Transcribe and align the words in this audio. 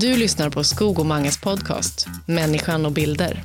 Du 0.00 0.16
lyssnar 0.16 0.50
på 0.50 0.64
Skog 0.64 0.98
och 0.98 1.06
Manges 1.06 1.38
podcast 1.40 2.06
Människan 2.26 2.86
och 2.86 2.92
bilder. 2.92 3.44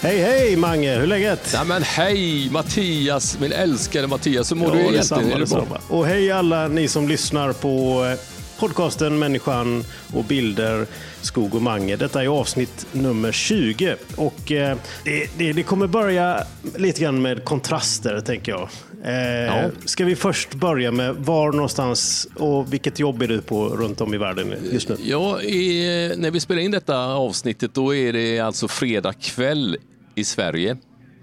Hej 0.00 0.18
hej 0.18 0.56
Mange, 0.56 0.94
hur 0.94 1.02
är 1.02 1.06
läget? 1.06 1.50
Ja, 1.54 1.64
men 1.64 1.82
hej 1.82 2.50
Mattias, 2.50 3.38
min 3.40 3.52
älskade 3.52 4.06
Mattias. 4.06 4.50
Hur 4.50 4.56
mår 4.56 4.70
du 4.70 4.78
egentligen? 4.78 4.98
detsamma, 5.00 5.20
Är 5.22 5.26
det 5.26 5.46
bra? 5.50 5.58
detsamma. 5.60 5.78
Och 5.88 6.06
hej 6.06 6.30
alla 6.30 6.68
ni 6.68 6.88
som 6.88 7.08
lyssnar 7.08 7.52
på 7.52 8.04
eh, 8.04 8.18
podcasten 8.58 9.18
Människan 9.18 9.84
och 10.14 10.24
bilder, 10.24 10.86
Skog 11.20 11.54
och 11.54 11.62
Mange. 11.62 11.96
Detta 11.96 12.22
är 12.22 12.26
avsnitt 12.26 12.86
nummer 12.92 13.32
20 13.32 13.96
och 14.16 14.52
eh, 14.52 14.76
det, 15.04 15.26
det, 15.38 15.52
det 15.52 15.62
kommer 15.62 15.86
börja 15.86 16.44
lite 16.76 17.00
grann 17.00 17.22
med 17.22 17.44
kontraster 17.44 18.20
tänker 18.20 18.52
jag. 18.52 18.68
Eh, 19.04 19.68
Ska 19.84 20.04
vi 20.04 20.16
först 20.16 20.54
börja 20.54 20.92
med 20.92 21.14
var 21.16 21.52
någonstans 21.52 22.28
och 22.36 22.72
vilket 22.72 22.98
jobb 22.98 23.22
är 23.22 23.28
du 23.28 23.40
på 23.40 23.68
runt 23.68 24.00
om 24.00 24.14
i 24.14 24.18
världen 24.18 24.54
just 24.72 24.88
nu? 24.88 24.96
Ja, 25.04 25.42
i, 25.42 26.14
när 26.16 26.30
vi 26.30 26.40
spelar 26.40 26.62
in 26.62 26.70
detta 26.70 26.98
avsnittet 27.04 27.74
då 27.74 27.94
är 27.94 28.12
det 28.12 28.40
alltså 28.40 28.68
fredag 28.68 29.12
kväll 29.12 29.76
i 30.14 30.24
Sverige. 30.24 30.76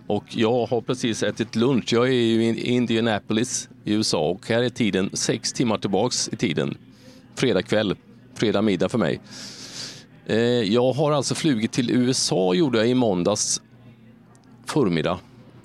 Och 0.08 0.24
jag 0.30 0.66
har 0.66 0.82
precis 0.82 1.24
ätit 1.24 1.56
lunch. 1.56 1.94
Jag 1.94 2.08
är 2.08 2.12
ju 2.12 2.44
i 2.44 2.72
Indianapolis 2.72 3.70
i 3.86 3.94
USA 3.94 4.30
och 4.30 4.48
här 4.50 4.64
är 4.64 4.70
tiden 4.70 5.10
sex 5.14 5.54
timmar 5.54 5.78
tillbaks 5.78 6.30
i 6.30 6.36
tiden. 6.36 6.78
Fredag 7.36 7.62
kväll, 7.62 7.96
fredag 8.36 8.62
middag 8.62 8.90
för 8.90 8.98
mig. 8.98 9.20
Eh, 10.26 10.38
Jag 10.74 10.94
har 10.94 11.12
alltså 11.12 11.36
flugit 11.36 11.72
till 11.72 11.92
USA 11.92 12.54
gjorde 12.54 12.78
jag 12.78 12.88
i 12.88 12.94
måndags 12.94 13.62
förmiddag 14.66 15.20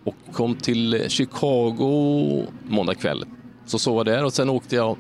och 0.07 0.15
kom 0.33 0.55
till 0.55 1.05
Chicago 1.09 2.47
måndag 2.69 2.95
kväll. 2.95 3.25
Så 3.67 3.79
sov 3.79 3.97
jag 3.97 4.07
där 4.07 4.25
och 4.25 4.33
sen 4.33 4.51
åkte 4.51 4.77
jag 4.77 4.97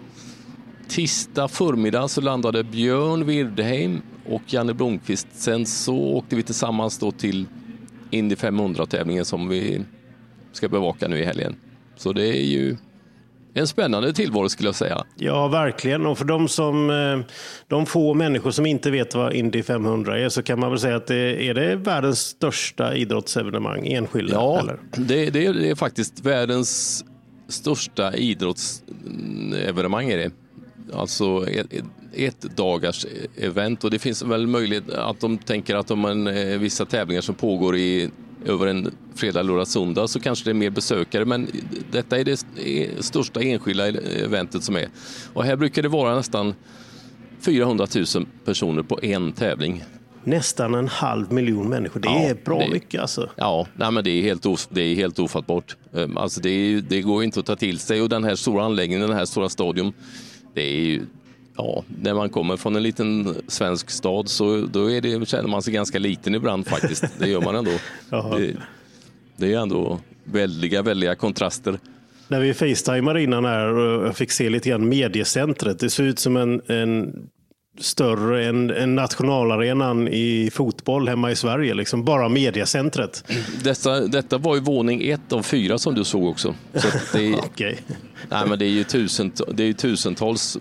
tisdag 0.88 1.48
förmiddag 1.48 2.08
så 2.08 2.20
landade 2.20 2.64
Björn 2.64 3.24
Wirdheim 3.24 4.02
och 4.28 4.42
Janne 4.46 4.74
Blomqvist. 4.74 5.28
Sen 5.32 5.66
så 5.66 5.96
åkte 5.96 6.36
vi 6.36 6.42
tillsammans 6.42 6.98
då 6.98 7.12
till 7.12 7.46
Indy 8.10 8.34
500-tävlingen 8.34 9.24
som 9.24 9.48
vi 9.48 9.80
ska 10.52 10.68
bevaka 10.68 11.08
nu 11.08 11.18
i 11.18 11.24
helgen. 11.24 11.56
Så 11.96 12.12
det 12.12 12.26
är 12.26 12.46
ju 12.46 12.76
en 13.56 13.66
spännande 13.66 14.12
tillvaro 14.12 14.48
skulle 14.48 14.68
jag 14.68 14.74
säga. 14.76 15.04
Ja, 15.16 15.48
verkligen. 15.48 16.06
Och 16.06 16.18
för 16.18 16.24
de, 16.24 16.48
som, 16.48 16.90
eh, 16.90 17.18
de 17.68 17.86
få 17.86 18.14
människor 18.14 18.50
som 18.50 18.66
inte 18.66 18.90
vet 18.90 19.14
vad 19.14 19.32
Indy 19.34 19.62
500 19.62 20.18
är 20.18 20.28
så 20.28 20.42
kan 20.42 20.60
man 20.60 20.70
väl 20.70 20.78
säga 20.80 20.96
att 20.96 21.06
det 21.06 21.48
är 21.48 21.54
det 21.54 21.76
världens 21.76 22.18
största 22.20 22.94
idrottsevenemang, 22.94 23.86
enskilda? 23.86 24.32
Ja, 24.34 24.60
eller? 24.60 24.78
det, 24.96 25.30
det, 25.30 25.46
är- 25.46 25.54
det 25.54 25.70
är 25.70 25.74
faktiskt 25.74 26.20
världens 26.20 27.04
största 27.48 28.14
idrottsevenemang 28.14 30.10
är 30.10 30.18
det. 30.18 30.30
Alltså 30.94 31.48
ett, 31.48 31.72
ett, 31.72 31.84
ett 32.14 32.56
dagars 32.56 33.06
event 33.36 33.84
och 33.84 33.90
det 33.90 33.98
finns 33.98 34.22
väl 34.22 34.46
möjlighet 34.46 34.90
att 34.90 35.20
de 35.20 35.38
tänker 35.38 35.74
att 35.76 35.90
om 35.90 35.98
man, 35.98 36.26
eh, 36.26 36.58
vissa 36.58 36.84
tävlingar 36.84 37.20
som 37.22 37.34
pågår 37.34 37.76
i 37.76 38.10
över 38.46 38.66
en 38.66 38.90
fredag, 39.14 39.42
lördag, 39.42 39.68
söndag 39.68 40.08
så 40.08 40.20
kanske 40.20 40.44
det 40.44 40.50
är 40.50 40.54
mer 40.54 40.70
besökare 40.70 41.24
men 41.24 41.46
detta 41.92 42.18
är 42.18 42.24
det 42.24 42.32
st- 42.32 42.88
största 43.02 43.40
enskilda 43.42 43.86
eventet 43.88 44.62
som 44.64 44.76
är. 44.76 44.88
Och 45.32 45.44
här 45.44 45.56
brukar 45.56 45.82
det 45.82 45.88
vara 45.88 46.16
nästan 46.16 46.54
400 47.40 47.86
000 48.14 48.26
personer 48.44 48.82
på 48.82 48.98
en 49.02 49.32
tävling. 49.32 49.84
Nästan 50.24 50.74
en 50.74 50.88
halv 50.88 51.32
miljon 51.32 51.68
människor. 51.68 52.00
Det 52.00 52.08
Ja, 52.08 52.18
är 52.18 52.34
bra 52.44 52.58
det- 52.58 52.70
mycket 52.70 53.00
alltså. 53.00 53.30
Ja, 53.36 53.66
nej, 53.76 53.90
men 53.90 54.04
det 54.04 54.10
är 54.10 54.22
helt, 54.22 54.46
of, 54.46 54.68
det 54.70 54.80
är 54.80 54.94
helt 54.94 55.18
ofattbart. 55.18 55.76
Ehm, 55.94 56.16
Alltså 56.16 56.40
det, 56.40 56.48
är, 56.50 56.80
det 56.80 57.00
går 57.02 57.24
inte 57.24 57.40
att 57.40 57.46
ta 57.46 57.56
till 57.56 57.78
sig 57.78 58.02
och 58.02 58.08
den 58.08 58.24
här 58.24 58.34
stora 58.34 58.64
anläggningen, 58.64 59.08
den 59.08 59.16
här 59.18 59.24
stora 59.24 59.48
stadion, 59.48 59.92
det 60.54 60.60
är 60.62 60.80
ju, 60.80 61.02
ja, 61.56 61.84
när 62.02 62.14
man 62.14 62.28
kommer 62.28 62.56
från 62.56 62.76
en 62.76 62.82
liten 62.82 63.34
svensk 63.48 63.90
stad 63.90 64.28
så 64.28 64.60
då 64.72 64.90
är 64.90 65.00
det, 65.00 65.28
känner 65.28 65.48
man 65.48 65.62
sig 65.62 65.72
ganska 65.72 65.98
liten 65.98 66.34
ibland 66.34 66.66
faktiskt. 66.66 67.04
Det 67.18 67.28
gör 67.28 67.40
man 67.40 67.54
ändå. 67.56 67.70
Det, 68.10 68.56
det 69.36 69.52
är 69.54 69.58
ändå 69.58 70.00
väldiga, 70.24 70.82
väldiga 70.82 71.14
kontraster. 71.14 71.78
När 72.28 72.40
vi 72.40 72.54
facetimade 72.54 73.22
innan 73.22 73.44
här 73.44 73.66
och 73.72 74.06
jag 74.06 74.16
fick 74.16 74.30
se 74.30 74.50
lite 74.50 74.68
grann 74.68 74.88
mediecentret. 74.88 75.78
Det 75.78 75.90
ser 75.90 76.02
ut 76.04 76.18
som 76.18 76.36
en, 76.36 76.60
en 76.66 77.12
större 77.80 78.46
än 78.46 78.70
en 78.70 78.94
nationalarenan 78.94 80.08
i 80.08 80.50
fotboll 80.52 81.08
hemma 81.08 81.30
i 81.30 81.36
Sverige. 81.36 81.74
Liksom 81.74 82.04
bara 82.04 82.28
mediecentret. 82.28 83.24
Detta, 83.64 84.00
detta 84.00 84.38
var 84.38 84.54
ju 84.54 84.60
våning 84.60 85.08
ett 85.08 85.32
av 85.32 85.42
fyra 85.42 85.78
som 85.78 85.94
du 85.94 86.04
såg 86.04 86.24
också. 86.28 86.54
Så 86.74 86.88
det, 87.12 87.26
är- 87.26 87.34
Okej. 87.44 87.78
Nej, 88.30 88.42
men 88.48 88.58
det 88.58 88.64
är 88.64 88.70
ju 88.70 88.84
tusent, 88.84 89.40
det 89.52 89.64
är 89.64 89.72
tusentals 89.72 90.58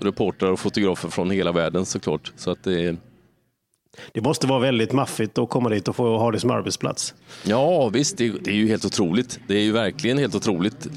reportrar 0.00 0.50
och 0.50 0.60
fotografer 0.60 1.08
från 1.08 1.30
hela 1.30 1.52
världen 1.52 1.86
såklart. 1.86 2.32
Så 2.36 2.50
att 2.50 2.62
det 2.62 2.80
är, 2.84 2.96
Det 4.12 4.20
måste 4.20 4.46
vara 4.46 4.60
väldigt 4.60 4.92
maffigt 4.92 5.38
att 5.38 5.50
komma 5.50 5.68
dit 5.68 5.88
och 5.88 5.96
få 5.96 6.18
ha 6.18 6.30
det 6.30 6.40
som 6.40 6.50
arbetsplats. 6.50 7.14
ja, 7.44 7.88
visst, 7.88 8.18
det, 8.18 8.28
det 8.44 8.50
är 8.50 8.54
ju 8.54 8.68
helt 8.68 8.84
otroligt. 8.84 9.40
Det 9.48 9.54
är 9.54 9.62
ju 9.62 9.72
verkligen 9.72 10.18
helt 10.18 10.34
otroligt. 10.34 10.88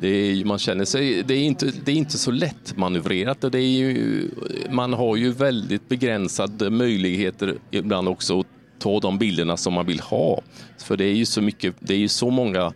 Det 0.00 0.08
är, 0.08 0.44
man 0.44 0.58
känner 0.58 0.84
sig, 0.84 1.22
det 1.22 1.34
är 1.34 1.42
inte, 1.42 1.72
det 1.84 1.92
är 1.92 1.96
inte 1.96 2.18
så 2.18 2.30
lätt 2.30 2.76
manövrerat 2.76 3.44
och 3.44 3.50
det 3.50 3.58
är 3.58 3.78
ju, 3.78 4.30
man 4.70 4.92
har 4.92 5.16
ju 5.16 5.32
väldigt 5.32 5.88
begränsade 5.88 6.70
möjligheter 6.70 7.54
ibland 7.70 8.08
också 8.08 8.40
att 8.40 8.46
ta 8.78 9.00
de 9.00 9.18
bilderna 9.18 9.56
som 9.56 9.72
man 9.72 9.86
vill 9.86 10.00
ha. 10.00 10.42
För 10.78 10.96
det 10.96 11.04
är 11.04 11.14
ju 11.14 11.26
så 11.26 11.40
mycket, 11.42 11.74
det 11.78 11.94
är 11.94 11.98
ju 11.98 12.08
så 12.08 12.30
många 12.30 12.72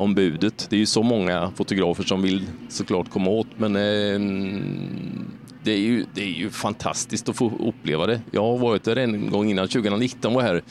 om 0.00 0.14
budet. 0.14 0.66
Det 0.70 0.76
är 0.76 0.80
ju 0.80 0.86
så 0.86 1.02
många 1.02 1.52
fotografer 1.56 2.04
som 2.04 2.22
vill 2.22 2.46
såklart 2.68 3.10
komma 3.10 3.30
åt, 3.30 3.46
men 3.56 3.76
eh, 3.76 3.80
det, 5.62 5.72
är 5.72 5.78
ju, 5.78 6.06
det 6.14 6.22
är 6.22 6.32
ju 6.32 6.50
fantastiskt 6.50 7.28
att 7.28 7.36
få 7.36 7.52
uppleva 7.60 8.06
det. 8.06 8.20
Jag 8.30 8.42
har 8.42 8.58
varit 8.58 8.84
där 8.84 8.96
en 8.96 9.30
gång 9.30 9.50
innan, 9.50 9.68
2019 9.68 10.34
var 10.34 10.42
jag 10.42 10.48
här. 10.48 10.62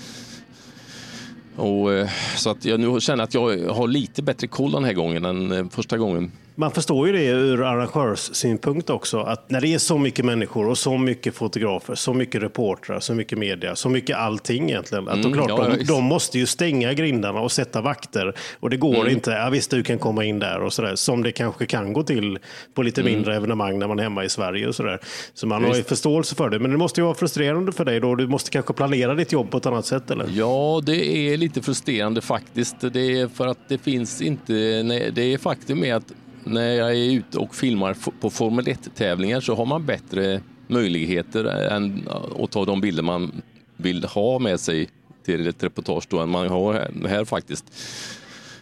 Och, 1.56 1.94
eh, 1.94 2.10
så 2.36 2.50
att 2.50 2.66
jag 2.66 2.80
nu 2.80 3.00
känner 3.00 3.24
att 3.24 3.34
jag 3.34 3.70
har 3.74 3.88
lite 3.88 4.22
bättre 4.22 4.48
koll 4.48 4.72
den 4.72 4.84
här 4.84 4.94
gången 4.94 5.26
än 5.26 5.52
eh, 5.52 5.66
första 5.70 5.98
gången. 5.98 6.32
Man 6.60 6.72
förstår 6.72 7.08
ju 7.08 7.14
det 7.14 7.26
ur 7.26 7.64
arrangörssynpunkt 7.64 8.90
också, 8.90 9.20
att 9.20 9.50
när 9.52 9.62
det 9.62 9.68
är 9.74 9.78
så 9.78 9.98
mycket 9.98 10.26
människor 10.26 10.68
och 10.68 10.78
så 10.78 10.98
mycket 10.98 11.36
fotografer, 11.36 11.96
så 11.96 12.14
mycket 12.14 12.42
reportrar, 12.44 13.00
så 13.00 13.14
mycket 13.14 13.38
media, 13.38 13.76
så 13.76 13.90
mycket 13.90 14.18
allting 14.18 14.70
egentligen. 14.70 15.08
Att 15.08 15.16
Mm, 15.18 15.34
klart, 15.34 15.50
ja, 15.50 15.64
de, 15.70 15.78
visst. 15.78 15.88
de 15.88 16.04
måste 16.04 16.40
ju 16.40 16.46
stänga 16.46 16.94
grindarna 16.94 17.40
och 17.40 17.52
sätta 17.52 17.82
vakter. 17.82 18.34
Och 18.60 18.70
det 18.70 18.78
går 18.78 18.96
Mm. 18.96 19.08
inte, 19.14 19.32
ja 19.32 19.50
visst 19.50 19.72
du 19.72 19.84
kan 19.84 20.00
komma 20.00 20.24
in 20.26 20.40
där 20.40 20.62
och 20.62 20.74
sådär, 20.74 20.96
som 20.96 21.24
det 21.24 21.32
kanske 21.32 21.66
kan 21.66 21.94
gå 21.94 22.04
till 22.04 22.40
på 22.74 22.82
lite 22.84 23.04
mindre 23.04 23.36
evenemang 23.36 23.80
när 23.80 23.88
man 23.88 24.00
är 24.00 24.04
hemma 24.04 24.24
i 24.26 24.30
Sverige 24.30 24.68
och 24.68 24.76
sådär. 24.76 25.00
Så 25.34 25.48
man 25.48 25.56
har 25.56 25.62
ju 25.62 25.66
Mm. 25.70 25.78
Visst. 25.78 25.90
förståelse 25.90 26.36
för 26.36 26.50
det. 26.50 26.60
Men 26.60 26.72
det 26.72 26.78
måste 26.78 27.02
ju 27.02 27.06
vara 27.06 27.16
frustrerande 27.16 27.72
för 27.72 27.86
dig 27.86 28.00
då, 28.00 28.16
du 28.16 28.28
måste 28.28 28.52
kanske 28.52 28.74
planera 28.74 29.16
ditt 29.16 29.32
jobb 29.32 29.52
på 29.52 29.58
ett 29.58 29.66
annat 29.66 29.86
sätt 29.86 30.12
eller? 30.12 30.26
Ja, 30.34 30.82
det 30.86 31.06
är 31.08 31.38
lite 31.38 31.62
frustrerande 31.62 32.22
faktiskt. 32.22 32.76
Det 32.94 33.20
är 33.20 33.28
för 33.28 33.48
att 33.48 33.60
det 33.68 33.78
finns 33.78 34.22
inte... 34.22 34.54
Nej, 34.86 35.12
det 35.14 35.34
är 35.34 35.38
faktum 35.38 35.84
är 35.84 35.94
att 35.96 36.12
när 36.44 36.74
jag 36.74 36.92
är 36.92 37.12
ute 37.12 37.38
och 37.38 37.56
filmar 37.56 37.98
på 38.20 38.30
Formel 38.30 38.66
1-tävlingar 38.66 39.40
så 39.40 39.56
har 39.56 39.66
man 39.66 39.86
bättre 39.86 40.42
möjligheter 40.68 41.46
än 41.46 42.08
att 42.40 42.52
ta 42.52 42.66
de 42.66 42.82
bilder 42.82 43.04
man 43.04 43.42
vill 43.78 44.04
ha 44.04 44.40
med 44.40 44.60
sig 44.60 44.90
till 45.26 45.48
ett 45.48 45.64
reportage 45.64 46.04
då 46.10 46.20
än 46.20 46.30
man 46.30 46.48
har 46.50 46.74
här, 46.74 47.08
här 47.08 47.26
faktiskt. 47.26 47.66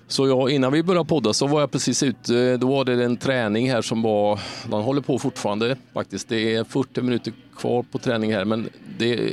Så 0.08 0.28
jag, 0.28 0.52
innan 0.52 0.74
vi 0.74 0.84
började 0.84 1.08
podda 1.08 1.34
så 1.34 1.48
var 1.48 1.60
jag 1.60 1.72
precis 1.72 2.04
ute, 2.04 2.58
då 2.58 2.68
var 2.68 2.86
det 2.86 3.06
en 3.06 3.18
träning 3.18 3.72
här 3.72 3.82
som 3.82 4.02
var, 4.02 4.40
den 4.70 4.82
håller 4.82 5.02
på 5.02 5.20
fortfarande 5.20 5.76
faktiskt. 5.94 6.30
Det 6.30 6.56
är 6.56 6.64
40 6.64 7.02
minuter 7.02 7.34
kvar 7.58 7.84
på 7.84 7.98
träning 7.98 8.34
här 8.34 8.46
men 8.46 8.70
det, 8.98 9.32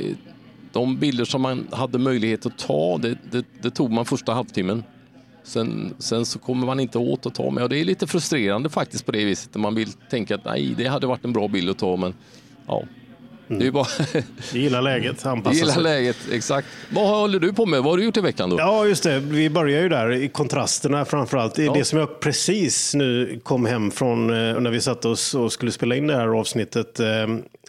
de 0.71 0.97
bilder 0.97 1.25
som 1.25 1.41
man 1.41 1.67
hade 1.71 1.97
möjlighet 1.97 2.45
att 2.45 2.57
ta, 2.57 2.97
det, 2.97 3.17
det, 3.31 3.45
det 3.61 3.71
tog 3.71 3.91
man 3.91 4.05
första 4.05 4.33
halvtimmen. 4.33 4.83
Sen, 5.45 5.93
sen 5.99 6.25
så 6.25 6.39
kommer 6.39 6.65
man 6.65 6.79
inte 6.79 6.97
åt 6.97 7.25
att 7.25 7.35
ta 7.35 7.49
med 7.49 7.63
och 7.63 7.69
det 7.69 7.79
är 7.79 7.85
lite 7.85 8.07
frustrerande 8.07 8.69
faktiskt 8.69 9.05
på 9.05 9.11
det 9.11 9.25
viset. 9.25 9.55
Man 9.55 9.75
vill 9.75 9.91
tänka 9.93 10.35
att 10.35 10.45
nej, 10.45 10.73
det 10.77 10.87
hade 10.87 11.07
varit 11.07 11.25
en 11.25 11.33
bra 11.33 11.47
bild 11.47 11.69
att 11.69 11.77
ta 11.77 11.95
men 11.95 12.13
ja, 12.67 12.83
det 13.47 13.67
är 13.67 13.71
bara 13.71 13.87
gillar 14.53 14.81
läget, 14.81 15.25
anpassa 15.25 15.55
gilla 15.55 15.73
sig. 15.73 15.83
läget. 15.83 16.17
Exakt. 16.31 16.67
Vad 16.89 17.07
håller 17.07 17.39
du 17.39 17.53
på 17.53 17.65
med? 17.65 17.83
Vad 17.83 17.91
har 17.91 17.97
du 17.97 18.03
gjort 18.03 18.17
i 18.17 18.21
veckan 18.21 18.49
då? 18.49 18.59
Ja, 18.59 18.85
just 18.85 19.03
det. 19.03 19.19
Vi 19.19 19.49
börjar 19.49 19.81
ju 19.81 19.89
där 19.89 20.11
i 20.11 20.27
kontrasterna 20.27 21.05
framförallt. 21.05 21.57
Ja. 21.57 21.73
det 21.73 21.83
som 21.85 21.99
jag 21.99 22.19
precis 22.19 22.95
nu 22.95 23.39
kom 23.43 23.65
hem 23.65 23.91
från 23.91 24.29
eh, 24.29 24.59
när 24.59 24.71
vi 24.71 24.81
satt 24.81 25.05
oss 25.05 25.35
och 25.35 25.53
skulle 25.53 25.71
spela 25.71 25.95
in 25.95 26.07
det 26.07 26.15
här 26.15 26.27
avsnittet. 26.27 26.99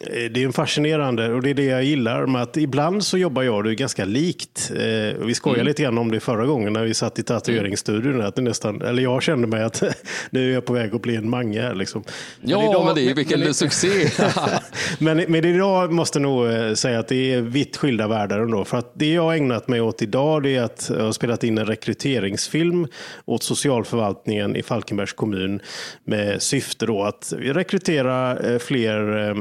Eh, 0.01 0.31
det 0.31 0.41
är 0.41 0.45
en 0.45 0.53
fascinerande 0.53 1.33
och 1.33 1.41
det 1.41 1.49
är 1.49 1.53
det 1.53 1.63
jag 1.63 1.83
gillar 1.83 2.25
med 2.25 2.41
att 2.41 2.57
ibland 2.57 3.03
så 3.03 3.17
jobbar 3.17 3.43
jag 3.43 3.63
det 3.63 3.75
ganska 3.75 4.05
likt. 4.05 4.71
Eh, 4.75 5.25
vi 5.25 5.33
skojade 5.33 5.61
mm. 5.61 5.67
lite 5.67 5.83
grann 5.83 5.97
om 5.97 6.11
det 6.11 6.19
förra 6.19 6.45
gången 6.45 6.73
när 6.73 6.83
vi 6.83 6.93
satt 6.93 7.19
i 7.19 7.23
tatueringsstudion. 7.23 8.21
Att 8.21 8.35
det 8.35 8.41
nästan, 8.41 8.81
eller 8.81 9.03
jag 9.03 9.23
kände 9.23 9.47
mig 9.47 9.63
att 9.63 9.83
nu 10.29 10.49
är 10.49 10.53
jag 10.53 10.65
på 10.65 10.73
väg 10.73 10.95
att 10.95 11.01
bli 11.01 11.15
en 11.15 11.29
mange 11.29 11.61
här. 11.61 11.75
Liksom. 11.75 12.03
Ja, 12.41 12.59
men, 12.59 12.69
idag, 12.69 12.85
men 12.85 12.95
det 12.95 13.13
vilken 13.13 13.39
men, 13.39 13.53
succé! 13.53 14.09
men, 14.99 15.17
men 15.27 15.45
idag 15.45 15.91
måste 15.91 16.19
jag 16.19 16.23
nog 16.23 16.51
eh, 16.51 16.73
säga 16.73 16.99
att 16.99 17.07
det 17.07 17.33
är 17.33 17.41
vitt 17.41 17.77
skilda 17.77 18.07
världar 18.07 18.39
ändå. 18.39 18.65
För 18.65 18.77
att 18.77 18.91
det 18.93 19.13
jag 19.13 19.23
har 19.23 19.33
ägnat 19.33 19.67
mig 19.67 19.81
åt 19.81 20.01
idag 20.01 20.43
det 20.43 20.55
är 20.55 20.63
att 20.63 20.91
jag 20.97 21.03
har 21.03 21.11
spelat 21.11 21.43
in 21.43 21.57
en 21.57 21.65
rekryteringsfilm 21.65 22.87
åt 23.25 23.43
socialförvaltningen 23.43 24.55
i 24.55 24.63
Falkenbergs 24.63 25.13
kommun 25.13 25.61
med 26.03 26.41
syfte 26.41 26.85
då 26.85 27.03
att 27.03 27.33
rekrytera 27.37 28.37
fler 28.59 29.35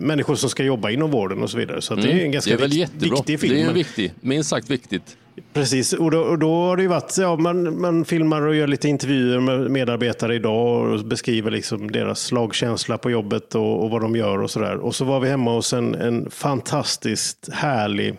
människor 0.00 0.34
som 0.34 0.50
ska 0.50 0.62
jobba 0.64 0.90
inom 0.90 1.10
vården 1.10 1.42
och 1.42 1.50
så 1.50 1.58
vidare. 1.58 1.82
Så 1.82 1.94
mm. 1.94 2.06
det 2.06 2.12
är 2.12 2.24
en 2.24 2.32
ganska 2.32 2.56
det 2.56 2.64
är 2.64 2.68
väl 2.68 3.10
viktig 3.10 3.40
film. 3.40 3.54
Det 3.54 3.62
är 3.62 3.72
viktig, 3.72 4.12
minst 4.20 4.50
sagt 4.50 4.70
viktigt. 4.70 5.16
Precis, 5.52 5.92
och 5.92 6.10
då, 6.10 6.18
och 6.18 6.38
då 6.38 6.54
har 6.54 6.76
det 6.76 6.82
ju 6.82 6.88
varit, 6.88 7.18
ja, 7.18 7.36
man, 7.36 7.80
man 7.80 8.04
filmar 8.04 8.42
och 8.42 8.54
gör 8.54 8.66
lite 8.66 8.88
intervjuer 8.88 9.40
med 9.40 9.70
medarbetare 9.70 10.34
idag 10.34 10.90
och 10.90 11.04
beskriver 11.04 11.50
liksom 11.50 11.90
deras 11.90 12.20
slagkänsla 12.20 12.98
på 12.98 13.10
jobbet 13.10 13.54
och, 13.54 13.84
och 13.84 13.90
vad 13.90 14.02
de 14.02 14.16
gör 14.16 14.42
och 14.42 14.50
sådär. 14.50 14.76
Och 14.76 14.94
så 14.94 15.04
var 15.04 15.20
vi 15.20 15.28
hemma 15.28 15.54
hos 15.54 15.72
en, 15.72 15.94
en 15.94 16.30
fantastiskt 16.30 17.48
härlig 17.52 18.16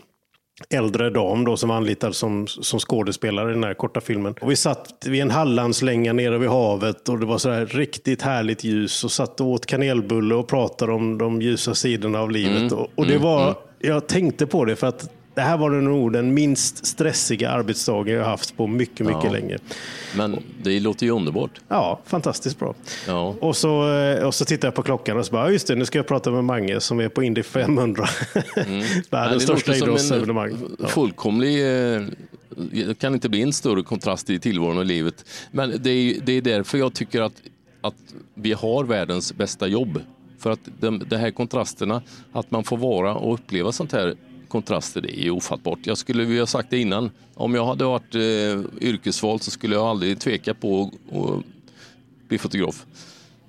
äldre 0.70 1.10
dam 1.10 1.46
då 1.46 1.58
som 1.58 1.70
var 1.70 1.76
anlitad 1.76 2.16
som, 2.16 2.48
som 2.48 2.80
skådespelare 2.80 3.50
i 3.50 3.54
den 3.54 3.64
här 3.64 3.74
korta 3.74 4.02
filmen. 4.02 4.36
Och 4.42 4.52
vi 4.52 4.56
satt 4.56 5.06
vid 5.06 5.22
en 5.22 5.32
Hallandslänga 5.32 6.14
nere 6.14 6.38
vid 6.38 6.50
havet 6.50 7.10
och 7.10 7.20
det 7.20 7.26
var 7.26 7.38
så 7.38 7.50
här 7.50 7.66
riktigt 7.66 8.22
härligt 8.22 8.64
ljus 8.64 9.04
och 9.04 9.12
satt 9.12 9.42
och 9.42 9.48
åt 9.48 9.66
kanelbulle 9.66 10.36
och 10.36 10.48
pratade 10.48 10.92
om 10.92 11.18
de 11.18 11.42
ljusa 11.42 11.76
sidorna 11.76 12.20
av 12.20 12.32
livet. 12.32 12.72
Mm. 12.72 12.74
Och, 12.74 12.90
och, 12.96 13.06
det 13.06 13.16
mm. 13.16 13.24
var, 13.24 13.44
mm. 13.44 13.56
jag 13.80 14.08
tänkte 14.08 14.48
på 14.48 14.66
det 14.66 14.76
för 14.76 14.88
att 14.88 15.10
det 15.36 15.42
här 15.42 15.58
var 15.58 15.70
nog 15.70 16.14
den 16.14 16.34
minst 16.34 16.86
stressiga 16.86 17.50
arbetsdagen 17.50 18.16
jag 18.16 18.26
haft 18.26 18.58
på 18.58 18.68
mycket, 18.68 19.06
mycket 19.06 19.24
ja. 19.24 19.32
länge. 19.32 19.58
Men 20.16 20.44
det 20.64 20.80
låter 20.80 21.06
ju 21.06 21.12
underbart. 21.12 21.62
Ja, 21.68 22.00
fantastiskt 22.06 22.60
bra. 22.60 22.76
Ja. 23.08 23.36
Och, 23.40 23.58
så, 23.58 23.94
eh, 23.94 24.24
och 24.24 24.36
så 24.36 24.46
tittar 24.46 24.68
jag 24.68 24.76
på 24.76 24.84
klockan 24.84 25.18
och 25.18 25.26
så 25.26 25.32
bara, 25.32 25.52
just 25.52 25.68
det, 25.68 25.76
nu 25.76 25.86
ska 25.86 26.00
jag 26.00 26.08
prata 26.08 26.32
med 26.32 26.44
Mange 26.44 26.80
som 26.80 27.00
är 27.00 27.10
på 27.10 27.24
Indy 27.24 27.44
500. 27.44 28.06
Mm. 28.56 28.86
Världens 29.10 29.44
största 29.44 29.76
idrottsevenemang. 29.76 30.58
Ja. 30.80 30.88
Fullkomlig, 30.88 31.62
eh, 31.96 32.02
det 32.72 33.00
kan 33.00 33.14
inte 33.14 33.30
bli 33.30 33.42
en 33.42 33.54
större 33.54 33.84
kontrast 33.84 34.30
i 34.30 34.40
tillvaron 34.40 34.78
och 34.78 34.86
livet. 34.86 35.26
Men 35.52 35.74
det 35.84 35.90
är, 35.90 36.22
det 36.26 36.34
är 36.34 36.42
därför 36.42 36.78
jag 36.78 36.94
tycker 36.94 37.22
att, 37.22 37.42
att 37.82 37.96
vi 38.34 38.54
har 38.54 38.84
världens 38.84 39.34
bästa 39.34 39.68
jobb. 39.68 40.02
För 40.40 40.52
att 40.52 40.60
de, 40.80 41.04
de 41.08 41.16
här 41.16 41.32
kontrasterna, 41.32 42.02
att 42.32 42.52
man 42.52 42.64
får 42.64 42.78
vara 42.78 43.16
och 43.16 43.34
uppleva 43.34 43.72
sånt 43.72 43.92
här 43.92 44.16
kontraster, 44.56 45.02
det 45.02 45.26
är 45.26 45.30
ofattbart. 45.30 45.80
Jag 45.84 45.98
skulle 45.98 46.24
vilja 46.24 46.46
sagt 46.46 46.70
det 46.70 46.78
innan. 46.78 47.12
Om 47.34 47.56
jag 47.56 47.66
hade 47.66 47.84
varit 47.84 48.16
eh, 48.16 48.22
yrkesvald 48.90 49.44
så 49.44 49.52
skulle 49.52 49.76
jag 49.76 49.86
aldrig 49.86 50.20
tveka 50.20 50.54
på 50.54 50.92
att 51.12 51.44
bli 52.28 52.38
fotograf. 52.38 52.86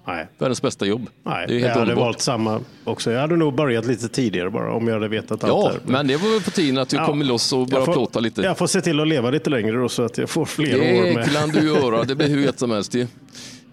Nej. 0.07 0.27
Världens 0.39 0.63
bästa 0.63 0.87
jobb. 0.87 1.07
Nej, 1.23 1.47
det 1.49 1.55
är 1.55 1.59
helt 1.59 1.63
jag 1.63 1.69
hade 1.69 1.81
underbart. 1.81 2.05
valt 2.05 2.21
samma 2.21 2.61
också. 2.85 3.11
Jag 3.11 3.21
hade 3.21 3.37
nog 3.37 3.55
börjat 3.55 3.87
lite 3.87 4.09
tidigare 4.09 4.51
bara 4.51 4.73
om 4.73 4.87
jag 4.87 4.95
hade 4.95 5.09
vetat 5.09 5.45
allt. 5.45 5.53
Ja, 5.53 5.73
men 5.85 6.07
det 6.07 6.17
var 6.17 6.31
väl 6.31 6.43
på 6.43 6.51
tiden 6.51 6.79
att 6.79 6.89
du 6.89 6.97
ja. 6.97 7.07
kommer 7.07 7.25
loss 7.25 7.53
och 7.53 7.67
börjar 7.67 7.87
plåta 7.87 8.21
lite. 8.21 8.43
Jag 8.43 8.59
får 8.59 8.67
se 8.67 8.81
till 8.81 9.01
att 9.01 9.09
leva 9.09 9.31
lite 9.31 9.51
längre 9.51 9.77
då 9.77 9.89
så 9.89 10.03
att 10.03 10.19
jag 10.19 10.31
får 10.31 10.45
fler 10.45 10.79
det 10.79 10.99
år 10.99 11.15
med. 11.15 11.29
Det 11.29 11.35
kan 11.35 11.49
du 11.49 11.67
göra. 11.67 12.05
Det 12.05 12.15
blir 12.15 12.29
hur 12.29 12.41
gött 12.41 12.59
som 12.59 12.71
helst. 12.71 12.95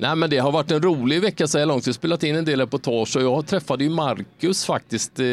Nej, 0.04 0.16
men 0.16 0.30
det 0.30 0.38
har 0.38 0.52
varit 0.52 0.72
en 0.72 0.82
rolig 0.82 1.22
vecka 1.22 1.48
så 1.48 1.58
här 1.58 1.66
långt. 1.66 1.88
Vi 1.88 1.90
har 1.90 1.94
spelat 1.94 2.24
in 2.24 2.36
en 2.36 2.46
del 2.46 2.60
reportage 2.60 3.16
och 3.16 3.22
jag 3.22 3.48
träffade 3.48 3.84
ju 3.84 3.90
Marcus 3.90 4.66
faktiskt. 4.66 5.20
Eh, 5.20 5.28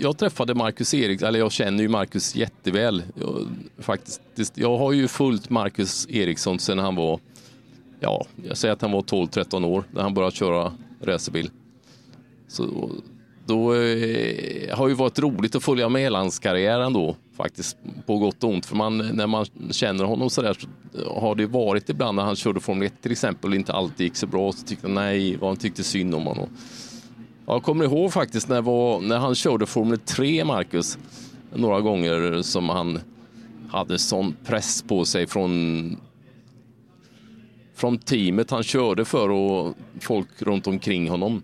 jag 0.00 0.18
träffade 0.18 0.54
Marcus 0.54 0.94
Eriksson, 0.94 1.28
eller 1.28 1.38
jag 1.38 1.52
känner 1.52 1.82
ju 1.82 1.88
Marcus 1.88 2.36
jätteväl. 2.36 3.02
Jag, 3.14 3.48
faktiskt, 3.78 4.22
jag 4.54 4.78
har 4.78 4.92
ju 4.92 5.08
följt 5.08 5.50
Marcus 5.50 6.06
Eriksson 6.10 6.58
sedan 6.58 6.78
han 6.78 6.94
var, 6.94 7.20
ja, 8.00 8.26
jag 8.48 8.56
säger 8.56 8.74
att 8.74 8.82
han 8.82 8.92
var 8.92 9.02
12-13 9.02 9.64
år 9.64 9.84
när 9.90 10.02
han 10.02 10.14
började 10.14 10.36
köra 10.36 10.72
racerbil. 11.02 11.50
Så 12.48 12.90
då 13.46 13.74
eh, 13.74 14.76
har 14.76 14.88
ju 14.88 14.94
varit 14.94 15.18
roligt 15.18 15.54
att 15.54 15.64
följa 15.64 15.88
med 15.88 16.02
hela 16.02 16.18
hans 16.18 16.38
karriär 16.38 16.80
ändå 16.80 17.16
faktiskt 17.36 17.76
på 18.06 18.18
gott 18.18 18.44
och 18.44 18.50
ont. 18.50 18.66
För 18.66 18.76
man, 18.76 18.98
när 18.98 19.26
man 19.26 19.46
känner 19.70 20.04
honom 20.04 20.30
så 20.30 20.42
där 20.42 20.54
så 20.54 20.66
har 21.06 21.34
det 21.34 21.46
varit 21.46 21.88
ibland 21.88 22.16
när 22.16 22.22
han 22.22 22.36
körde 22.36 22.60
Formel 22.60 22.86
1 22.86 23.02
till 23.02 23.12
exempel 23.12 23.50
och 23.50 23.56
inte 23.56 23.72
alltid 23.72 24.04
gick 24.06 24.16
så 24.16 24.26
bra 24.26 24.52
så 24.52 24.66
tyckte 24.66 24.88
nej, 24.88 25.36
vad 25.36 25.50
han 25.50 25.56
tyckte 25.56 25.84
synd 25.84 26.14
om 26.14 26.26
honom. 26.26 26.48
Jag 27.46 27.62
kommer 27.62 27.84
ihåg 27.84 28.12
faktiskt 28.12 28.48
när, 28.48 28.62
var, 28.62 29.00
när 29.00 29.18
han 29.18 29.34
körde 29.34 29.66
Formel 29.66 29.98
3, 29.98 30.44
Marcus, 30.44 30.98
några 31.54 31.80
gånger 31.80 32.42
som 32.42 32.68
han 32.68 33.00
hade 33.70 33.98
sån 33.98 34.36
press 34.44 34.82
på 34.82 35.04
sig 35.04 35.26
från 35.26 35.96
från 37.74 37.98
teamet 37.98 38.50
han 38.50 38.62
körde 38.62 39.04
för 39.04 39.30
och 39.30 39.74
folk 40.00 40.42
runt 40.42 40.66
omkring 40.66 41.08
honom. 41.08 41.42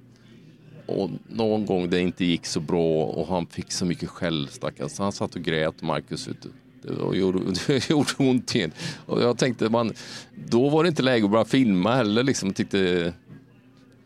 Och 0.87 1.11
någon 1.29 1.67
gång 1.67 1.91
det 1.91 2.01
inte 2.01 2.25
gick 2.25 2.47
så 2.47 2.61
bra 2.61 3.05
och 3.05 3.29
han 3.29 3.47
fick 3.47 3.73
så 3.73 3.85
mycket 3.85 4.09
skäll 4.09 4.49
stackars. 4.49 4.99
Han 4.99 5.13
satt 5.13 5.35
och 5.35 5.43
grät 5.43 5.83
Marcus 5.83 6.29
ute. 6.29 6.49
Det 6.85 7.17
gjorde, 7.17 7.39
det 7.67 7.91
gjorde 7.91 8.11
ont 8.19 8.55
igen. 8.55 8.73
Och 9.07 9.23
jag 9.23 9.39
tänkte, 9.39 9.69
man, 9.69 9.93
då 10.35 10.69
var 10.69 10.83
det 10.83 10.89
inte 10.89 11.03
läge 11.03 11.25
att 11.25 11.31
börja 11.31 11.45
filma 11.45 11.95
heller. 11.95 12.23
Liksom, 12.23 12.53
tyckte, 12.53 13.13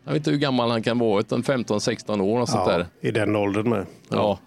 jag 0.05 0.13
vet 0.13 0.21
inte 0.21 0.31
hur 0.31 0.39
gammal 0.39 0.71
han 0.71 0.83
kan 0.83 0.99
vara, 0.99 1.23
15-16 1.23 2.21
år. 2.21 2.41
Och 2.41 2.49
sånt 2.49 2.63
ja, 2.67 2.79
där. 2.79 2.87
I 3.01 3.11
den 3.11 3.37
åldern 3.37 3.69
med. 3.69 3.87
Ja. 4.09 4.17
ja. 4.17 4.39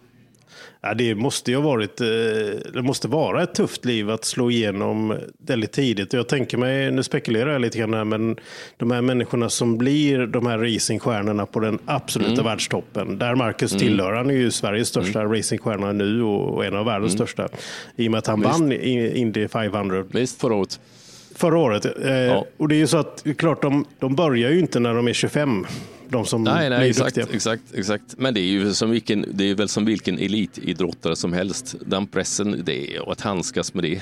Ja, 0.84 0.94
det 0.94 1.16
måste 1.16 1.52
ju 1.52 1.58
ha 1.58 1.64
varit, 1.64 2.02
eh, 2.02 2.08
det 2.74 2.82
måste 2.82 3.08
vara 3.08 3.44
ett 3.44 3.56
tufft 3.56 3.86
liv 3.86 4.10
att 4.10 4.26
slå 4.26 4.52
igenom 4.52 5.18
väldigt 5.38 5.72
tidigt. 5.72 6.14
Jag 6.14 6.28
tänker 6.28 6.58
mig, 6.58 6.92
nu 6.92 7.04
spekulerar 7.04 7.52
jag 7.52 7.62
lite 7.62 7.78
grann 7.78 7.94
här, 7.94 8.04
men 8.04 8.36
de 8.78 8.92
här 8.92 9.02
människorna 9.02 9.50
som 9.50 9.78
blir 9.78 10.28
de 10.28 10.46
här 10.46 10.58
racingstjärnorna 10.58 11.46
på 11.46 11.60
den 11.60 11.80
absoluta 11.86 12.32
mm. 12.32 12.46
världstoppen. 12.46 13.18
Där 13.18 13.36
Marcus 13.36 13.72
mm. 13.72 13.80
tillhör, 13.80 14.14
han 14.14 14.30
är 14.30 14.34
ju 14.34 14.52
Sveriges 14.52 14.88
största 14.88 15.22
mm. 15.22 15.34
racingstjärna 15.34 15.92
nu 15.92 16.24
och 16.24 16.66
en 16.66 16.76
av 16.76 16.86
världens 16.86 17.14
mm. 17.16 17.28
största. 17.28 17.50
I 17.96 18.08
och 18.08 18.12
med 18.12 18.18
att 18.18 18.28
han 18.28 18.40
Visst. 18.40 18.52
vann 18.52 18.72
Indy 18.72 19.48
500. 19.48 20.04
Visst, 20.12 20.42
förra 20.42 20.56
året. 20.56 20.80
Förra 21.36 21.58
året. 21.58 21.86
Eh, 21.86 22.12
ja. 22.12 22.46
Och 22.58 22.68
det 22.68 22.76
är 22.76 22.80
ju 22.80 22.88
så 22.88 22.98
att, 22.98 23.24
klart, 23.38 23.62
de, 23.62 23.86
de 24.00 24.16
börjar 24.16 24.52
ju 24.52 24.60
inte 24.60 24.80
när 24.80 24.94
de 24.94 25.08
är 25.08 25.14
25 25.14 25.66
de 26.12 26.26
som 26.26 26.44
nej, 26.44 26.70
nej, 26.70 26.80
blir 26.80 26.90
exakt, 26.90 27.16
duktiga. 27.16 27.36
Exakt, 27.36 27.64
exakt. 27.74 28.18
Men 28.18 28.34
det 28.34 28.40
är 28.40 28.52
ju 28.52 28.74
som 28.74 28.90
vilken, 28.90 29.26
det 29.34 29.50
är 29.50 29.56
väl 29.56 29.70
som 29.70 29.86
vilken 29.86 30.20
elitidrottare 30.20 31.16
som 31.16 31.34
helst. 31.34 31.76
Den 31.86 32.08
pressen, 32.08 32.62
det 32.66 32.96
är 32.96 33.12
att 33.12 33.22
handskas 33.22 33.74
med 33.74 33.84
det. 33.84 34.02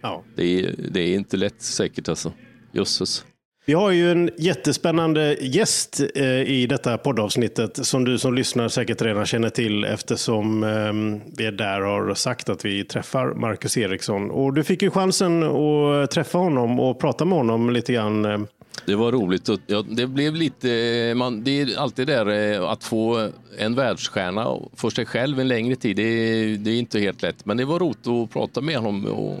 Ja. 0.00 0.22
Det, 0.36 0.60
är, 0.60 0.74
det 0.90 1.00
är 1.00 1.14
inte 1.14 1.36
lätt 1.36 1.62
säkert 1.62 2.08
alltså. 2.08 2.32
Jösses. 2.72 3.24
Vi 3.64 3.72
har 3.72 3.90
ju 3.90 4.12
en 4.12 4.30
jättespännande 4.38 5.36
gäst 5.40 6.00
eh, 6.14 6.24
i 6.26 6.66
detta 6.66 6.98
poddavsnittet 6.98 7.86
som 7.86 8.04
du 8.04 8.18
som 8.18 8.34
lyssnar 8.34 8.68
säkert 8.68 9.02
redan 9.02 9.26
känner 9.26 9.50
till 9.50 9.84
eftersom 9.84 10.64
eh, 10.64 11.20
vi 11.36 11.50
där 11.50 11.80
har 11.80 12.14
sagt 12.14 12.48
att 12.48 12.64
vi 12.64 12.84
träffar 12.84 13.34
Marcus 13.34 13.76
Eriksson. 13.76 14.30
Och 14.30 14.54
du 14.54 14.64
fick 14.64 14.82
ju 14.82 14.90
chansen 14.90 15.42
att 15.42 16.10
träffa 16.10 16.38
honom 16.38 16.80
och 16.80 17.00
prata 17.00 17.24
med 17.24 17.38
honom 17.38 17.70
lite 17.70 17.92
grann 17.92 18.24
eh, 18.24 18.40
det 18.86 18.94
var 18.94 19.12
roligt. 19.12 19.48
Ja, 19.66 19.82
det 19.82 20.06
blev 20.06 20.34
lite, 20.34 21.12
man, 21.16 21.44
det 21.44 21.60
är 21.60 21.78
alltid 21.78 22.06
där 22.06 22.26
eh, 22.26 22.70
att 22.70 22.84
få 22.84 23.28
en 23.58 23.74
världsstjärna 23.74 24.58
för 24.76 24.90
sig 24.90 25.06
själv 25.06 25.40
en 25.40 25.48
längre 25.48 25.76
tid. 25.76 25.96
Det 25.96 26.02
är, 26.02 26.56
det 26.56 26.70
är 26.70 26.78
inte 26.78 27.00
helt 27.00 27.22
lätt. 27.22 27.44
Men 27.44 27.56
det 27.56 27.64
var 27.64 27.78
roligt 27.78 28.06
att 28.06 28.30
prata 28.30 28.60
med 28.60 28.76
honom 28.76 29.06
och, 29.06 29.38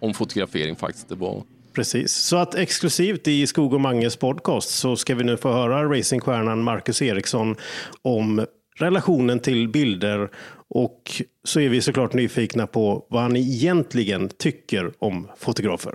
om 0.00 0.14
fotografering 0.14 0.76
faktiskt. 0.76 1.08
Det 1.08 1.14
var... 1.14 1.42
Precis, 1.72 2.12
så 2.12 2.36
att 2.36 2.54
exklusivt 2.54 3.28
i 3.28 3.46
Skog 3.46 3.74
och 3.74 3.80
Manges 3.80 4.16
podcast 4.16 4.70
så 4.70 4.96
ska 4.96 5.14
vi 5.14 5.24
nu 5.24 5.36
få 5.36 5.52
höra 5.52 5.98
racingstjärnan 5.98 6.62
Marcus 6.62 7.02
Eriksson 7.02 7.56
om 8.02 8.46
relationen 8.78 9.40
till 9.40 9.68
bilder 9.68 10.30
och 10.68 11.22
så 11.44 11.60
är 11.60 11.68
vi 11.68 11.80
såklart 11.80 12.12
nyfikna 12.12 12.66
på 12.66 13.06
vad 13.10 13.22
han 13.22 13.36
egentligen 13.36 14.28
tycker 14.28 14.92
om 14.98 15.28
fotografer. 15.38 15.94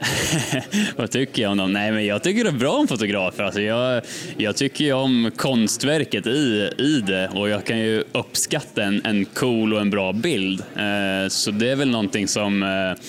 Vad 0.96 1.10
tycker 1.10 1.42
jag 1.42 1.50
om 1.50 1.58
dem? 1.58 1.72
Nej, 1.72 1.92
men 1.92 2.06
jag 2.06 2.22
tycker 2.22 2.44
det 2.44 2.50
är 2.50 2.52
bra 2.52 2.72
om 2.72 2.88
fotografer. 2.88 3.42
Alltså 3.42 3.60
jag, 3.60 4.02
jag 4.36 4.56
tycker 4.56 4.84
ju 4.84 4.92
om 4.92 5.30
konstverket 5.36 6.26
i, 6.26 6.70
i 6.78 7.02
det 7.06 7.28
och 7.28 7.48
jag 7.48 7.64
kan 7.64 7.78
ju 7.78 8.04
uppskatta 8.12 8.82
en, 8.82 9.00
en 9.04 9.24
cool 9.24 9.74
och 9.74 9.80
en 9.80 9.90
bra 9.90 10.12
bild. 10.12 10.60
Eh, 10.60 11.28
så 11.28 11.50
det 11.50 11.70
är 11.70 11.76
väl 11.76 11.90
någonting 11.90 12.28
som 12.28 12.62
eh, 12.62 13.02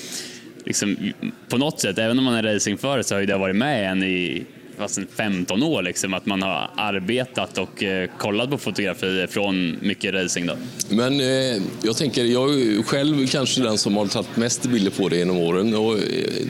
liksom, 0.65 1.13
på 1.49 1.57
något 1.57 1.79
sätt, 1.79 1.97
även 1.97 2.17
om 2.19 2.23
man 2.23 2.33
är 2.33 2.43
racingförare 2.43 3.03
så 3.03 3.15
har 3.15 3.19
ju 3.19 3.25
det 3.25 3.37
varit 3.37 3.55
med 3.55 3.91
en 3.91 4.03
i 4.03 4.45
fast 4.77 5.00
15 5.15 5.63
år, 5.63 5.82
liksom, 5.82 6.13
att 6.13 6.25
man 6.25 6.42
har 6.42 6.72
arbetat 6.77 7.58
och 7.58 7.84
eh, 7.84 8.10
kollat 8.18 8.50
på 8.50 8.58
fotografier 8.58 9.27
från 9.27 9.77
mycket 9.82 10.13
racing. 10.13 10.48
Då. 10.48 10.56
Men 10.89 11.20
eh, 11.20 11.62
jag 11.84 11.98
tänker, 11.98 12.24
jag 12.24 12.62
är 12.62 12.84
själv 12.84 13.27
kanske 13.27 13.62
den 13.62 13.77
som 13.77 13.98
har 13.98 14.08
tagit 14.08 14.38
mest 14.38 14.65
bilder 14.65 14.92
på 14.92 15.10
det 15.10 15.18
genom 15.18 15.38
åren 15.38 15.75
och 15.75 15.94
eh, 15.94 16.01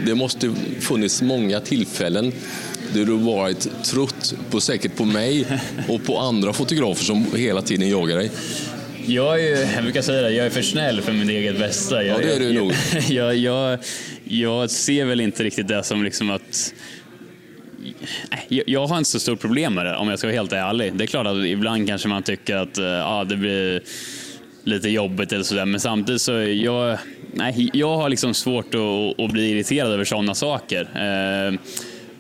det 0.06 0.16
måste 0.16 0.54
funnits 0.80 1.22
många 1.22 1.60
tillfällen 1.60 2.32
där 2.94 3.06
du 3.06 3.18
varit 3.18 3.84
trött 3.84 4.34
på, 4.52 4.62
säkert 4.62 4.96
på 4.96 5.06
mig 5.06 5.46
och 5.88 6.04
på 6.06 6.20
andra 6.20 6.54
fotografer 6.54 7.04
som 7.04 7.26
hela 7.36 7.62
tiden 7.62 7.90
jagar 7.90 8.18
dig. 8.18 8.32
Jag, 9.06 9.40
är 9.40 9.44
ju, 9.44 9.68
jag 9.76 9.84
brukar 9.84 10.02
säga 10.02 10.22
det, 10.22 10.32
jag 10.32 10.46
är 10.46 10.50
för 10.50 10.62
snäll 10.62 11.02
för 11.02 11.12
min 11.12 11.30
eget 11.30 11.60
bästa. 11.60 12.04
Jag, 12.04 12.24
Ja, 12.24 12.26
det 12.26 12.36
är 12.36 12.40
du 12.40 12.54
nog. 12.54 12.74
Jag, 13.10 13.36
jag, 13.36 13.80
jag 14.24 14.70
ser 14.70 15.06
väl 15.06 15.22
inte 15.22 15.44
riktigt 15.44 15.68
det 15.68 15.84
som 15.84 16.04
liksom 16.04 16.30
att 16.30 16.74
Nej, 18.32 18.62
jag, 18.66 18.88
har 18.88 18.98
inte 18.98 19.10
så 19.10 19.20
stort 19.20 19.40
problem 19.40 19.74
med 19.74 19.86
det 19.86 19.96
om 19.96 20.10
jag 20.10 20.20
ska 20.20 20.28
vara 20.28 20.36
helt 20.36 20.54
ärlig. 20.54 20.94
Det 20.94 21.04
är 21.04 21.08
klart 21.08 21.28
att 21.28 21.38
ibland 21.38 21.88
kanske 21.88 22.08
man 22.08 22.24
tycker 22.24 22.56
att 22.56 22.78
eh, 22.78 22.86
ja, 22.86 23.24
det 23.24 23.36
blir 23.36 23.82
lite 24.64 24.90
jobbigt 24.90 25.32
eller 25.32 25.44
sådär. 25.44 25.66
Men 25.66 25.80
samtidigt 25.80 26.22
så 26.22 26.32
jag, 26.42 26.98
nej, 27.34 27.70
jag 27.74 27.98
har 27.98 28.10
liksom 28.10 28.34
svårt 28.34 28.76
att, 28.76 29.20
att 29.20 29.32
bli 29.32 29.50
irriterad 29.50 29.92
över 29.92 30.04
sådana 30.04 30.36
saker. 30.36 30.82
Eh, 30.82 31.60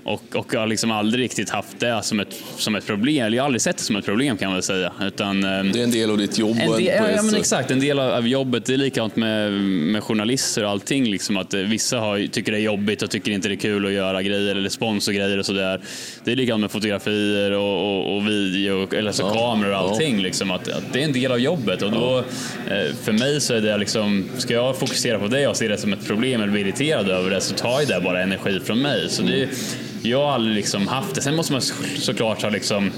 och, 0.04 0.36
och 0.36 0.54
jag 0.54 0.60
har 0.60 0.68
liksom 0.68 0.92
aldrig 0.92 1.24
riktigt 1.24 1.50
haft 1.50 1.80
det 1.80 2.04
som 2.04 2.20
ett, 2.20 2.44
som 2.58 2.76
ett 2.76 2.86
problem. 2.86 3.26
Eller 3.26 3.38
jag 3.38 3.44
har 3.44 3.46
aldrig 3.46 3.62
sett 3.62 3.78
det 3.78 3.84
som 3.84 3.96
ett 3.96 4.06
problem 4.06 4.38
kan 4.38 4.48
man 4.48 4.54
väl 4.54 4.64
säga. 4.64 4.92
Utan, 5.02 5.44
eh, 5.44 5.64
Det 5.64 5.80
är 5.80 5.84
en 5.84 5.92
del 5.92 6.10
av 6.10 6.18
ditt 6.18 6.38
jobb. 6.38 6.58
en 6.62 6.72
del, 6.72 6.86
ja, 6.86 7.10
ja, 7.16 7.24
men 7.24 7.36
exakt. 7.36 7.72
En 7.72 7.80
del 7.80 8.00
av, 8.00 8.28
jobbet. 8.28 8.66
Det 8.66 8.74
är 8.74 8.78
likadant 8.78 9.16
med, 9.16 9.52
med 9.52 10.04
journalister 10.04 10.64
och 10.64 10.70
allting. 10.70 11.06
Liksom, 11.06 11.38
att 11.38 11.54
eh, 11.54 11.60
vissa 11.60 12.00
har, 12.00 12.28
tycker 12.28 12.52
det 12.52 12.58
är 12.58 12.62
jobbigt 12.62 13.02
och 13.02 13.10
tycker 13.10 13.32
inte 13.32 13.48
det 13.48 13.54
är 13.54 13.58
kul 13.58 13.86
att 13.86 13.92
göra 13.92 14.24
grejer 14.24 14.56
eller 14.56 14.70
sponsorgrejer 14.70 15.38
och 15.40 15.46
sådär. 15.46 15.82
Det 16.24 16.32
är 16.32 16.36
likadant 16.36 16.62
med 16.62 16.72
fotografier 16.72 17.52
och, 17.52 17.98
och, 17.98 18.16
och 18.16 18.28
video, 18.28 18.94
eller 18.96 19.12
så 19.12 19.24
Ja, 19.24 19.34
kameror 19.34 19.70
och 19.70 19.76
ja. 19.76 19.90
allting. 19.90 20.22
Liksom, 20.22 20.52
att, 20.52 20.68
att 20.68 20.94
det 20.94 21.00
är 21.00 21.04
en 21.06 21.14
del 21.14 21.32
av 21.32 21.40
jobbet. 21.40 21.82
Och 21.82 21.92
då, 21.92 22.18
eh, 22.18 22.96
för 23.04 23.12
mig 23.12 23.42
så 23.42 23.54
är 23.54 23.62
det 23.62 23.78
liksom, 23.78 24.26
ska 24.38 24.54
jag 24.54 24.78
fokusera 24.78 25.20
på 25.20 25.28
det 25.28 25.48
och 25.48 25.58
se 25.58 25.68
det 25.68 25.78
som 25.78 25.94
ett 25.94 26.08
problem 26.08 26.42
eller 26.42 26.52
bli 26.54 26.62
irriterad 26.62 27.10
över 27.10 27.30
det 27.30 27.42
så 27.42 27.56
tar 27.56 27.80
ju 27.80 27.86
det 27.86 28.02
bara 28.04 28.22
energi 28.22 28.60
från 28.60 28.82
mig. 28.82 29.10
Så 29.10 29.24
det, 29.24 29.50
jag 30.04 30.26
har 30.26 30.32
aldrig 30.32 30.56
liksom 30.56 30.88
haft 30.88 31.16
det. 31.16 31.22
Sen 31.22 31.36
måste 31.36 31.54
man 31.54 31.62
så- 31.62 31.74
såklart 31.98 32.42
ha 32.42 32.50
liksom 32.50 32.92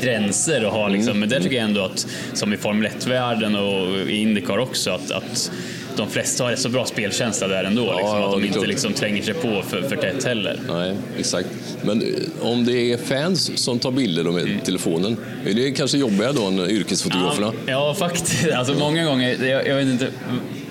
gränser 0.00 0.64
och 0.64 0.72
ha 0.72 0.88
liksom, 0.88 1.20
men 1.20 1.28
där 1.28 1.40
tycker 1.40 1.56
jag 1.56 1.64
ändå 1.64 1.80
att 1.84 2.06
som 2.34 2.52
i 2.52 2.56
Formel 2.56 2.90
1-världen 2.92 3.56
och 3.56 3.98
i 4.08 4.16
Indycar 4.16 4.58
också 4.58 4.90
att, 4.90 5.10
att 5.10 5.50
de 5.96 6.08
flesta 6.10 6.44
har 6.44 6.50
rätt 6.50 6.58
så 6.58 6.68
bra 6.68 6.84
spelkänsla 6.84 7.48
där 7.48 7.64
ändå. 7.64 7.82
liksom, 7.82 7.98
ja, 8.18 8.26
att 8.26 8.32
de 8.32 8.42
inte 8.44 8.54
klart. 8.54 8.68
liksom 8.68 8.92
tränger 8.92 9.22
sig 9.22 9.34
på 9.34 9.62
för, 9.68 9.82
för 9.82 9.96
tätt 9.96 10.24
heller. 10.24 10.60
Nej, 10.68 10.96
exakt. 11.18 11.48
Men 11.82 12.02
eh, 12.02 12.08
om 12.40 12.64
det 12.64 12.92
är 12.92 12.96
fans 12.96 13.58
som 13.58 13.78
tar 13.78 13.90
bilder 13.90 14.24
med 14.24 14.42
Mm. 14.42 14.60
telefonen, 14.64 15.16
är 15.46 15.54
det 15.54 15.70
kanske 15.70 15.98
jobbigare 15.98 16.32
då 16.32 16.44
än 16.46 16.58
yrkesfotograferna? 16.60 17.52
Ja, 17.66 17.72
ja, 17.72 17.94
faktiskt. 17.94 18.52
Alltså 18.52 18.74
många 18.74 19.04
gånger, 19.04 19.44
jag, 19.44 19.66
jag 19.68 19.76
vet 19.76 19.86
inte. 19.88 20.08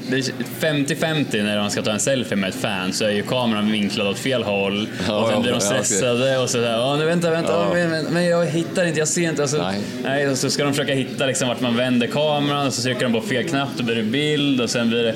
Det 0.10 0.17
är 0.17 0.22
50-50 0.60 1.43
när 1.43 1.60
man 1.60 1.72
ska 1.72 1.81
ta 1.81 1.91
en 1.91 2.00
selfie 2.00 2.38
med 2.38 2.50
ett 2.50 2.55
fan 2.55 2.93
så 2.93 3.05
är 3.05 3.10
ju 3.12 3.24
kameran 3.24 3.72
vinklad 3.72 4.08
åt 4.08 4.20
fel 4.20 4.43
håll 4.43 4.88
Ja, 5.08 5.13
och 5.24 5.29
sen 5.29 5.41
blir 5.41 5.51
de 5.51 5.62
stressade 5.62 6.38
och 6.38 6.50
sådär. 6.50 6.72
Ja, 6.72 6.96
nu 6.96 7.05
vänta, 7.05 7.31
vänta, 7.31 7.51
Ja. 7.51 7.74
men, 7.74 7.89
men, 7.89 8.05
men 8.05 8.25
jag 8.25 8.46
hittar 8.46 8.86
inte, 8.86 9.00
jag 9.00 9.08
ser 9.08 9.29
inte. 9.29 9.41
Alltså, 9.41 9.58
Nej. 9.58 9.79
nej. 10.03 10.29
och 10.29 10.38
så 10.38 10.50
ska 10.50 10.63
de 10.63 10.74
försöka 10.74 10.93
hitta 10.93 11.25
liksom, 11.25 11.48
vart 11.48 11.62
man 11.62 11.77
vänder 11.77 12.08
kameran 12.08 12.67
och 12.67 12.74
så 12.74 12.81
trycker 12.81 13.01
de 13.03 13.13
på 13.13 13.22
fel 13.22 13.43
knapp, 13.50 13.70
då 13.77 13.84
blir 13.84 13.96
det 13.96 14.03
bild 14.03 14.62
och 14.62 14.70
sen 14.70 14.89
blir 14.89 15.03
det... 15.03 15.15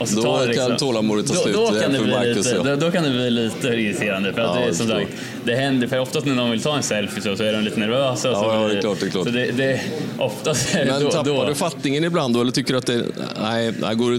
Och 0.00 0.08
så 0.08 0.16
Då 0.16 0.22
tar 0.22 0.40
det 0.40 0.46
liksom, 0.46 0.68
kan 0.68 0.76
tålamodet 0.76 1.26
ta 1.26 1.34
då, 1.34 1.40
slut, 1.40 1.54
Då 1.54 1.74
eh, 1.74 1.82
kan, 1.82 1.92
det 1.92 1.98
bli 1.98 2.34
lite, 2.34 2.54
då, 2.54 2.76
då 2.76 2.90
kan 2.90 3.04
det 3.04 3.10
bli 3.10 3.30
lite 3.30 3.68
irriterande. 3.68 4.32
För 4.32 4.40
att 4.40 4.56
Ja, 4.56 4.62
det, 4.62 4.68
är 4.68 4.72
som 4.72 4.88
sagt, 4.88 5.08
det 5.44 5.54
händer, 5.54 5.86
för 5.86 5.98
oftast 5.98 6.26
när 6.26 6.34
någon 6.34 6.50
vill 6.50 6.62
ta 6.62 6.76
en 6.76 6.82
selfie 6.82 7.22
så, 7.22 7.36
så 7.36 7.42
är 7.42 7.52
de 7.52 7.60
lite 7.64 7.80
nervösa. 7.80 8.30
och 8.30 8.36
Ja, 8.36 8.40
så 8.40 8.46
ja, 8.46 8.68
det 8.68 8.76
är 8.76 8.80
klart, 8.80 9.00
det 9.00 9.06
är 9.06 9.10
klart. 9.10 9.24
Så 9.24 9.30
det, 9.30 9.50
det, 9.50 9.80
oftast 10.18 10.74
är 10.74 10.84
det 10.84 10.92
Men 10.92 11.02
då, 11.02 11.10
tappar 11.10 11.30
då. 11.30 11.44
du 11.44 11.54
fattningen 11.54 12.04
ibland 12.04 12.34
då, 12.34 12.40
eller 12.40 12.52
tycker 12.52 12.72
du 12.72 12.78
att, 12.78 12.86
det, 12.86 13.04
nej, 13.42 13.72
nej, 13.80 13.94
går, 13.94 14.14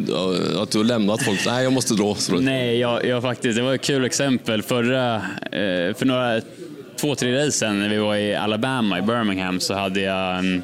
att 0.62 0.72
du 0.72 0.78
har 0.78 0.84
lämnat 0.84 1.24
folk? 1.24 1.46
Nej, 1.46 1.64
jag 1.64 1.74
måste 1.74 1.94
dra. 1.94 2.16
Nej, 2.40 2.80
jag, 2.80 3.06
jag 3.06 3.22
faktiskt, 3.22 3.58
det 3.58 3.64
var 3.64 3.74
ett 3.74 3.82
kul 3.82 4.06
exempel. 4.06 4.62
Förra, 4.62 5.16
eh, 5.16 5.96
för 5.96 6.06
några, 6.06 6.42
två, 7.02 7.16
tre 7.16 7.46
race 7.46 7.52
sedan 7.52 7.80
när 7.80 7.90
vi 7.90 7.98
var 7.98 8.16
i 8.16 8.36
Alabama, 8.36 9.00
i 9.00 9.02
Birmingham, 9.02 9.60
så 9.60 9.74
hade 9.74 10.02
jag 10.02 10.38
en, 10.38 10.64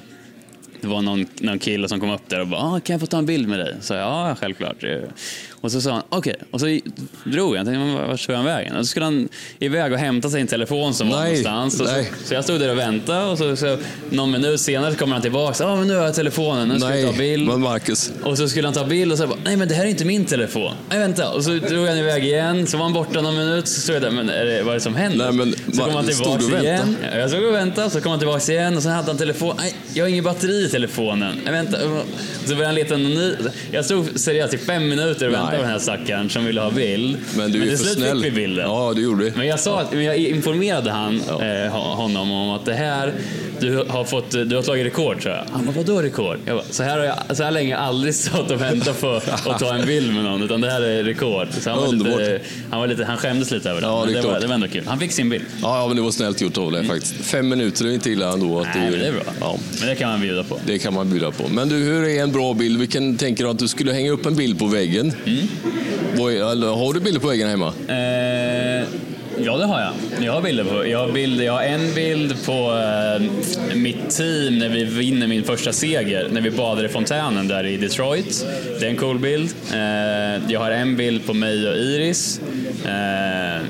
det 0.83 0.89
var 0.89 1.01
någon, 1.01 1.25
någon 1.39 1.59
kille 1.59 1.87
som 1.87 1.99
kom 1.99 2.09
upp 2.09 2.29
där 2.29 2.39
och 2.39 2.47
bara 2.47 2.61
ah, 2.61 2.79
“Kan 2.79 2.93
jag 2.93 3.01
få 3.01 3.07
ta 3.07 3.17
en 3.17 3.25
bild 3.25 3.47
med 3.47 3.59
dig?” 3.59 3.75
Så 3.81 3.93
jag 3.93 4.01
“Ja, 4.01 4.35
självklart”. 4.39 4.83
Och 5.63 5.71
så 5.71 5.81
sa 5.81 5.91
han 5.91 6.03
“Okej”. 6.09 6.35
Och 6.51 6.59
så 6.59 6.65
drog 7.23 7.55
jag. 7.55 7.59
Jag 7.59 7.65
tänkte, 7.65 7.79
"Men 7.79 8.07
vart 8.07 8.25
tog 8.27 8.35
han 8.35 8.45
vägen? 8.45 8.75
Och 8.75 8.85
så 8.85 8.89
skulle 8.89 9.05
han 9.05 9.29
iväg 9.59 9.93
och 9.93 9.99
hämta 9.99 10.29
sin 10.29 10.47
telefon 10.47 10.93
som 10.93 11.09
var 11.09 11.19
Nej, 11.19 11.29
någonstans. 11.43 11.81
Och 11.81 11.87
så, 11.87 11.93
nej. 11.93 12.11
så 12.25 12.33
jag 12.33 12.43
stod 12.43 12.59
där 12.59 12.71
och 12.71 12.77
väntade 12.77 13.25
och 13.25 13.37
så, 13.37 13.55
så 13.55 13.77
någon 14.09 14.31
minut 14.31 14.59
senare 14.59 14.91
så 14.91 14.97
kommer 14.97 15.13
han 15.13 15.21
tillbaka. 15.21 15.63
“Ja, 15.63 15.75
men 15.75 15.87
nu 15.87 15.95
har 15.95 16.03
jag 16.03 16.15
telefonen. 16.15 16.67
Nu 16.69 16.79
ska 16.79 16.87
vi 16.89 17.03
ta 17.03 17.09
Nej, 17.09 17.17
bild.” 17.17 17.47
men 17.47 17.61
Marcus. 17.61 18.11
Och 18.23 18.37
så 18.37 18.49
skulle 18.49 18.67
han 18.67 18.73
ta 18.73 18.85
bild 18.85 19.11
och 19.11 19.17
så 19.17 19.27
bara, 19.27 19.39
nej 19.43 19.57
men 19.57 19.67
det 19.67 19.75
här 19.75 19.85
är 19.85 19.89
inte 19.89 20.05
min 20.05 20.25
telefon. 20.25 20.73
Nej 20.89 20.99
vänta. 20.99 21.29
Och 21.31 21.43
så 21.43 21.49
drog 21.51 21.87
han 21.87 21.97
iväg 21.97 22.23
igen, 22.25 22.67
så 22.67 22.77
var 22.77 22.83
han 22.83 22.93
borta 22.93 23.21
någon 23.21 23.35
minut, 23.35 23.67
så 23.67 23.81
stod 23.81 23.95
jag 23.95 24.01
där, 24.01 24.11
men 24.11 24.29
är 24.29 24.45
det, 24.45 24.63
vad 24.63 24.69
är 24.71 24.77
det 24.77 24.83
som 24.83 24.95
händer? 24.95 25.31
Nej, 25.31 25.33
men, 25.33 25.75
så 25.75 25.81
kom 25.83 25.93
han 25.95 26.05
tillbaka 26.05 26.61
igen. 26.61 26.95
Ja, 27.11 27.17
Jag 27.17 27.29
stod 27.29 27.43
och 27.45 27.53
väntade, 27.53 27.89
så 27.89 28.01
kom 28.01 28.09
han 28.09 28.19
tillbaka 28.19 28.51
igen 28.51 28.77
och 28.77 28.83
så 28.83 28.89
hade 28.89 29.07
han 29.07 29.17
telefon. 29.17 29.55
Nej, 29.57 29.75
jag 29.93 30.03
har 30.03 30.09
ingen 30.09 30.23
batteri 30.23 30.65
i 30.65 30.69
telefonen. 30.69 31.35
Nej, 31.43 31.53
vänta. 31.53 31.77
Så 32.45 32.47
började 32.47 32.65
han 32.65 32.75
leta 32.75 32.97
någon 32.97 33.13
ny. 33.13 33.33
Jag 33.71 33.85
stod 33.85 34.19
seriöst 34.19 34.53
i 34.53 34.57
fem 34.57 34.89
minuter 34.89 35.27
och 35.27 35.33
väntade 35.33 35.52
På 35.55 35.61
den 35.61 35.71
här 35.71 35.79
stackaren 35.79 36.29
som 36.29 36.45
ville 36.45 36.61
ha 36.61 36.71
bild. 36.71 37.17
Men 37.37 37.51
du 37.51 37.61
är 37.61 37.67
till 37.67 37.77
för 37.77 37.83
slut 37.83 37.97
snäll. 37.97 38.21
fick 38.23 38.31
vi 38.31 38.35
bilden. 38.35 38.65
Ja, 38.65 38.93
du 38.95 39.01
gjorde 39.03 39.25
det. 39.25 39.35
Men 39.35 39.47
jag, 39.47 39.59
sa 39.59 39.79
att, 39.79 39.93
men 39.93 40.03
jag 40.03 40.17
informerade 40.17 40.91
han, 40.91 41.21
eh, 41.41 41.71
honom 41.73 42.31
om 42.31 42.49
att 42.49 42.65
det 42.65 42.73
här, 42.73 43.13
du 43.59 43.83
har, 43.87 44.03
fått, 44.03 44.31
du 44.31 44.55
har 44.55 44.61
tagit 44.63 44.85
rekord 44.85 45.21
tror 45.21 45.35
jag. 45.35 45.43
Han 45.51 45.65
bara, 45.65 45.71
vadå 45.71 46.01
rekord? 46.01 46.37
Jag 46.45 46.55
bara, 46.57 46.65
så 46.69 46.83
här, 46.83 46.97
har 46.97 47.05
jag, 47.05 47.37
så 47.37 47.43
här 47.43 47.51
länge 47.51 47.77
aldrig 47.77 48.15
stått 48.15 48.51
och 48.51 48.61
väntat 48.61 49.01
på 49.01 49.09
att 49.49 49.59
ta 49.59 49.75
en 49.75 49.85
bild 49.85 50.13
med 50.13 50.23
någon, 50.23 50.43
utan 50.43 50.61
det 50.61 50.71
här 50.71 50.81
är 50.81 51.03
rekord. 51.03 51.47
Så 51.61 51.69
han, 51.69 51.79
var 51.79 51.87
Underbart. 51.87 52.19
lite, 52.19 52.39
han, 52.71 52.79
var 52.79 52.87
lite, 52.87 53.03
han 53.05 53.17
skämdes 53.17 53.51
lite 53.51 53.69
över 53.69 53.81
det, 53.81 53.87
Ja, 53.87 53.99
men 54.05 54.13
det 54.13 54.19
är 54.19 54.21
det, 54.21 54.27
var, 54.27 54.29
klart. 54.33 54.41
det 54.41 54.47
var 54.47 54.55
ändå 54.55 54.67
kul. 54.67 54.83
Han 54.87 54.99
fick 54.99 55.11
sin 55.11 55.29
bild. 55.29 55.43
Ja, 55.61 55.79
ja, 55.81 55.87
men 55.87 55.95
det 55.95 56.01
var 56.01 56.11
snällt 56.11 56.41
gjort 56.41 56.57
av 56.57 56.71
dig 56.71 56.85
faktiskt. 56.85 57.13
Fem 57.15 57.49
minuter 57.49 57.85
är 57.85 57.91
inte 57.93 58.09
illa 58.09 58.33
ändå. 58.33 58.59
Att 58.59 58.67
Nej, 58.75 58.85
du, 58.85 58.91
men 58.91 58.99
det 58.99 59.07
är 59.07 59.11
bra. 59.11 59.23
Ja, 59.39 59.57
Men 59.79 59.89
det 59.89 59.95
kan 59.95 60.09
man 60.09 60.21
bjuda 60.21 60.43
på. 60.43 60.59
det 60.65 60.79
kan 60.79 60.93
man 60.93 61.09
bjuda 61.09 61.31
på. 61.31 61.47
Men 61.47 61.69
du, 61.69 61.75
hur 61.75 62.07
är 62.07 62.23
en 62.23 62.31
bra 62.31 62.53
bild? 62.53 62.79
Vilken 62.79 63.17
tänker 63.17 63.43
du 63.43 63.49
att 63.49 63.59
du 63.59 63.67
skulle 63.67 63.93
hänga 63.93 64.11
upp 64.11 64.25
en 64.25 64.35
bild 64.35 64.59
på 64.59 64.65
väggen? 64.65 65.13
Mm. 65.25 65.42
Är- 66.17 66.51
eller, 66.51 66.67
har 66.67 66.93
du 66.93 66.99
bilder 66.99 67.19
på 67.21 67.27
väggen 67.27 67.49
hemma? 67.49 67.73
Eh, 67.87 68.85
ja, 69.45 69.57
det 69.57 69.65
har 69.65 69.81
jag. 69.81 69.91
Jag 70.25 70.33
har 70.33 70.41
bilder 70.41 70.63
på. 70.63 70.87
Jag 70.87 70.99
har, 70.99 71.11
bilder, 71.11 71.45
jag 71.45 71.53
har 71.53 71.63
en 71.63 71.93
bild 71.95 72.45
på 72.45 72.51
eh, 72.51 73.75
mitt 73.75 74.09
team 74.09 74.57
när 74.59 74.69
vi 74.69 74.83
vinner 74.83 75.27
min 75.27 75.43
första 75.43 75.73
seger, 75.73 76.27
när 76.31 76.41
vi 76.41 76.51
badar 76.51 76.85
i 76.85 76.89
fontänen 76.89 77.47
där 77.47 77.65
i 77.65 77.77
Detroit. 77.77 78.45
Det 78.79 78.85
är 78.85 78.89
en 78.89 78.95
cool 78.97 79.19
bild. 79.19 79.49
Eh, 79.73 80.51
jag 80.51 80.59
har 80.59 80.71
en 80.71 80.95
bild 80.97 81.25
på 81.25 81.33
mig 81.33 81.69
och 81.69 81.75
Iris. 81.75 82.41
Eh, 82.85 83.61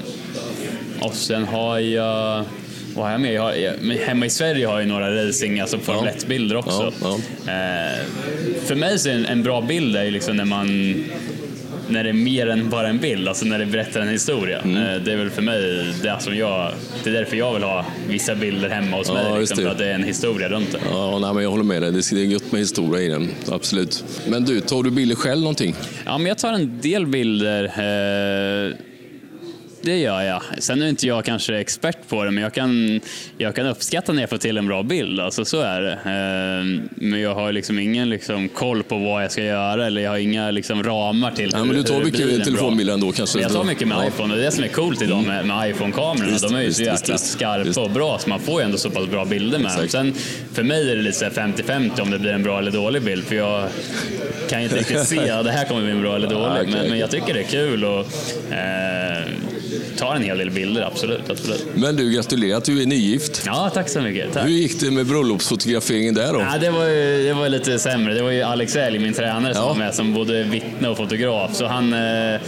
och 0.99 1.13
sen 1.15 1.43
har 1.45 1.79
jag 1.79 2.43
vad 2.95 3.05
har 3.05 3.11
jag 3.11 3.21
med? 3.21 3.33
Jag 3.33 3.41
har, 3.41 4.05
hemma 4.05 4.25
i 4.25 4.29
Sverige 4.29 4.67
har 4.67 4.79
jag 4.79 4.87
några 4.87 5.27
racing, 5.27 5.59
alltså 5.61 5.77
Formel 5.79 6.13
Ja. 6.15 6.25
1-bilder 6.25 6.55
också. 6.55 6.93
Ja, 7.01 7.17
Eh, 7.47 7.99
för 8.65 8.75
mig 8.75 8.99
så 8.99 9.09
är 9.09 9.13
en, 9.13 9.25
en 9.25 9.43
bra 9.43 9.61
bild 9.61 9.95
är 9.95 10.11
liksom 10.11 10.37
när 10.37 10.45
man 10.45 10.95
när 11.93 12.03
det 12.03 12.09
är 12.09 12.13
mer 12.13 12.47
än 12.49 12.69
bara 12.69 12.87
en 12.87 12.97
bild, 12.99 13.27
alltså 13.27 13.45
när 13.45 13.59
det 13.59 13.65
berättar 13.65 14.01
en 14.01 14.09
historia. 14.09 14.59
Mm. 14.59 14.77
Eh, 14.77 15.01
Det 15.01 15.11
är 15.13 15.17
väl 15.17 15.29
för 15.29 15.41
mig 15.41 15.61
det 16.03 16.17
som 16.19 16.35
jag, 16.37 16.71
det 17.03 17.09
är 17.09 17.13
därför 17.13 17.37
jag 17.37 17.53
vill 17.53 17.63
ha 17.63 17.85
vissa 18.09 18.35
bilder 18.35 18.69
hemma 18.69 18.97
hos 18.97 19.07
Ja, 19.07 19.13
mig, 19.13 19.39
liksom, 19.39 19.57
för 19.57 19.69
att 19.69 19.77
det 19.77 19.85
är 19.85 19.93
en 19.95 20.03
historia 20.03 20.49
runt 20.49 20.71
det. 20.71 20.79
Ja, 20.91 21.19
nej, 21.19 21.33
men 21.33 21.43
jag 21.43 21.49
håller 21.51 21.63
med 21.63 21.81
dig. 21.81 21.91
Det 21.91 22.11
är 22.11 22.15
gött 22.15 22.51
med 22.51 22.61
historia 22.61 23.01
i 23.01 23.07
den. 23.07 23.29
Absolut. 23.51 24.03
Men 24.27 24.45
du, 24.45 24.61
tar 24.61 24.83
du 24.83 24.91
bilder 24.91 25.15
själv 25.15 25.39
någonting? 25.41 25.75
Ja, 26.05 26.17
men 26.17 26.27
jag 26.27 26.37
tar 26.37 26.53
en 26.53 26.79
del 26.81 27.07
bilder. 27.07 27.63
Eh, 27.63 28.75
det 29.83 29.97
gör 29.97 30.21
jag. 30.21 30.41
Sen 30.59 30.81
är 30.81 30.87
inte 30.87 31.07
jag 31.07 31.25
kanske 31.25 31.55
expert 31.57 31.97
på 32.09 32.23
det, 32.23 32.31
men 32.31 32.43
jag 32.43 32.53
kan, 32.53 33.01
jag 33.37 33.55
kan 33.55 33.65
uppskatta 33.67 34.13
när 34.13 34.21
jag 34.21 34.29
får 34.29 34.37
till 34.37 34.57
en 34.57 34.67
bra 34.67 34.83
bild. 34.83 35.19
Alltså, 35.19 35.45
så 35.45 35.61
är 35.61 35.81
det. 35.81 35.91
Eh, 35.91 36.89
men 36.95 37.21
jag 37.21 37.35
har 37.35 37.51
liksom 37.51 37.79
ingen 37.79 38.09
liksom, 38.09 38.49
koll 38.49 38.83
på 38.83 38.97
vad 38.97 39.23
jag 39.23 39.31
ska 39.31 39.43
göra 39.43 39.85
eller 39.85 40.01
jag 40.01 40.11
har 40.11 40.17
inga 40.17 40.51
liksom, 40.51 40.83
ramar 40.83 41.31
till 41.31 41.49
Ja, 41.53 41.63
men 41.63 41.75
du 41.75 41.83
tar 41.83 42.03
mycket 42.03 42.43
telefonbilder 42.43 42.93
ändå 42.93 43.11
kanske? 43.11 43.39
Jag 43.41 43.53
tar 43.53 43.63
mycket 43.63 43.87
med 43.87 43.97
Ja. 43.97 44.07
iPhone 44.07 44.33
och 44.33 44.39
det 44.39 44.43
är 44.43 44.45
det 44.45 44.51
som 44.51 44.63
är 44.63 44.67
coolt 44.67 45.01
idag 45.01 45.23
med, 45.27 45.45
med 45.45 45.69
iPhone-kamerorna. 45.69 46.37
De 46.41 46.55
är 46.55 46.61
ju 46.61 46.73
så 46.73 46.83
jäkla 46.83 47.17
skarpa 47.17 47.81
och 47.81 47.91
bra 47.91 48.19
så 48.19 48.29
man 48.29 48.39
får 48.39 48.61
ju 48.61 48.65
ändå 48.65 48.77
så 48.77 48.89
pass 48.89 49.07
bra 49.07 49.25
bilder 49.25 49.59
med 49.59 49.77
dem. 49.77 49.87
Sen 49.87 50.13
för 50.53 50.63
mig 50.63 50.91
är 50.91 50.95
det 50.95 51.01
lite 51.01 51.17
så 51.17 51.25
här 51.25 51.31
50-50 51.31 52.01
om 52.01 52.11
det 52.11 52.19
blir 52.19 52.31
en 52.31 52.43
bra 52.43 52.59
eller 52.59 52.71
dålig 52.71 53.01
bild 53.01 53.23
för 53.23 53.35
jag 53.35 53.69
kan 54.49 54.61
inte 54.61 54.75
riktigt 54.75 55.07
se 55.07 55.29
att 55.29 55.45
det 55.45 55.51
här 55.51 55.65
kommer 55.65 55.81
bli 55.81 55.91
en 55.91 56.01
bra 56.01 56.15
eller 56.15 56.29
dålig. 56.29 56.69
Men, 56.69 56.89
men 56.89 56.99
jag 56.99 57.11
tycker 57.11 57.33
det 57.33 57.39
är 57.39 57.43
kul 57.43 57.85
och 57.85 57.99
eh, 58.53 59.23
tar 59.97 60.15
en 60.15 60.23
hel 60.23 60.37
del 60.37 60.49
bilder, 60.51 60.81
absolut. 60.81 61.29
absolut. 61.29 61.65
Men 61.75 61.95
du, 61.95 62.11
gratulerar 62.11 62.57
att 62.57 62.65
du 62.65 62.81
är 62.81 62.85
nygift. 62.85 63.43
Ja, 63.45 63.71
tack 63.73 63.89
så 63.89 64.01
mycket. 64.01 64.33
Tack. 64.33 64.43
Hur 64.45 64.49
gick 64.51 64.79
det 64.79 64.91
med 64.91 65.05
bröllopsfotograferingen 65.05 66.13
där 66.13 66.33
då? 66.33 66.39
Ja, 66.39 66.57
det, 66.61 66.69
var 66.69 66.85
ju, 66.85 67.23
det 67.27 67.33
var 67.33 67.49
lite 67.49 67.79
sämre. 67.79 68.13
Det 68.13 68.21
var 68.23 68.31
ju 68.31 68.41
Alex 68.41 68.75
Elg, 68.75 68.99
min 68.99 69.13
tränare, 69.13 69.53
som 69.53 69.63
Ja. 69.63 69.67
var 69.69 69.75
med 69.75 69.93
som 69.95 70.13
både 70.13 70.43
vittne 70.43 70.87
och 70.87 70.97
fotograf. 70.97 71.55
Så 71.55 71.65
han, 71.65 71.93
eh, 71.93 72.33
eh, 72.33 72.39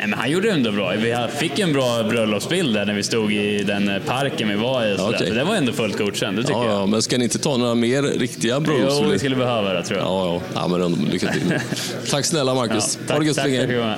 men 0.00 0.12
han 0.12 0.30
gjorde 0.30 0.48
det 0.48 0.52
ändå 0.54 0.72
bra. 0.72 0.92
Vi 0.98 1.16
fick 1.38 1.58
en 1.58 1.72
bra 1.72 2.02
bröllopsbild 2.02 2.74
där 2.74 2.86
när 2.86 2.94
vi 2.94 3.02
stod 3.02 3.32
i 3.32 3.62
den 3.62 3.90
parken 4.06 4.48
vi 4.48 4.54
var 4.54 4.86
i. 4.86 4.96
Sådär. 4.96 5.16
Okej. 5.16 5.28
Så 5.28 5.34
det 5.34 5.44
var 5.44 5.54
ändå 5.56 5.72
fullt 5.72 5.98
godkänt, 5.98 6.36
det 6.36 6.42
tycker 6.42 6.54
Ja, 6.58 6.64
jag. 6.64 6.80
ja, 6.80 6.86
men 6.86 7.02
ska 7.02 7.18
ni 7.18 7.24
inte 7.24 7.38
ta 7.38 7.56
några 7.56 7.74
mer 7.74 8.02
riktiga 8.02 8.54
Jo, 8.54 8.60
bröllopsbilder? 8.60 9.12
vi 9.12 9.18
skulle 9.18 9.36
behöva 9.36 9.72
det 9.72 9.82
tror 9.84 9.98
jag. 9.98 10.06
Ja, 10.08 10.40
ja. 10.54 10.60
ja 10.62 10.68
men 10.68 10.82
ändå, 10.82 10.98
lycka 11.12 11.32
till. 11.32 11.54
Tack 12.10 12.24
snälla 12.24 12.54
Marcus. 12.54 12.98
Ja, 13.00 13.06
tack, 13.06 13.16
ha 13.16 13.20
det 13.20 13.26
gött 13.26 13.36
så 13.36 13.42
länge. 13.42 13.96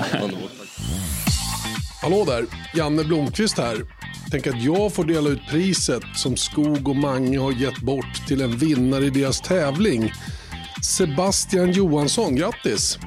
Hallå 2.07 2.25
där, 2.25 2.47
Janne 2.75 3.05
Blomqvist 3.05 3.59
här. 3.59 3.77
Tänk 4.31 4.47
att 4.47 4.63
jag 4.63 4.93
får 4.93 5.05
dela 5.05 5.29
ut 5.29 5.41
priset 5.51 6.03
som 6.17 6.37
Skog 6.37 6.89
och 6.89 6.97
Mange 6.97 7.39
har 7.39 7.53
gett 7.53 7.81
bort 7.81 8.27
till 8.29 8.41
en 8.41 8.57
vinnare 8.57 9.05
i 9.05 9.11
deras 9.11 9.41
tävling. 9.41 10.13
Sebastian 10.83 11.73
Johansson, 11.73 12.37
grattis! 12.37 12.99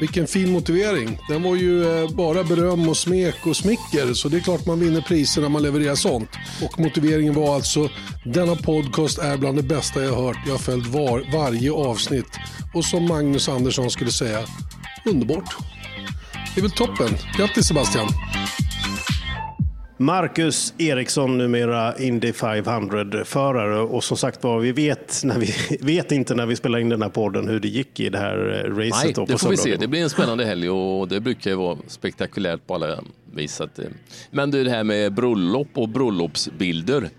Vilken 0.00 0.26
fin 0.26 0.52
motivering. 0.52 1.18
Den 1.28 1.42
var 1.42 1.56
ju 1.56 2.02
eh, 2.02 2.10
bara 2.10 2.44
beröm 2.44 2.88
och 2.88 2.96
smek 2.96 3.46
och 3.46 3.56
smicker. 3.56 4.14
Så 4.14 4.28
det 4.28 4.36
är 4.36 4.40
klart 4.40 4.66
man 4.66 4.80
vinner 4.80 5.00
priser 5.00 5.42
när 5.42 5.48
man 5.48 5.62
levererar 5.62 5.94
sånt. 5.94 6.30
Och 6.62 6.80
motiveringen 6.80 7.34
var 7.34 7.54
alltså, 7.54 7.88
denna 8.24 8.56
podcast 8.56 9.18
är 9.18 9.36
bland 9.36 9.58
det 9.58 9.62
bästa 9.62 10.02
jag 10.04 10.16
hört. 10.16 10.38
Jag 10.46 10.52
har 10.52 10.58
följt 10.58 10.86
var, 10.86 11.32
varje 11.32 11.72
avsnitt. 11.72 12.38
Och 12.74 12.84
som 12.84 13.08
Magnus 13.08 13.48
Andersson 13.48 13.90
skulle 13.90 14.10
säga, 14.10 14.40
underbart. 15.04 15.56
Det 16.58 16.60
är 16.60 16.62
väl 16.62 16.70
toppen. 16.70 17.08
Grattis 17.36 17.66
Sebastian! 17.66 18.08
Marcus 19.98 20.74
Eriksson, 20.78 21.38
numera 21.38 21.98
Indy 21.98 22.32
500-förare. 22.32 23.80
Och 23.80 24.04
som 24.04 24.16
sagt 24.16 24.44
var, 24.44 24.60
vi 24.60 24.72
vet, 24.72 25.20
när 25.24 25.38
vi 25.38 25.54
vet 25.80 26.12
inte 26.12 26.34
när 26.34 26.46
vi 26.46 26.56
spelar 26.56 26.78
in 26.78 26.88
den 26.88 27.02
här 27.02 27.08
podden 27.08 27.48
hur 27.48 27.60
det 27.60 27.68
gick 27.68 28.00
i 28.00 28.08
det 28.08 28.18
här 28.18 28.64
eh, 28.64 28.76
racet. 28.76 29.04
Nej, 29.04 29.12
då 29.12 29.26
på 29.26 29.32
det 29.32 29.38
får 29.38 29.50
vi 29.50 29.56
se. 29.56 29.62
söndagen. 29.62 29.80
Det 29.80 29.88
blir 29.88 30.02
en 30.02 30.10
spännande 30.10 30.44
helg 30.44 30.70
och 30.70 31.08
det 31.08 31.20
brukar 31.20 31.50
ju 31.50 31.56
vara 31.56 31.78
spektakulärt 31.86 32.66
på 32.66 32.74
alla 32.74 32.98
vis. 33.34 33.60
Eh, 33.60 33.68
Men 34.30 34.50
det 34.50 34.70
här 34.70 34.84
med 34.84 35.14
bröllop 35.14 35.68
och 35.74 35.88
bröllopsbilder. 35.88 37.10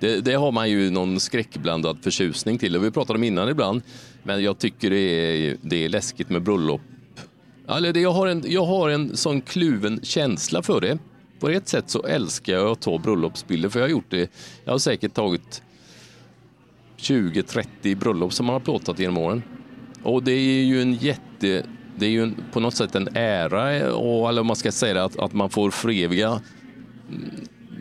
Det, 0.00 0.20
det 0.20 0.34
har 0.34 0.52
man 0.52 0.70
ju 0.70 0.90
någon 0.90 1.20
skräckblandad 1.20 1.98
förtjusning 2.02 2.58
till. 2.58 2.76
Och 2.76 2.84
vi 2.84 2.90
pratade 2.90 3.16
om 3.16 3.24
innan 3.24 3.48
ibland. 3.48 3.82
Men 4.22 4.42
jag 4.42 4.58
tycker 4.58 4.90
det 4.90 4.96
är, 4.96 5.56
det 5.62 5.84
är 5.84 5.88
läskigt 5.88 6.30
med 6.30 6.42
bröllop. 6.42 6.80
Alltså, 7.66 8.00
jag, 8.00 8.12
har 8.12 8.26
en, 8.26 8.42
jag 8.46 8.64
har 8.64 8.88
en 8.88 9.16
sån 9.16 9.40
kluven 9.40 10.00
känsla 10.02 10.62
för 10.62 10.80
det. 10.80 10.98
På 11.40 11.48
ett 11.48 11.68
sätt 11.68 11.90
så 11.90 12.02
älskar 12.02 12.52
jag 12.52 12.70
att 12.70 12.80
ta 12.80 12.98
bröllopsbilder 12.98 13.68
för 13.68 13.80
jag 13.80 13.86
har 13.86 13.90
gjort 13.90 14.10
det. 14.10 14.30
Jag 14.64 14.72
har 14.72 14.78
säkert 14.78 15.14
tagit 15.14 15.62
20-30 16.98 17.96
bröllop 17.96 18.32
som 18.32 18.46
man 18.46 18.52
har 18.52 18.60
plåtat 18.60 18.98
genom 18.98 19.18
åren. 19.18 19.42
Och 20.02 20.22
det 20.22 20.32
är 20.32 20.64
ju 20.64 20.82
en 20.82 20.94
jätte... 20.94 21.66
Det 21.96 22.06
är 22.06 22.10
ju 22.10 22.22
en, 22.22 22.36
på 22.52 22.60
något 22.60 22.74
sätt 22.74 22.94
en 22.94 23.08
ära, 23.16 23.94
och, 23.94 24.28
eller 24.28 24.40
om 24.40 24.46
man 24.46 24.56
ska 24.56 24.72
säga 24.72 24.94
det, 24.94 25.04
att, 25.04 25.18
att 25.18 25.32
man 25.32 25.50
får 25.50 25.70
föreviga 25.70 26.28
mm, 26.28 27.30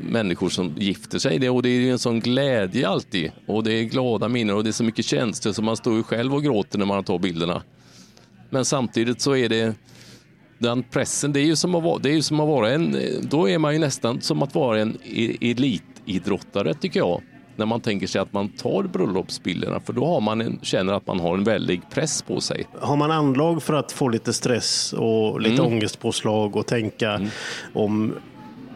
människor 0.10 0.50
som 0.50 0.74
gifter 0.78 1.20
sig. 1.20 1.40
Det, 1.40 1.50
och 1.50 1.64
det 1.64 1.70
är 1.70 1.80
ju 1.80 1.92
en 1.92 2.00
sån 2.00 2.20
glädje 2.20 2.88
alltid. 2.88 3.32
Och 3.46 3.64
det 3.64 3.74
är 3.74 3.84
glada 3.84 4.28
minnen 4.28 4.56
och 4.56 4.64
det 4.64 4.70
är 4.70 4.72
så 4.72 4.84
mycket 4.84 5.06
känslor 5.06 5.54
så 5.54 5.62
man 5.62 5.78
står 5.78 5.96
ju 5.96 6.04
själv 6.04 6.34
och 6.34 6.44
gråter 6.44 6.80
när 6.80 6.86
man 6.86 7.04
tar 7.04 7.20
bilderna. 7.20 7.62
Men 8.54 8.66
samtidigt 8.66 9.22
så 9.22 9.36
är 9.36 9.50
det 9.50 9.76
den 10.60 10.84
pressen, 10.84 11.34
det 11.34 11.40
är 11.40 11.46
ju 11.46 11.56
som 11.56 11.76
att 11.76 11.84
vara, 11.84 11.98
det 12.00 12.10
är 12.10 12.14
ju 12.14 12.22
som 12.22 12.40
att 12.40 12.48
vara 12.48 12.70
en, 12.70 12.98
då 13.22 13.50
är 13.50 13.58
man 13.58 13.74
ju 13.74 13.80
nästan 13.80 14.22
som 14.22 14.42
att 14.44 14.56
vara 14.56 14.80
en 14.80 14.98
e- 15.04 15.38
elitidrottare 15.42 16.74
tycker 16.74 17.00
jag. 17.00 17.22
När 17.56 17.66
man 17.66 17.82
tänker 17.82 18.08
sig 18.08 18.22
att 18.22 18.34
man 18.34 18.50
tar 18.50 18.84
bröllopsbilderna 18.84 19.80
för 19.80 19.94
då 19.94 20.06
har 20.06 20.22
man 20.22 20.42
en, 20.42 20.60
känner 20.62 20.94
att 20.94 21.08
man 21.08 21.20
har 21.20 21.38
en 21.38 21.44
väldig 21.44 21.82
press 21.90 22.22
på 22.22 22.42
sig. 22.42 22.66
Har 22.80 22.96
man 22.98 23.12
anlag 23.12 23.64
för 23.64 23.74
att 23.74 23.92
få 23.92 24.10
lite 24.10 24.34
stress 24.34 24.94
och 24.94 25.42
lite 25.42 25.62
Mm. 25.62 25.74
ångestpåslag 25.74 26.56
och 26.56 26.68
tänka 26.68 27.22
om 27.74 28.14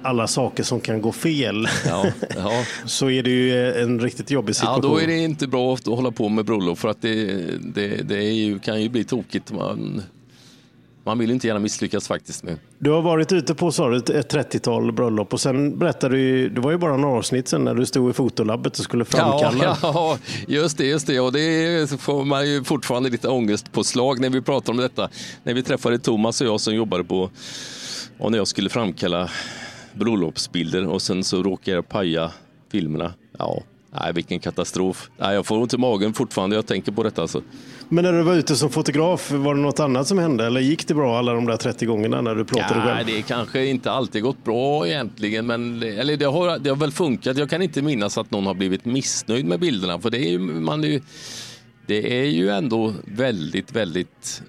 alla 0.08 0.28
saker 0.28 0.64
som 0.64 0.80
kan 0.80 1.02
gå 1.02 1.12
fel 1.12 1.68
Ja, 1.86 2.06
ja. 2.36 2.64
så 2.86 3.10
är 3.10 3.24
det 3.24 3.30
ju 3.30 3.74
en 3.74 4.00
riktigt 4.00 4.32
jobbig 4.32 4.50
ja, 4.50 4.54
situation. 4.54 4.82
då 4.82 5.02
är 5.02 5.08
det 5.08 5.18
inte 5.18 5.48
bra 5.48 5.74
att 5.74 5.86
hålla 5.86 6.12
på 6.12 6.30
med 6.30 6.46
bröllop 6.46 6.80
för 6.80 6.90
att 6.90 7.02
det, 7.02 7.26
det, 7.74 7.88
det 7.88 8.24
ju, 8.24 8.60
kan 8.60 8.82
ju 8.82 8.90
bli 8.90 9.04
tokigt. 9.04 9.52
Man, 9.52 10.02
man 11.04 11.20
vill 11.20 11.32
inte 11.32 11.48
gärna 11.48 11.60
misslyckas 11.60 12.08
faktiskt 12.08 12.44
med. 12.44 12.58
Du 12.80 12.90
har 12.90 13.02
varit 13.02 13.32
ute 13.32 13.56
på 13.56 13.72
sa 13.72 13.90
du, 13.90 13.98
ett 13.98 14.34
30-tal 14.34 14.92
bröllop 14.92 15.34
och 15.34 15.42
sen 15.42 15.80
berättade 15.80 16.16
du, 16.16 16.50
det 16.50 16.62
var 16.62 16.72
ju 16.72 16.78
bara 16.78 16.98
några 16.98 17.18
avsnitt 17.18 17.48
sen 17.48 17.64
när 17.64 17.74
du 17.76 17.86
stod 17.86 18.10
i 18.10 18.14
fotolabbet 18.14 18.78
och 18.80 18.84
skulle 18.84 19.06
framkalla. 19.06 19.64
Ja, 19.64 19.78
ja, 19.82 20.18
just 20.48 20.78
det, 20.78 20.86
just 20.86 21.08
det. 21.08 21.20
Och 21.20 21.32
det 21.32 22.00
får 22.00 22.26
man 22.26 22.50
ju 22.50 22.64
fortfarande 22.64 23.10
lite 23.10 23.28
ångest 23.28 23.72
på 23.72 23.84
slag 23.84 24.20
när 24.20 24.30
vi 24.30 24.42
pratar 24.42 24.74
om 24.74 24.78
detta. 24.78 25.10
När 25.44 25.54
vi 25.54 25.64
träffade 25.64 26.00
Thomas 26.00 26.42
och 26.42 26.48
jag 26.48 26.62
som 26.62 26.76
jobbade 26.76 27.04
på, 27.04 27.30
och 28.18 28.32
när 28.32 28.38
jag 28.38 28.48
skulle 28.48 28.70
framkalla 28.70 29.30
bröllopsbilder 29.98 30.88
och 30.88 31.02
sen 31.02 31.24
så 31.24 31.44
råkade 31.44 31.78
jag 31.78 31.90
paja 31.90 32.32
filmerna. 32.72 33.14
Ja, 33.40 33.62
nej, 34.00 34.14
vilken 34.14 34.40
katastrof. 34.40 35.10
Nej, 35.18 35.36
jag 35.36 35.46
får 35.46 35.58
ont 35.58 35.74
i 35.74 35.78
magen 35.78 36.14
fortfarande 36.14 36.56
jag 36.56 36.66
tänker 36.66 36.92
på 36.92 37.04
detta. 37.04 37.22
Alltså. 37.22 37.42
Men 37.90 38.04
när 38.04 38.14
du 38.14 38.22
var 38.22 38.34
ute 38.34 38.56
som 38.56 38.70
fotograf, 38.70 39.32
var 39.32 39.56
det 39.56 39.62
något 39.62 39.80
annat 39.80 40.08
som 40.08 40.18
hände? 40.18 40.46
Eller 40.46 40.62
gick 40.62 40.88
det 40.88 40.94
bra 40.94 41.18
alla 41.18 41.34
de 41.34 41.46
där 41.46 41.58
30 41.58 41.86
gångerna 41.86 42.22
när 42.22 42.36
du 42.36 42.46
plåtade 42.46 42.80
Ja, 42.80 42.96
själv? 42.96 43.08
det 43.08 43.22
kanske 43.22 43.66
inte 43.66 43.92
alltid 43.92 44.24
gått 44.24 44.44
bra 44.44 44.88
egentligen, 44.88 45.46
men 45.46 45.84
eller 45.84 46.18
det, 46.18 46.26
har, 46.26 46.60
det 46.60 46.70
har 46.70 46.78
väl 46.78 46.92
funkat. 46.92 47.38
Jag 47.38 47.50
kan 47.50 47.62
inte 47.62 47.82
minnas 47.82 48.18
att 48.18 48.32
någon 48.32 48.46
har 48.46 48.54
blivit 48.54 48.86
missnöjd 48.86 49.46
med 49.46 49.60
bilderna, 49.60 50.00
för 50.00 50.10
det 50.10 50.18
är 50.18 50.30
ju, 50.30 50.40
man 50.40 50.84
är 50.84 50.88
ju, 50.88 51.02
det 51.86 52.20
är 52.22 52.26
ju 52.26 52.50
ändå 52.50 52.94
väldigt, 53.06 53.72
väldigt 53.76 54.42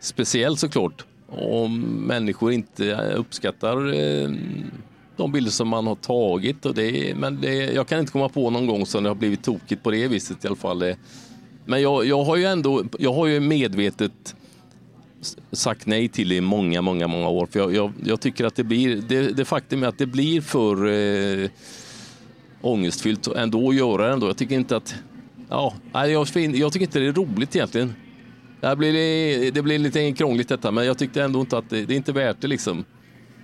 speciellt 0.00 0.58
såklart 0.60 1.04
om 1.28 1.80
människor 2.06 2.52
inte 2.52 2.94
uppskattar 3.16 3.94
eh, 3.94 4.30
de 5.16 5.32
bilder 5.32 5.50
som 5.50 5.68
man 5.68 5.86
har 5.86 5.94
tagit. 5.94 6.66
Och 6.66 6.74
det, 6.74 7.14
men 7.16 7.40
det, 7.40 7.54
jag 7.54 7.86
kan 7.86 7.98
inte 8.00 8.12
komma 8.12 8.28
på 8.28 8.50
någon 8.50 8.66
gång 8.66 8.86
som 8.86 9.02
det 9.02 9.10
har 9.10 9.14
blivit 9.14 9.42
tokigt 9.42 9.82
på 9.82 9.90
det 9.90 10.08
viset 10.08 10.44
i 10.44 10.46
alla 10.46 10.56
fall. 10.56 10.82
Eh. 10.82 10.96
Men 11.64 11.82
jag, 11.82 12.06
jag 12.06 12.24
har 12.24 12.36
ju 12.36 12.44
ändå, 12.44 12.84
jag 12.98 13.12
har 13.12 13.26
ju 13.26 13.40
medvetet 13.40 14.34
sagt 15.52 15.86
nej 15.86 16.08
till 16.08 16.28
det 16.28 16.34
i 16.34 16.40
många, 16.40 16.82
många, 16.82 17.08
många 17.08 17.28
år. 17.28 17.46
För 17.46 17.60
jag, 17.60 17.74
jag, 17.74 17.92
jag 18.04 18.20
tycker 18.20 18.44
att 18.44 18.56
det 18.56 18.64
blir, 18.64 18.96
det, 18.96 19.22
det 19.32 19.44
faktum 19.44 19.82
är 19.82 19.86
att 19.86 19.98
det 19.98 20.06
blir 20.06 20.40
för 20.40 20.86
eh, 21.44 21.50
ångestfyllt 22.60 23.26
ändå 23.26 23.68
att 23.68 23.74
göra 23.74 24.06
det 24.06 24.12
ändå. 24.12 24.26
Jag 24.26 24.36
tycker 24.36 24.54
inte 24.54 24.76
att, 24.76 24.94
ja, 25.48 25.74
jag, 25.92 26.26
jag 26.36 26.72
tycker 26.72 26.86
inte 26.86 26.98
det 26.98 27.06
är 27.06 27.12
roligt 27.12 27.56
egentligen. 27.56 27.94
Det, 28.60 28.76
blir, 28.76 29.52
det 29.52 29.62
blir 29.62 29.78
lite 29.78 30.12
krångligt 30.12 30.48
detta, 30.48 30.70
men 30.70 30.86
jag 30.86 30.98
tyckte 30.98 31.22
ändå 31.22 31.40
inte 31.40 31.58
att 31.58 31.70
det, 31.70 31.86
det 31.86 31.94
är 31.94 31.96
inte 31.96 32.12
värt 32.12 32.40
det 32.40 32.48
liksom. 32.48 32.84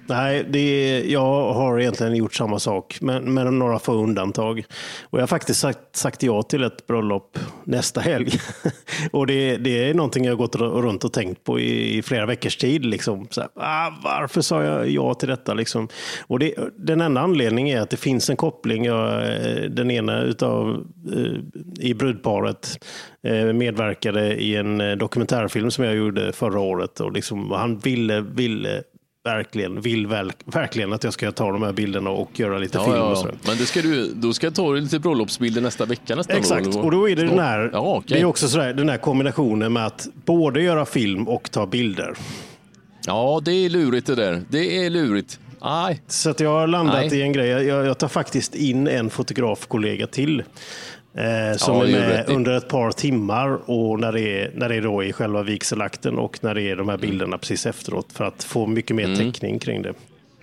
Nej, 0.06 0.44
det 0.50 0.58
är, 0.58 1.04
jag 1.04 1.52
har 1.52 1.80
egentligen 1.80 2.16
gjort 2.16 2.34
samma 2.34 2.58
sak, 2.58 2.98
men 3.00 3.34
med 3.34 3.52
några 3.52 3.78
få 3.78 3.92
undantag. 3.92 4.64
Och 5.02 5.18
jag 5.18 5.22
har 5.22 5.26
faktiskt 5.26 5.60
sagt, 5.60 5.96
sagt 5.96 6.22
ja 6.22 6.42
till 6.42 6.64
ett 6.64 6.86
bröllop 6.86 7.38
nästa 7.64 8.00
helg. 8.00 8.32
och 9.12 9.26
det, 9.26 9.56
det 9.56 9.88
är 9.90 9.94
någonting 9.94 10.24
jag 10.24 10.32
har 10.32 10.36
gått 10.36 10.56
runt 10.56 11.04
och 11.04 11.12
tänkt 11.12 11.44
på 11.44 11.60
i, 11.60 11.98
i 11.98 12.02
flera 12.02 12.26
veckors 12.26 12.56
tid. 12.56 12.86
Liksom. 12.86 13.26
Så 13.30 13.40
här, 13.40 13.50
ah, 13.54 13.92
varför 14.02 14.40
sa 14.40 14.64
jag 14.64 14.88
ja 14.88 15.14
till 15.14 15.28
detta? 15.28 15.54
Liksom? 15.54 15.88
Och 16.26 16.38
det, 16.38 16.54
den 16.76 17.00
enda 17.00 17.20
anledningen 17.20 17.78
är 17.78 17.82
att 17.82 17.90
det 17.90 17.96
finns 17.96 18.30
en 18.30 18.36
koppling. 18.36 18.84
Jag, 18.84 19.22
eh, 19.22 19.62
den 19.70 19.90
ena 19.90 20.22
utav, 20.22 20.86
eh, 21.12 21.86
i 21.86 21.94
brudparet 21.94 22.84
eh, 23.22 23.52
medverkade 23.52 24.34
i 24.34 24.56
en 24.56 24.98
dokumentärfilm 24.98 25.70
som 25.70 25.84
jag 25.84 25.94
gjorde 25.94 26.32
förra 26.32 26.60
året. 26.60 27.00
Och 27.00 27.12
liksom, 27.12 27.50
han 27.50 27.78
ville, 27.78 28.20
ville 28.20 28.82
verkligen, 29.24 29.80
vill 29.80 30.06
väl, 30.06 30.32
verkligen 30.44 30.92
att 30.92 31.04
jag 31.04 31.12
ska 31.12 31.32
ta 31.32 31.52
de 31.52 31.62
här 31.62 31.72
bilderna 31.72 32.10
och 32.10 32.40
göra 32.40 32.58
lite 32.58 32.78
Ja, 32.78 32.84
film 32.84 32.96
och 32.96 33.16
ja. 33.16 33.28
Men 33.46 33.56
det 33.56 33.66
ska 33.66 33.82
du, 33.82 34.12
då 34.14 34.32
ska 34.32 34.46
jag 34.46 34.54
ta 34.54 34.72
lite 34.72 34.98
bröllopsbilder 34.98 35.60
nästa 35.60 35.84
vecka 35.84 36.16
nästan. 36.16 36.36
Exakt, 36.36 36.66
och 36.66 36.90
då 36.90 37.08
är 37.10 37.16
det 37.16 37.26
den 37.26 37.38
här, 37.38 37.70
Ja, 37.72 37.78
okej. 37.96 38.16
det 38.16 38.20
är 38.20 38.24
också 38.24 38.48
sådär, 38.48 38.72
den 38.74 38.88
här 38.88 38.96
kombinationen 38.98 39.72
med 39.72 39.86
att 39.86 40.08
både 40.24 40.62
göra 40.62 40.86
film 40.86 41.28
och 41.28 41.50
ta 41.50 41.66
bilder. 41.66 42.14
Ja, 43.06 43.40
det 43.44 43.52
är 43.52 43.68
lurigt 43.70 44.06
det 44.06 44.14
där. 44.14 44.42
Det 44.48 44.84
är 44.86 44.90
lurigt. 44.90 45.38
Nej, 45.62 46.02
Så 46.06 46.34
jag 46.38 46.50
har 46.50 46.66
landat 46.66 46.94
Nej. 47.10 47.18
i 47.18 47.22
en 47.22 47.32
grej, 47.32 47.48
jag, 47.48 47.86
jag 47.86 47.98
tar 47.98 48.08
faktiskt 48.08 48.54
in 48.54 48.88
en 48.88 49.10
fotografkollega 49.10 50.06
till. 50.06 50.42
Eh, 51.16 51.56
som 51.56 51.76
Ja, 51.76 51.84
är 51.86 51.90
med 51.90 52.24
under 52.28 52.52
ett 52.56 52.68
par 52.68 52.90
timmar 52.90 53.70
och 53.70 54.00
när 54.00 54.12
det, 54.12 54.20
är, 54.20 54.50
när 54.54 54.68
det 54.68 54.74
är 54.74 54.82
då 54.82 55.04
i 55.04 55.12
själva 55.12 55.42
vigselakten 55.42 56.18
och 56.18 56.38
när 56.42 56.54
det 56.54 56.62
är 56.62 56.76
de 56.76 56.88
här 56.88 56.96
bilderna 56.98 57.38
precis 57.38 57.66
efteråt 57.66 58.12
för 58.12 58.24
att 58.24 58.44
få 58.44 58.66
mycket 58.66 58.90
Mm. 58.90 59.10
mer 59.10 59.16
täckning 59.18 59.58
kring 59.58 59.82
det. 59.82 59.94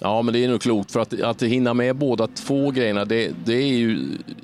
Ja, 0.03 0.21
men 0.21 0.33
det 0.33 0.43
är 0.43 0.49
nog 0.49 0.61
klokt 0.61 0.91
för 0.91 0.99
att, 0.99 1.21
att 1.21 1.41
hinna 1.43 1.73
med 1.73 1.95
båda 1.95 2.27
två 2.27 2.71
grejerna, 2.71 3.05
det, 3.05 3.31
det, 3.45 3.53
är 3.53 3.67
ju, 3.67 3.97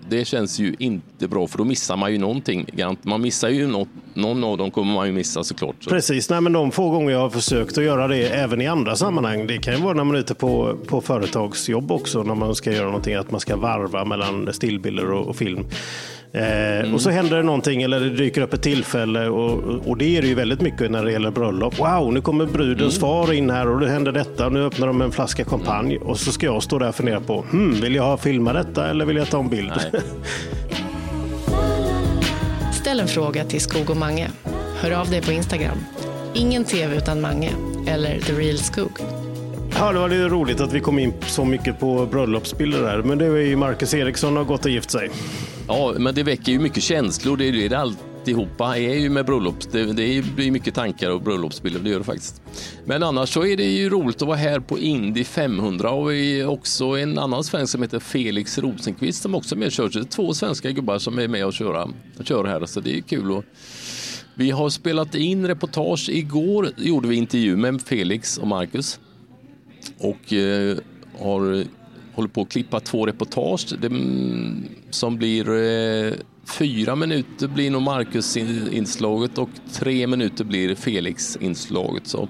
det 0.09 0.25
känns 0.25 0.59
ju 0.59 0.75
inte 0.79 1.27
bra 1.27 1.47
för 1.47 1.57
då 1.57 1.63
missar 1.63 1.97
man 1.97 2.11
ju 2.11 2.17
någonting. 2.17 2.65
Man 3.01 3.21
missar 3.21 3.49
ju 3.49 3.67
något, 3.67 3.87
någon 4.13 4.43
av 4.43 4.57
dem 4.57 4.71
kommer 4.71 4.93
man 4.93 5.07
ju 5.07 5.13
missa 5.13 5.43
såklart. 5.43 5.75
Så. 5.79 5.89
Precis, 5.89 6.29
nej, 6.29 6.41
men 6.41 6.53
de 6.53 6.71
få 6.71 6.89
gånger 6.89 7.11
jag 7.11 7.19
har 7.19 7.29
försökt 7.29 7.77
att 7.77 7.83
göra 7.83 8.07
det 8.07 8.27
även 8.27 8.61
i 8.61 8.67
andra 8.67 8.95
sammanhang. 8.95 9.47
Det 9.47 9.57
kan 9.57 9.73
ju 9.75 9.81
vara 9.81 9.93
när 9.93 10.03
man 10.03 10.15
är 10.15 10.19
ute 10.19 10.35
på, 10.35 10.77
på 10.87 11.01
företagsjobb 11.01 11.91
också, 11.91 12.23
när 12.23 12.35
man 12.35 12.55
ska 12.55 12.71
göra 12.71 12.85
någonting, 12.85 13.15
att 13.15 13.31
man 13.31 13.39
ska 13.39 13.55
varva 13.57 14.05
mellan 14.05 14.53
stillbilder 14.53 15.11
och, 15.11 15.27
och 15.27 15.35
film. 15.35 15.65
Eh, 16.33 16.93
Och 16.93 17.01
så 17.01 17.09
händer 17.09 17.37
det 17.37 17.43
någonting 17.43 17.81
eller 17.83 17.99
det 17.99 18.09
dyker 18.09 18.41
upp 18.41 18.53
ett 18.53 18.61
tillfälle 18.61 19.27
och, 19.27 19.87
och 19.87 19.97
det 19.97 20.17
är 20.17 20.21
det 20.21 20.27
ju 20.27 20.35
väldigt 20.35 20.61
mycket 20.61 20.91
när 20.91 21.05
det 21.05 21.11
gäller 21.11 21.31
bröllop. 21.31 21.79
Wow, 21.79 22.13
nu 22.13 22.21
kommer 22.21 22.45
brudens 22.45 22.99
far 22.99 23.33
in 23.33 23.49
här 23.49 23.69
och 23.69 23.79
det 23.79 23.89
händer 23.89 24.11
detta. 24.11 24.49
Nu 24.49 24.63
öppnar 24.65 24.87
de 24.87 25.01
en 25.01 25.11
flaska 25.11 25.45
champagne 25.45 25.97
och 25.97 26.19
så 26.19 26.31
ska 26.31 26.45
jag 26.45 26.63
stå 26.63 26.79
där 26.79 26.89
och 26.89 26.95
fundera 26.95 27.19
på, 27.19 27.41
hmm, 27.51 27.71
vill 27.81 27.95
jag 27.95 28.03
ha 28.03 28.17
filma 28.17 28.53
detta 28.53 28.89
eller 28.89 29.05
vill 29.05 29.17
jag 29.17 29.29
ta 29.29 29.39
en 29.39 29.49
bild? 29.49 29.71
Ställ 32.73 32.99
en 32.99 33.07
fråga 33.07 33.43
till 33.43 33.61
Skog 33.61 33.89
och 33.89 33.97
Mange. 33.97 34.29
Hör 34.81 34.91
av 34.91 35.09
dig 35.09 35.21
på 35.21 35.31
Instagram. 35.31 35.77
Ingen 36.33 36.63
tv 36.63 36.95
utan 36.97 37.21
Mange 37.21 37.51
eller 37.87 38.19
The 38.19 38.33
Real 38.33 38.57
Skog. 38.57 38.91
Ja, 39.79 39.91
det 39.91 39.99
var 39.99 40.09
lite 40.09 40.23
roligt 40.27 40.61
att 40.61 40.73
vi 40.73 40.79
kom 40.79 40.99
in 40.99 41.13
så 41.21 41.45
mycket 41.45 41.79
på 41.79 42.05
bröllopsbilder 42.05 42.81
där. 42.81 42.97
Men 43.03 43.17
det 43.17 43.29
var 43.29 43.37
ju 43.37 43.55
Marcus 43.55 43.93
Eriksson 43.93 44.35
har 44.37 44.43
gått 44.43 44.65
och 44.65 44.71
gift 44.71 44.91
sig. 44.91 45.09
Ja, 45.67 45.93
men 45.97 46.15
det 46.15 46.23
väcker 46.23 46.51
ju 46.51 46.59
mycket 46.59 46.83
känslor. 46.83 47.37
Det 47.37 47.45
är 47.45 47.51
ju 47.51 47.69
det 47.69 47.77
alltihopa 47.77 48.77
är 48.77 48.95
ju 48.95 49.09
med 49.09 49.25
bröllops. 49.25 49.67
Det, 49.67 49.85
det 49.93 50.25
blir 50.35 50.51
mycket 50.51 50.75
tankar 50.75 51.09
och 51.09 51.21
bröllopsbilder, 51.21 51.79
det 51.79 51.89
gör 51.89 51.97
det 51.97 52.05
faktiskt. 52.05 52.41
Men 52.85 53.03
annars 53.03 53.29
så 53.29 53.45
är 53.45 53.57
det 53.57 53.63
ju 53.63 53.89
roligt 53.89 54.21
att 54.21 54.27
vara 54.27 54.37
här 54.37 54.59
på 54.59 54.79
Indy 54.79 55.23
500 55.23 55.91
och 55.91 56.11
vi 56.11 56.41
är 56.41 56.47
också 56.47 56.85
en 56.85 57.19
annan 57.19 57.43
svensk 57.43 57.71
som 57.71 57.81
heter 57.81 57.99
Felix 57.99 58.57
Rosenqvist 58.57 59.21
som 59.21 59.35
också 59.35 59.55
är 59.55 59.59
med 59.59 59.65
och 59.65 59.71
kör. 59.71 59.89
Så 59.89 59.99
det 59.99 60.05
är 60.05 60.09
två 60.09 60.33
svenska 60.33 60.71
gubbar 60.71 60.99
som 60.99 61.19
är 61.19 61.27
med 61.27 61.45
och 61.45 61.53
kör, 61.53 61.89
kör 62.23 62.45
här, 62.45 62.65
så 62.65 62.79
det 62.79 62.97
är 62.97 63.01
kul. 63.01 63.31
Och 63.31 63.43
vi 64.35 64.51
har 64.51 64.69
spelat 64.69 65.15
in 65.15 65.47
reportage. 65.47 66.09
Igår 66.09 66.69
gjorde 66.77 67.07
vi 67.07 67.15
intervju 67.15 67.57
med 67.57 67.81
Felix 67.81 68.37
och 68.37 68.47
Marcus 68.47 68.99
och 69.97 70.33
eh, 70.33 70.77
har 71.19 71.65
håller 72.17 72.29
på 72.29 72.41
att 72.41 72.49
klippa 72.49 72.79
två 72.79 73.05
reportage. 73.05 73.73
Det, 73.81 73.87
mm, 73.87 74.65
som 74.89 75.17
blir 75.17 75.49
eh, 75.49 76.13
fyra 76.45 76.95
minuter 76.95 77.47
blir 77.47 77.71
nog 77.71 77.81
Marcus-inslaget 77.81 79.37
och 79.37 79.49
tre 79.73 80.07
minuter 80.07 80.43
blir 80.43 80.75
Felix-inslaget. 80.75 82.07
Så 82.07 82.27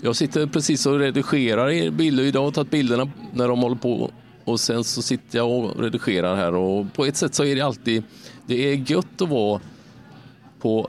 jag 0.00 0.16
sitter 0.16 0.46
precis 0.46 0.86
och 0.86 0.98
redigerar 0.98 1.90
bilder. 1.90 2.24
Idag 2.24 2.46
och 2.46 2.54
tagit 2.54 2.70
bilderna 2.70 3.10
när 3.32 3.48
de 3.48 3.60
håller 3.60 3.76
på 3.76 4.10
och 4.44 4.60
sen 4.60 4.84
så 4.84 5.02
sitter 5.02 5.38
jag 5.38 5.50
och 5.50 5.80
redigerar 5.80 6.36
här 6.36 6.54
och 6.54 6.92
på 6.92 7.04
ett 7.04 7.16
sätt 7.16 7.34
så 7.34 7.44
är 7.44 7.54
det 7.54 7.60
alltid, 7.60 8.02
det 8.46 8.72
är 8.72 8.90
gött 8.90 9.22
att 9.22 9.28
vara 9.28 9.60
på 10.60 10.88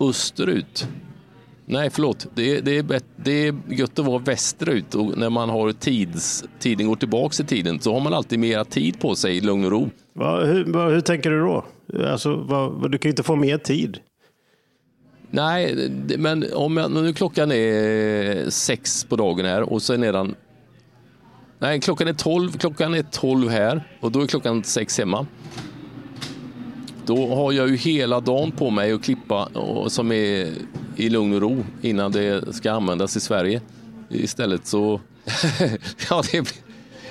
österut. 0.00 0.88
Nej, 1.66 1.90
förlåt. 1.90 2.26
Det 2.34 2.56
är, 2.56 2.62
det, 2.62 2.78
är, 2.78 3.00
det 3.16 3.48
är 3.48 3.54
gött 3.68 3.98
att 3.98 4.06
vara 4.06 4.18
västerut 4.18 4.94
och 4.94 5.18
när 5.18 5.30
man 5.30 5.48
har 5.48 5.72
tids, 5.72 6.44
tiden 6.58 6.86
går 6.86 6.96
tillbaka 6.96 7.42
i 7.42 7.46
tiden 7.46 7.80
så 7.80 7.92
har 7.92 8.00
man 8.00 8.14
alltid 8.14 8.38
mera 8.38 8.64
tid 8.64 9.00
på 9.00 9.14
sig 9.14 9.36
i 9.36 9.40
lugn 9.40 9.64
och 9.64 9.70
ro. 9.70 9.90
Va, 10.12 10.44
hur, 10.44 10.64
va, 10.64 10.88
hur 10.88 11.00
tänker 11.00 11.30
du 11.30 11.40
då? 11.40 11.64
Alltså, 12.06 12.36
va, 12.36 12.88
du 12.88 12.98
kan 12.98 13.08
ju 13.08 13.10
inte 13.10 13.22
få 13.22 13.36
mer 13.36 13.58
tid. 13.58 13.98
Nej, 15.30 15.90
men 16.18 16.44
om 16.54 16.76
jag, 16.76 16.90
nu 16.90 17.12
klockan 17.12 17.52
är 17.52 18.50
sex 18.50 19.04
på 19.04 19.16
dagen 19.16 19.44
här 19.44 19.72
och 19.72 19.82
sen 19.82 20.02
är 20.02 20.12
den... 20.12 20.34
Nej, 21.58 21.80
klockan 21.80 22.08
är 22.08 22.12
tolv, 22.12 22.52
klockan 22.58 22.94
är 22.94 23.02
tolv 23.02 23.48
här 23.48 23.88
och 24.00 24.12
då 24.12 24.20
är 24.20 24.26
klockan 24.26 24.64
sex 24.64 24.98
hemma. 24.98 25.26
Då 27.06 27.34
har 27.34 27.52
jag 27.52 27.68
ju 27.68 27.76
hela 27.76 28.20
dagen 28.20 28.52
på 28.52 28.70
mig 28.70 28.92
att 28.92 29.04
klippa 29.04 29.44
och, 29.44 29.92
som 29.92 30.12
är 30.12 30.52
i 30.96 31.08
lugn 31.08 31.34
och 31.34 31.40
ro 31.40 31.64
innan 31.82 32.12
det 32.12 32.54
ska 32.54 32.72
användas 32.72 33.16
i 33.16 33.20
Sverige. 33.20 33.60
Istället 34.10 34.66
så... 34.66 35.00
ja, 36.10 36.22
det 36.32 36.40
blir, 36.40 36.54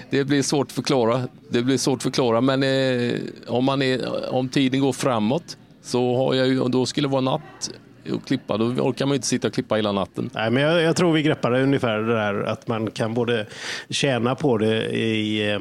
det 0.09 0.23
blir 0.23 0.41
svårt 0.41 0.67
att 0.67 0.71
förklara. 0.71 1.27
Det 1.49 1.61
blir 1.61 1.77
svårt 1.77 1.97
att 1.97 2.03
förklara, 2.03 2.41
men 2.41 2.63
eh, 2.63 3.19
om, 3.47 3.65
man 3.65 3.81
är, 3.81 4.29
om 4.33 4.49
tiden 4.49 4.79
går 4.79 4.93
framåt 4.93 5.57
så 5.81 6.17
har 6.17 6.33
jag 6.33 6.47
ju, 6.47 6.67
då 6.67 6.85
skulle 6.85 7.07
det 7.07 7.11
vara 7.11 7.21
natt 7.21 7.71
och 8.11 8.27
klippa, 8.27 8.57
då 8.57 8.65
orkar 8.65 9.05
man 9.05 9.15
inte 9.15 9.27
sitta 9.27 9.47
och 9.47 9.53
klippa 9.53 9.75
hela 9.75 9.91
natten. 9.91 10.29
Nej, 10.33 10.51
men 10.51 10.63
jag, 10.63 10.81
jag 10.81 10.95
tror 10.95 11.13
vi 11.13 11.21
greppar 11.21 11.51
ungefär 11.53 11.97
det 11.97 12.13
där 12.13 12.43
att 12.43 12.67
man 12.67 12.91
kan 12.91 13.13
både 13.13 13.47
tjäna 13.89 14.35
på 14.35 14.57
det 14.57 14.89
i 14.89 15.51
eh, 15.51 15.59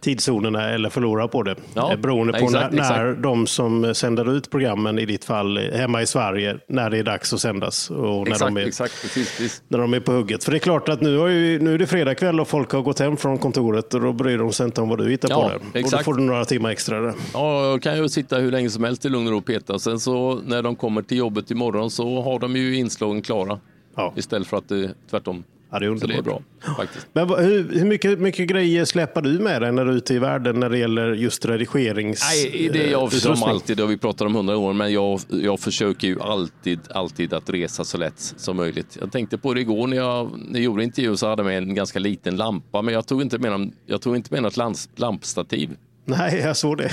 tidszonerna 0.00 0.70
eller 0.70 0.90
förlora 0.90 1.28
på 1.28 1.42
det. 1.42 1.56
Ja, 1.74 1.92
eh, 1.92 1.98
beroende 1.98 2.32
på 2.32 2.44
exakt, 2.44 2.72
när, 2.72 2.82
när 2.82 3.08
exakt. 3.08 3.22
de 3.22 3.46
som 3.46 3.94
sänder 3.94 4.36
ut 4.36 4.50
programmen, 4.50 4.98
i 4.98 5.06
ditt 5.06 5.24
fall 5.24 5.58
hemma 5.58 6.02
i 6.02 6.06
Sverige, 6.06 6.58
när 6.68 6.90
det 6.90 6.98
är 6.98 7.02
dags 7.02 7.32
att 7.32 7.40
sändas. 7.40 7.90
Och 7.90 7.96
när, 7.98 8.22
Exakt, 8.22 8.54
de 8.54 8.56
är, 8.56 8.66
exakt, 8.66 9.02
precis, 9.02 9.36
precis. 9.36 9.62
när 9.68 9.78
de 9.78 9.94
är 9.94 10.00
på 10.00 10.12
hugget. 10.12 10.44
För 10.44 10.50
det 10.52 10.56
är 10.56 10.58
klart 10.58 10.88
att 10.88 11.00
nu, 11.00 11.18
har 11.18 11.28
ju, 11.28 11.58
nu 11.60 11.74
är 11.74 11.78
det 11.78 11.86
fredagkväll 11.86 12.40
och 12.40 12.48
folk 12.48 12.72
har 12.72 12.82
gått 12.82 12.98
hem 12.98 13.16
från 13.16 13.38
kontoret 13.38 13.94
och 13.94 14.00
då 14.00 14.12
bryr 14.12 14.38
de 14.38 14.52
sig 14.52 14.66
inte 14.66 14.80
om 14.80 14.88
vad 14.88 14.98
du 14.98 15.10
hittar 15.10 15.30
Ja, 15.30 15.42
på 15.42 15.48
där. 15.48 15.56
Och 15.56 15.62
då 15.72 15.78
exakt. 15.78 16.04
får 16.04 16.14
du 16.14 16.22
några 16.22 16.44
timmar 16.44 16.70
extra 16.70 17.00
där. 17.00 17.14
Ja, 17.32 17.66
jag 17.66 17.82
kan 17.82 17.96
ju 17.96 18.08
sitta 18.08 18.36
hur 18.36 18.50
länge 18.50 18.70
som 18.70 18.84
helst 18.84 19.04
i 19.04 19.08
lugn 19.08 19.26
och 19.26 19.32
ro 19.32 19.38
och 19.38 19.46
peta. 19.46 19.78
Sen 19.78 20.00
så 20.00 20.40
när 20.46 20.62
de 20.62 20.76
kommer 20.76 21.02
till 21.02 21.18
jobbet 21.18 21.50
imorgon 21.50 21.90
så 21.90 22.22
har 22.22 22.38
de 22.38 22.56
ju 22.56 22.76
inslagen 22.76 23.22
klara. 23.22 23.58
Ja. 23.96 24.12
Istället 24.16 24.48
för 24.48 24.56
att 24.56 24.68
det 24.68 24.84
är 24.84 24.90
tvärtom. 25.10 25.44
Ja, 25.72 25.78
det 25.78 25.86
är 25.86 25.96
Så 25.96 26.06
det 26.06 26.14
är 26.14 26.18
underbart. 26.18 26.42
bra 26.64 26.74
faktiskt. 26.76 27.06
Men 27.12 27.28
hur, 27.28 27.70
hur 27.78 27.84
mycket, 27.84 28.18
mycket 28.18 28.48
grejer 28.48 28.84
släpar 28.84 29.22
du 29.22 29.38
med 29.38 29.62
dig 29.62 29.72
när 29.72 29.84
du 29.84 29.90
är 29.90 29.96
ute 29.96 30.14
i 30.14 30.18
världen 30.18 30.60
när 30.60 30.70
det 30.70 30.78
gäller 30.78 31.12
just 31.12 31.44
redigerings... 31.44 32.20
Nej, 32.32 32.68
det 32.72 32.86
är 32.86 32.90
jag 32.90 33.10
som 33.12 33.18
utrustning? 33.18 33.50
alltid, 33.50 33.80
har 33.80 33.86
vi 33.86 33.98
pratat 33.98 34.26
om 34.26 34.34
hundra 34.34 34.56
år, 34.56 34.72
men 34.72 34.92
jag, 34.92 35.20
jag 35.28 35.60
försöker 35.60 36.08
ju 36.08 36.20
alltid, 36.20 36.80
alltid 36.90 37.32
att 37.34 37.50
resa 37.50 37.84
så 37.84 37.98
lätt 37.98 38.20
som 38.36 38.56
möjligt. 38.56 38.96
Jag 39.00 39.12
tänkte 39.12 39.38
på 39.38 39.54
det 39.54 39.60
igår 39.60 39.86
när 39.86 39.96
jag, 39.96 40.30
när 40.38 40.52
jag 40.58 40.64
gjorde 40.64 40.84
intervju 40.84 41.16
så 41.16 41.28
hade 41.28 41.40
jag 41.42 41.46
med 41.46 41.58
en 41.58 41.74
ganska 41.74 41.98
liten 41.98 42.36
lampa, 42.36 42.82
men 42.82 42.94
jag 42.94 43.06
tog 43.06 43.22
inte 43.22 43.38
med, 43.38 43.50
någon- 43.50 43.72
jag 43.86 44.00
tog 44.00 44.16
inte 44.16 44.34
med 44.34 44.42
något 44.42 44.56
lamps- 44.56 44.88
lampstativ. 44.96 45.70
Nej, 46.04 46.40
jag 46.44 46.56
såg 46.56 46.78
det. 46.78 46.92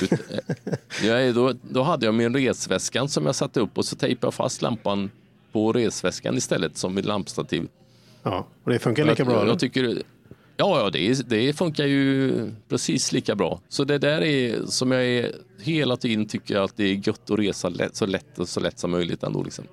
Jag, 1.04 1.36
då, 1.36 1.54
då 1.70 1.84
hade 1.84 2.06
jag 2.06 2.16
min 2.16 2.34
resväskan 2.36 3.10
som 3.10 3.26
jag 3.26 3.36
satte 3.36 3.60
upp 3.60 3.78
och 3.78 3.86
så 3.86 3.96
tejpade 3.96 4.28
jag 4.28 4.34
fast 4.34 4.62
lampan 4.62 5.10
på 5.52 5.74
resväskan 5.74 6.38
istället 6.38 6.78
som 6.78 6.96
mitt 6.96 7.06
lampstativ. 7.06 7.68
Ja, 8.30 8.48
och 8.64 8.72
det 8.72 8.80
funkar 8.80 9.06
lika 9.06 9.24
jag, 9.24 9.28
bra. 9.28 9.48
jag, 9.48 9.60
tycker, 9.60 9.84
ja, 10.58 10.80
ja 10.80 10.90
det, 10.90 11.30
det 11.30 11.54
funkar 11.54 11.86
ju 11.86 12.32
precis 12.70 13.12
lika 13.12 13.36
bra. 13.36 13.62
Så 13.70 13.84
det 13.84 13.98
där 13.98 14.22
är 14.22 14.66
som 14.66 14.92
jag 14.92 15.06
är 15.06 15.32
hela 15.62 15.98
tiden 15.98 16.26
tycker 16.26 16.58
att 16.58 16.78
det 16.78 16.84
är 16.84 17.08
gött 17.08 17.32
att 17.32 17.40
resa 17.40 17.70
lätt, 17.70 17.96
så 17.96 18.06
lätt 18.06 18.40
och 18.40 18.50
så 18.50 18.60
lätt 18.60 18.80
som 18.80 18.92
möjligt 18.92 19.24
ändå. 19.24 19.44
Liksom. 19.44 19.66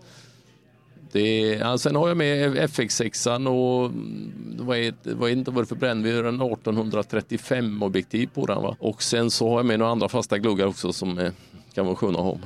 Det 1.12 1.54
ja, 1.54 1.78
sen 1.78 1.96
har 1.96 2.08
jag 2.08 2.16
med 2.16 2.56
FX6 2.56 3.46
och 3.46 3.86
mm, 3.86 4.32
vad 4.58 4.78
är, 4.78 4.94
vad 5.02 5.30
är 5.30 5.32
inte 5.32 5.50
vad 5.50 5.64
det 5.64 5.68
för 5.68 5.76
brännved, 5.76 6.26
en 6.26 6.40
1835 6.40 7.82
objektiv 7.82 8.30
på 8.34 8.46
den. 8.46 8.62
Va? 8.62 8.76
Och 8.78 9.02
sen 9.02 9.30
så 9.30 9.48
har 9.48 9.56
jag 9.56 9.66
med 9.66 9.78
några 9.78 9.92
andra 9.92 10.08
fasta 10.08 10.38
gluggar 10.38 10.66
också 10.66 10.92
som 10.92 11.18
eh, 11.18 11.32
kan 11.74 11.86
vara 11.86 11.96
sköna 11.96 12.18
att 12.18 12.24
ha. 12.24 12.38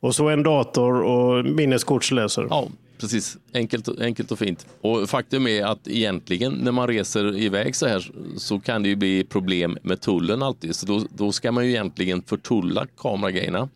Och 0.00 0.14
så 0.14 0.28
en 0.28 0.42
dator 0.42 1.02
och 1.02 1.44
minneskortsläsare. 1.44 2.46
Ja, 2.50 2.68
precis. 2.98 3.38
Enkelt, 3.54 4.00
enkelt 4.00 4.32
och 4.32 4.38
fint. 4.38 4.66
Och 4.80 5.10
faktum 5.10 5.46
är 5.46 5.64
att 5.64 5.88
egentligen 5.88 6.52
när 6.52 6.72
man 6.72 6.88
reser 6.88 7.38
iväg 7.38 7.76
så 7.76 7.86
här 7.86 8.12
så 8.36 8.60
kan 8.60 8.82
det 8.82 8.88
ju 8.88 8.96
bli 8.96 9.24
problem 9.24 9.78
med 9.82 10.00
tullen 10.00 10.42
alltid. 10.42 10.76
Så 10.76 10.86
då, 10.86 11.06
då 11.16 11.32
ska 11.32 11.52
man 11.52 11.64
ju 11.64 11.70
egentligen 11.70 12.22
förtulla 12.22 12.86
kameragrejerna. 12.96 13.68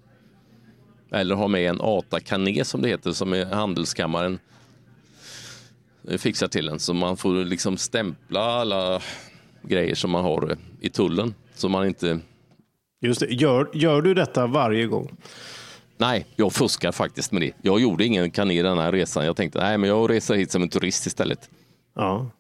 Eller 1.10 1.34
ha 1.34 1.48
med 1.48 1.70
en 1.70 1.80
ATA-kané 1.80 2.64
som 2.64 2.82
det 2.82 2.88
heter, 2.88 3.12
som 3.12 3.32
är 3.32 3.44
handelskammaren 3.44 4.38
eh, 6.08 6.18
fixar 6.18 6.48
till 6.48 6.68
en. 6.68 6.78
Så 6.78 6.94
man 6.94 7.16
får 7.16 7.44
liksom 7.44 7.76
stämpla 7.76 8.40
alla 8.40 9.00
grejer 9.62 9.94
som 9.94 10.10
man 10.10 10.24
har 10.24 10.50
eh, 10.50 10.56
i 10.80 10.88
tullen. 10.88 11.34
Så 11.54 11.68
man 11.68 11.86
inte 11.86 12.20
Just 13.00 13.20
det. 13.20 13.26
Gör, 13.26 13.70
gör 13.72 14.02
du 14.02 14.14
detta 14.14 14.46
varje 14.46 14.86
gång? 14.86 15.16
Nej, 15.98 16.26
jag 16.36 16.52
fuskar 16.52 16.92
faktiskt 16.92 17.32
med 17.32 17.42
det. 17.42 17.52
Jag 17.62 17.80
gjorde 17.80 18.04
ingen 18.04 18.30
kané 18.30 18.62
den 18.62 18.78
här 18.78 18.92
resan. 18.92 19.24
Jag 19.26 19.36
tänkte, 19.36 19.58
nej, 19.58 19.78
men 19.78 19.90
jag 19.90 20.10
reser 20.10 20.34
hit 20.34 20.52
som 20.52 20.62
en 20.62 20.68
turist 20.68 21.06
istället. 21.06 21.50
Ja. 21.94 22.30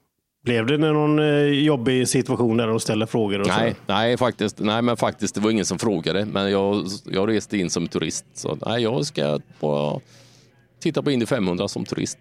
Blev 0.44 0.66
det 0.66 0.78
någon 0.78 1.18
eh, 1.18 1.44
jobbig 1.44 2.08
situation 2.08 2.56
där 2.56 2.66
de 2.66 2.80
ställer 2.80 3.06
frågor? 3.06 3.40
Och 3.40 3.46
Nej, 3.46 3.70
så? 3.70 3.76
nej, 3.86 4.16
faktiskt, 4.16 4.58
nej, 4.58 4.82
men 4.82 4.96
faktiskt, 4.96 5.34
det 5.34 5.40
var 5.40 5.50
ingen 5.50 5.64
som 5.64 5.78
frågade. 5.78 6.24
Men 6.24 6.50
jag, 6.50 6.86
jag 7.04 7.28
reste 7.28 7.58
in 7.58 7.70
som 7.70 7.88
turist. 7.88 8.24
Så 8.34 8.58
nej, 8.66 8.82
jag 8.82 9.06
ska 9.06 9.40
bara 9.60 10.00
titta 10.80 11.02
på 11.02 11.10
Indy 11.10 11.26
500 11.26 11.68
som 11.68 11.84
turist. 11.84 12.18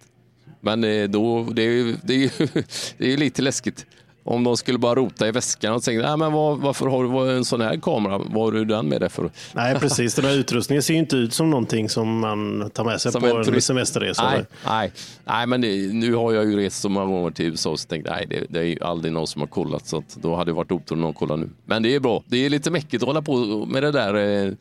Men 0.60 0.84
eh, 0.84 1.08
då, 1.08 1.42
det, 1.52 1.62
är, 1.62 1.96
det, 2.02 2.24
är, 2.24 2.30
det 2.98 3.12
är 3.12 3.16
lite 3.16 3.42
läskigt. 3.42 3.86
Om 4.30 4.44
de 4.44 4.56
skulle 4.56 4.78
bara 4.78 4.94
rota 4.94 5.28
i 5.28 5.30
väskan 5.30 5.74
och 5.74 5.82
nej, 5.86 6.16
men 6.16 6.32
var, 6.32 6.56
varför 6.56 6.86
har 6.86 7.24
du 7.26 7.36
en 7.36 7.44
sån 7.44 7.60
här 7.60 7.76
kamera? 7.76 8.18
Vad 8.18 8.44
har 8.44 8.52
du 8.52 8.64
den 8.64 8.88
med 8.88 9.00
det 9.00 9.08
för? 9.08 9.30
Nej, 9.54 9.78
precis. 9.78 10.14
Den 10.14 10.24
här 10.24 10.34
utrustningen 10.34 10.82
ser 10.82 10.94
ju 10.94 11.00
inte 11.00 11.16
ut 11.16 11.34
som 11.34 11.50
någonting 11.50 11.88
som 11.88 12.18
man 12.18 12.70
tar 12.74 12.84
med 12.84 13.00
sig 13.00 13.12
Som 13.12 13.20
på 13.20 13.26
en 13.26 13.54
en, 13.54 13.60
semesterresa. 13.62 14.30
Nej, 14.30 14.44
nej, 14.66 14.92
nej 15.24 15.46
men 15.46 15.60
det, 15.60 15.92
nu 15.92 16.14
har 16.14 16.32
jag 16.32 16.44
ju 16.44 16.56
rest 16.56 16.80
så 16.80 16.88
många 16.88 17.06
gånger 17.06 17.30
till 17.30 17.46
USA 17.46 17.76
så 17.76 17.88
tänkte 17.88 18.10
nej, 18.10 18.26
det, 18.30 18.46
det 18.48 18.58
är 18.58 18.64
ju 18.64 18.78
aldrig 18.80 19.12
någon 19.12 19.26
som 19.26 19.40
har 19.42 19.48
kollat 19.48 19.86
så 19.86 20.02
då 20.14 20.34
hade 20.34 20.50
det 20.50 20.54
varit 20.54 20.72
otur 20.72 20.94
om 20.94 21.00
någon 21.00 21.14
kollar 21.14 21.36
nu. 21.36 21.50
Men 21.64 21.82
det 21.82 21.94
är 21.94 22.00
bra. 22.00 22.22
Det 22.26 22.46
är 22.46 22.50
lite 22.50 22.70
mäckigt 22.70 23.02
att 23.02 23.06
hålla 23.06 23.22
på 23.22 23.66
med 23.66 23.82
det 23.82 23.92
där 23.92 24.14
eh, 24.14 24.52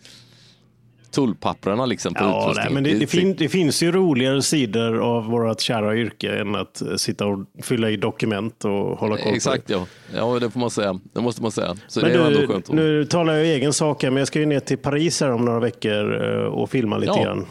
tullpapperna 1.11 1.85
liksom 1.85 2.13
på 2.13 2.23
Ja, 2.23 2.53
nej, 2.55 2.67
men 2.71 2.83
det, 2.83 2.93
det, 2.93 3.07
fin, 3.07 3.35
det 3.37 3.49
finns 3.49 3.83
ju 3.83 3.91
roligare 3.91 4.41
sidor 4.41 4.99
av 4.99 5.25
vårt 5.25 5.61
kära 5.61 5.95
yrke 5.97 6.39
än 6.39 6.55
att 6.55 6.81
eh, 6.81 6.95
sitta 6.95 7.25
och 7.25 7.39
fylla 7.63 7.89
i 7.89 7.97
dokument 7.97 8.65
och 8.65 8.71
hålla 8.71 9.15
koll 9.17 9.23
på 9.31 9.35
Exakt 9.35 9.69
ja. 9.69 9.85
Ja, 10.15 10.39
det 10.39 10.49
får 10.49 10.59
man 10.59 10.69
säga. 10.71 10.99
Det 11.13 11.21
måste 11.21 11.41
man 11.41 11.51
säga. 11.51 11.75
Så 11.87 11.99
Men 12.01 12.09
det 12.11 12.15
är 12.17 12.25
ändå 12.27 12.39
du, 12.39 12.47
skönt. 12.47 12.69
att- 12.69 12.75
nu 12.75 13.05
talar 13.05 13.33
jag 13.33 13.45
i 13.45 13.49
egen 13.49 13.73
sak 13.73 14.03
här, 14.03 14.09
men 14.09 14.17
jag 14.17 14.27
ska 14.27 14.39
ju 14.39 14.45
ner 14.45 14.59
till 14.59 14.77
Paris 14.77 15.21
här 15.21 15.31
om 15.31 15.45
några 15.45 15.59
veckor 15.59 16.23
eh, 16.39 16.45
och 16.45 16.69
filma 16.69 16.97
lite 16.97 17.13
Ja. 17.15 17.23
grann. 17.23 17.45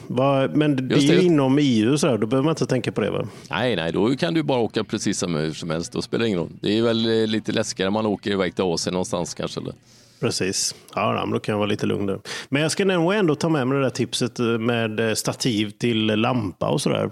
Men 0.55 0.89
det 0.89 0.95
är 0.95 0.99
ju 0.99 1.17
det. 1.17 1.23
inom 1.25 1.59
EU, 1.61 1.99
så 1.99 2.07
här, 2.07 2.19
då 2.19 2.27
behöver 2.27 2.45
man 2.45 2.53
inte 2.53 2.67
tänka 2.67 2.93
på 2.93 3.01
det 3.01 3.11
va? 3.11 3.27
Nej, 3.51 3.77
nej, 3.77 3.93
då 3.93 4.17
kan 4.17 4.35
du 4.35 4.43
bara 4.43 4.59
åka 4.61 4.85
precis 4.85 5.19
som, 5.19 5.35
hur 5.35 5.53
som 5.53 5.71
helst. 5.71 5.93
Då 5.93 6.03
spelar 6.03 6.23
det 6.23 6.29
ingen 6.29 6.41
roll. 6.41 6.51
Det 6.61 6.79
är 6.79 6.83
väl 6.83 7.07
eh, 7.23 7.27
lite 7.27 7.53
läskigare 7.53 7.89
om 7.89 7.95
man 7.95 8.07
åker 8.07 8.31
iväg 8.31 8.55
till 8.55 8.65
Asien 8.65 8.93
någonstans 8.93 9.35
kanske. 9.35 9.61
Eller? 9.61 9.73
Precis. 10.21 10.75
Ja, 10.95 11.13
men 11.13 11.31
då 11.31 11.41
kan 11.41 11.53
jag 11.53 11.59
vara 11.59 11.69
lite 11.69 11.87
lugn 11.87 12.07
där. 12.07 12.21
Men 12.49 12.63
jag 12.63 12.71
ska 12.71 12.85
nog 12.85 13.15
ändå 13.15 13.35
ta 13.35 13.49
med 13.49 13.67
mig 13.67 13.79
det 13.79 13.85
där 13.85 13.91
tipset 13.91 14.39
eh, 14.39 14.47
med 14.47 15.01
eh, 15.01 15.15
stativ 15.15 15.71
till 15.71 16.07
lampa 16.07 16.69
och 16.69 16.81
sådär. 16.81 17.11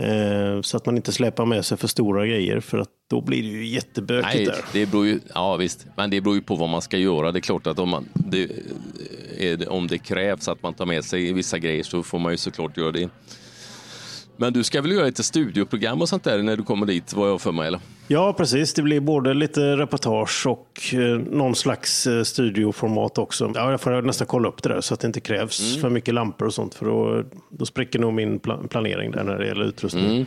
Eh, 0.00 0.60
så 0.62 0.76
att 0.76 0.86
man 0.86 0.96
inte 0.96 1.12
släpar 1.12 1.46
med 1.46 1.64
sig 1.64 1.78
för 1.78 1.88
stora 1.88 2.26
grejer. 2.26 2.60
För 2.60 2.78
att 2.78 2.88
då 3.10 3.20
blir 3.20 3.42
det 3.42 3.48
ju 3.48 3.66
jättebökigt 3.66 4.34
Nej, 4.34 4.44
där. 4.44 4.64
det 4.72 4.86
beror 4.86 5.06
ju, 5.06 5.20
ja 5.34 5.56
visst, 5.56 5.86
men 5.96 6.10
det 6.10 6.20
beror 6.20 6.36
ju 6.36 6.42
på 6.42 6.54
vad 6.54 6.68
man 6.68 6.82
ska 6.82 6.96
göra. 6.96 7.32
Det 7.32 7.38
är 7.38 7.40
klart 7.40 7.66
att 7.66 7.78
om, 7.78 7.88
man, 7.88 8.08
det, 8.14 9.66
om 9.68 9.86
det 9.86 9.98
krävs 9.98 10.48
att 10.48 10.62
man 10.62 10.74
tar 10.74 10.86
med 10.86 11.04
sig 11.04 11.32
vissa 11.32 11.58
grejer 11.58 11.82
så 11.82 12.02
får 12.02 12.18
man 12.18 12.32
ju 12.32 12.36
såklart 12.36 12.76
göra 12.76 12.92
det. 12.92 13.08
Men 14.36 14.52
du 14.52 14.64
ska 14.64 14.82
väl 14.82 14.92
göra 14.92 15.06
lite 15.06 15.22
studioprogram 15.22 16.00
och 16.02 16.08
sånt 16.08 16.24
där 16.24 16.42
när 16.42 16.56
du 16.56 16.62
kommer 16.62 16.86
dit, 16.86 17.12
vad 17.14 17.30
jag 17.30 17.40
för 17.40 17.52
mig? 17.52 17.66
Eller? 17.66 17.80
Ja, 18.08 18.32
precis. 18.32 18.74
Det 18.74 18.82
blir 18.82 19.00
både 19.00 19.34
lite 19.34 19.76
reportage 19.76 20.46
och 20.46 20.80
eh, 20.92 20.98
någon 21.18 21.54
slags 21.54 22.06
eh, 22.06 22.22
studioformat 22.22 23.18
också. 23.18 23.52
Ja, 23.54 23.70
jag 23.70 23.80
får 23.80 24.02
nästan 24.02 24.26
kolla 24.26 24.48
upp 24.48 24.62
det 24.62 24.68
där 24.68 24.80
så 24.80 24.94
att 24.94 25.00
det 25.00 25.06
inte 25.06 25.20
krävs 25.20 25.60
Mm. 25.70 25.80
för 25.80 25.90
mycket 25.90 26.14
lampor 26.14 26.46
och 26.46 26.54
sånt. 26.54 26.74
För 26.74 26.86
då, 26.86 27.24
då 27.50 27.66
spricker 27.66 27.98
nog 27.98 28.12
min 28.14 28.40
pla- 28.40 28.68
planering 28.68 29.10
där 29.10 29.24
när 29.24 29.38
det 29.38 29.46
gäller 29.46 29.64
utrustning. 29.64 30.06
Mm. 30.06 30.26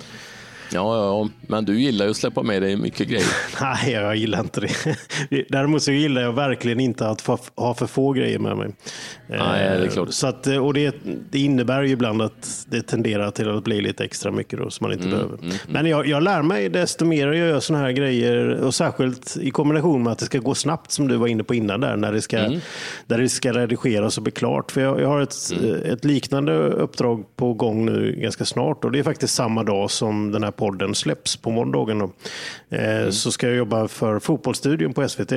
Ja, 0.74 0.98
ja, 0.98 1.30
men 1.48 1.66
du 1.66 1.80
gillar 1.82 2.06
ju 2.06 2.12
att 2.12 2.18
släppa 2.18 2.44
med 2.44 2.62
dig 2.62 2.76
mycket 2.78 3.08
grejer. 3.08 3.28
Nej, 3.62 3.92
jag 3.94 4.16
gillar 4.16 4.40
inte 4.40 4.62
det. 4.62 4.96
Däremot 5.50 5.84
så 5.84 5.92
gillar 5.92 6.22
jag 6.22 6.34
verkligen 6.34 6.80
inte 6.80 7.08
att 7.08 7.22
ha 7.56 7.74
för 7.74 7.88
få 7.88 8.12
grejer 8.14 8.40
med 8.40 8.58
mig. 8.58 8.70
Nej, 9.28 9.38
det 9.40 9.46
är 9.46 9.84
Eh, 9.84 9.90
klart. 9.90 10.14
Så 10.14 10.28
att, 10.28 10.48
eh, 10.48 10.58
och 10.66 10.74
det, 10.74 10.96
det 11.32 11.40
innebär 11.40 11.84
ju 11.84 11.90
ibland 11.90 12.22
att 12.22 12.66
det 12.70 12.82
tenderar 12.82 13.32
till 13.32 13.50
att 13.50 13.64
bli 13.64 13.82
lite 13.82 14.04
extra 14.04 14.32
mycket 14.32 14.60
då, 14.60 14.70
som 14.70 14.86
man 14.86 14.94
inte 14.94 15.06
Mm, 15.08 15.18
behöver. 15.18 15.40
Men 15.68 15.86
jag, 15.86 16.08
jag 16.08 16.24
lär 16.24 16.42
mig 16.42 16.70
desto 16.70 17.06
mer 17.06 17.28
jag 17.28 17.36
gör 17.36 17.60
sådana 17.60 17.84
här 17.86 17.92
grejer 17.92 18.48
och 18.62 18.76
särskilt 18.76 19.38
i 19.42 19.52
kombination 19.52 20.04
med 20.04 20.12
att 20.14 20.20
det 20.20 20.26
ska 20.26 20.40
gå 20.40 20.56
snabbt 20.56 20.92
som 20.92 21.08
du 21.08 21.16
var 21.16 21.28
inne 21.28 21.44
på 21.44 21.54
innan 21.56 21.82
där, 21.82 21.98
när 21.98 22.12
det 22.14 22.22
ska, 22.22 22.38
Mm. 22.40 22.60
där 23.08 23.18
det 23.18 23.30
ska 23.30 23.54
redigeras 23.54 24.18
och 24.18 24.24
bli 24.24 24.32
klart. 24.32 24.72
För 24.72 24.82
jag, 24.82 25.02
jag 25.02 25.08
har 25.08 25.22
ett, 25.22 25.36
Mm. 25.60 25.76
ett 25.94 26.06
liknande 26.06 26.54
uppdrag 26.58 27.24
på 27.36 27.54
gång 27.54 27.86
nu 27.86 28.16
ganska 28.22 28.46
snart 28.46 28.86
och 28.86 28.92
det 28.92 29.00
är 29.00 29.04
faktiskt 29.04 29.36
samma 29.36 29.64
dag 29.64 29.92
som 29.92 30.32
den 30.32 30.44
här 30.44 30.52
podden 30.60 30.96
släpps 30.96 31.36
på 31.38 31.52
måndagen. 31.52 32.00
Då. 32.00 32.12
Eh, 32.70 33.00
Mm. 33.00 33.12
Så 33.12 33.32
ska 33.32 33.48
jag 33.48 33.56
jobba 33.56 33.88
för 33.88 34.20
Fotbollsstudion 34.20 34.94
på 34.94 35.10
SVT. 35.10 35.32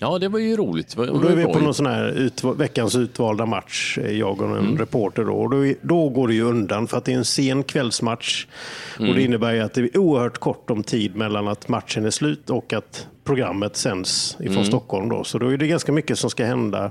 Ja, 0.00 0.18
det 0.18 0.28
var 0.28 0.38
ju 0.38 0.56
roligt. 0.56 0.94
Och 0.94 1.20
då 1.20 1.28
är 1.28 1.36
vi 1.36 1.44
på 1.44 1.58
någon 1.58 1.74
sån 1.74 1.86
här 1.86 2.08
ut, 2.08 2.44
veckans 2.44 2.96
utvalda 2.96 3.46
match, 3.46 3.98
eh, 3.98 4.10
jag 4.10 4.42
och 4.42 4.56
en 4.56 4.78
reporter. 4.78 5.24
Då. 5.24 5.32
Och 5.32 5.50
då, 5.50 5.74
då 5.82 6.08
går 6.08 6.28
det 6.28 6.34
ju 6.34 6.42
undan 6.42 6.86
för 6.86 6.96
att 6.98 7.04
det 7.04 7.12
är 7.12 7.16
en 7.16 7.24
sen 7.24 7.62
kvällsmatch. 7.62 8.46
Och 8.98 9.14
det 9.14 9.22
innebär 9.22 9.52
ju 9.52 9.60
att 9.60 9.74
det 9.74 9.80
är 9.80 9.98
oerhört 9.98 10.38
kort 10.38 10.70
om 10.70 10.82
tid 10.82 11.16
mellan 11.16 11.48
att 11.48 11.68
matchen 11.68 12.04
är 12.04 12.10
slut 12.10 12.50
och 12.50 12.72
att 12.72 13.06
programmet 13.24 13.76
sänds 13.76 14.36
ifrån 14.40 14.64
Stockholm. 14.64 15.08
Då. 15.08 15.24
Så 15.24 15.38
då 15.38 15.48
är 15.52 15.56
det 15.56 15.66
ganska 15.66 15.92
mycket 15.92 16.18
som 16.18 16.30
ska 16.30 16.44
hända. 16.44 16.90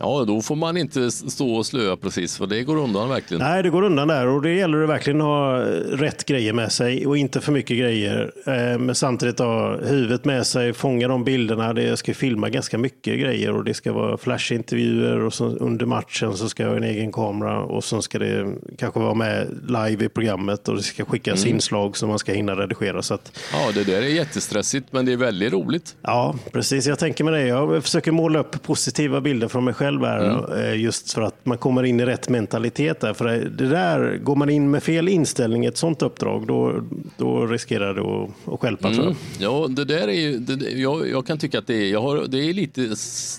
Ja, 0.00 0.24
då 0.26 0.42
får 0.42 0.56
man 0.56 0.76
inte 0.76 1.10
stå 1.10 1.54
och 1.54 1.66
slöa 1.66 1.96
precis, 1.96 2.36
för 2.38 2.46
det 2.46 2.62
går 2.62 2.76
undan 2.76 3.08
verkligen. 3.08 3.42
Nej, 3.42 3.62
det 3.62 3.70
går 3.70 3.82
undan 3.82 4.08
där 4.08 4.26
och 4.26 4.42
det 4.42 4.54
gäller 4.54 4.82
att 4.82 4.88
verkligen 4.88 5.20
ha 5.20 5.58
rätt 5.90 6.24
grejer 6.26 6.52
med 6.52 6.72
sig 6.72 7.06
och 7.06 7.16
inte 7.16 7.40
för 7.40 7.52
mycket 7.52 7.78
grejer. 7.78 8.32
Eh, 8.46 8.78
Men 8.78 8.94
samtidigt 8.94 9.38
ha 9.38 9.76
huvudet 9.76 10.24
med 10.24 10.46
sig, 10.46 10.72
fånga 10.72 11.08
de 11.08 11.24
bilderna. 11.24 11.72
Det 11.72 11.96
ska 11.96 12.14
filma 12.14 12.48
ganska 12.50 12.78
mycket 12.78 13.20
grejer 13.20 13.52
och 13.52 13.64
det 13.64 13.74
ska 13.74 13.92
vara 13.92 14.16
flashintervjuer 14.18 15.20
och 15.20 15.34
så 15.34 15.44
under 15.46 15.86
matchen 15.86 16.36
så 16.36 16.48
ska 16.48 16.62
jag 16.62 16.70
ha 16.70 16.76
en 16.76 16.84
egen 16.84 17.12
kamera 17.12 17.60
och 17.60 17.84
så 17.84 18.02
ska 18.02 18.18
det 18.18 18.52
kanske 18.78 19.00
vara 19.00 19.14
med 19.14 19.46
live 19.68 20.04
i 20.04 20.08
programmet 20.08 20.68
och 20.68 20.76
det 20.76 20.82
ska 20.82 21.04
skickas 21.04 21.46
inslag 21.46 21.96
som 21.96 22.08
man 22.08 22.18
ska 22.18 22.32
hinna 22.32 22.54
redigera. 22.54 23.02
Så 23.02 23.14
att, 23.14 23.38
Ja, 23.52 23.70
det 23.74 23.84
där 23.84 24.02
är 24.02 24.06
jättestressigt, 24.06 24.86
men 24.90 25.06
det 25.06 25.12
är 25.12 25.16
väldigt 25.16 25.52
roligt. 25.52 25.96
Ja, 26.02 26.34
precis. 26.52 26.86
Jag 26.86 26.98
tänker 26.98 27.24
med 27.24 27.32
det. 27.32 27.46
Jag 27.46 27.82
försöker 27.82 28.12
måla 28.12 28.38
upp 28.38 28.62
positiva 28.62 29.20
bilder 29.20 29.48
från 29.48 29.64
mig 29.64 29.74
själv 29.76 30.04
här, 30.04 30.58
eh, 30.58 30.80
just 30.80 31.12
för 31.12 31.22
att 31.22 31.46
man 31.46 31.58
kommer 31.58 31.82
in 31.82 32.00
i 32.00 32.04
rätt 32.04 32.28
mentalitet 32.28 33.00
där. 33.00 33.14
För 33.14 33.24
det 33.26 33.68
där, 33.68 34.16
går 34.16 34.36
man 34.36 34.50
in 34.50 34.70
med 34.70 34.82
fel 34.82 35.08
inställning 35.08 35.64
i 35.64 35.68
ett 35.68 35.76
sånt 35.76 36.02
uppdrag, 36.02 36.46
då, 36.46 36.82
då 37.16 37.46
riskerar 37.46 37.94
det 37.94 38.00
att, 38.00 38.54
att 38.54 38.60
stjälpa 38.60 38.92
tror 38.92 39.04
jag. 39.04 39.04
Mm. 39.04 39.16
Ja, 39.38 39.66
det 39.68 39.84
där 39.84 40.08
är 40.08 40.20
ju, 40.20 40.38
det, 40.38 40.70
jag, 40.70 41.08
jag 41.08 41.26
kan 41.26 41.38
tycka 41.38 41.58
att 41.58 41.66
det 41.66 41.92
är, 41.92 41.96
har, 41.96 42.26
det 42.28 42.38
är 42.38 42.54
lite, 42.54 42.80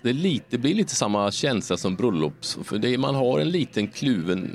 det 0.04 0.10
är 0.10 0.14
lite, 0.14 0.46
det 0.50 0.58
blir 0.58 0.76
lite 0.76 0.96
samma 0.96 1.32
känsla 1.32 1.78
som 1.78 1.96
bröllops. 1.96 2.60
För 2.64 2.78
det 2.78 2.94
är, 2.94 2.98
man 2.98 3.16
har 3.16 3.40
en 3.40 3.50
liten 3.50 3.88
kluven 3.88 4.52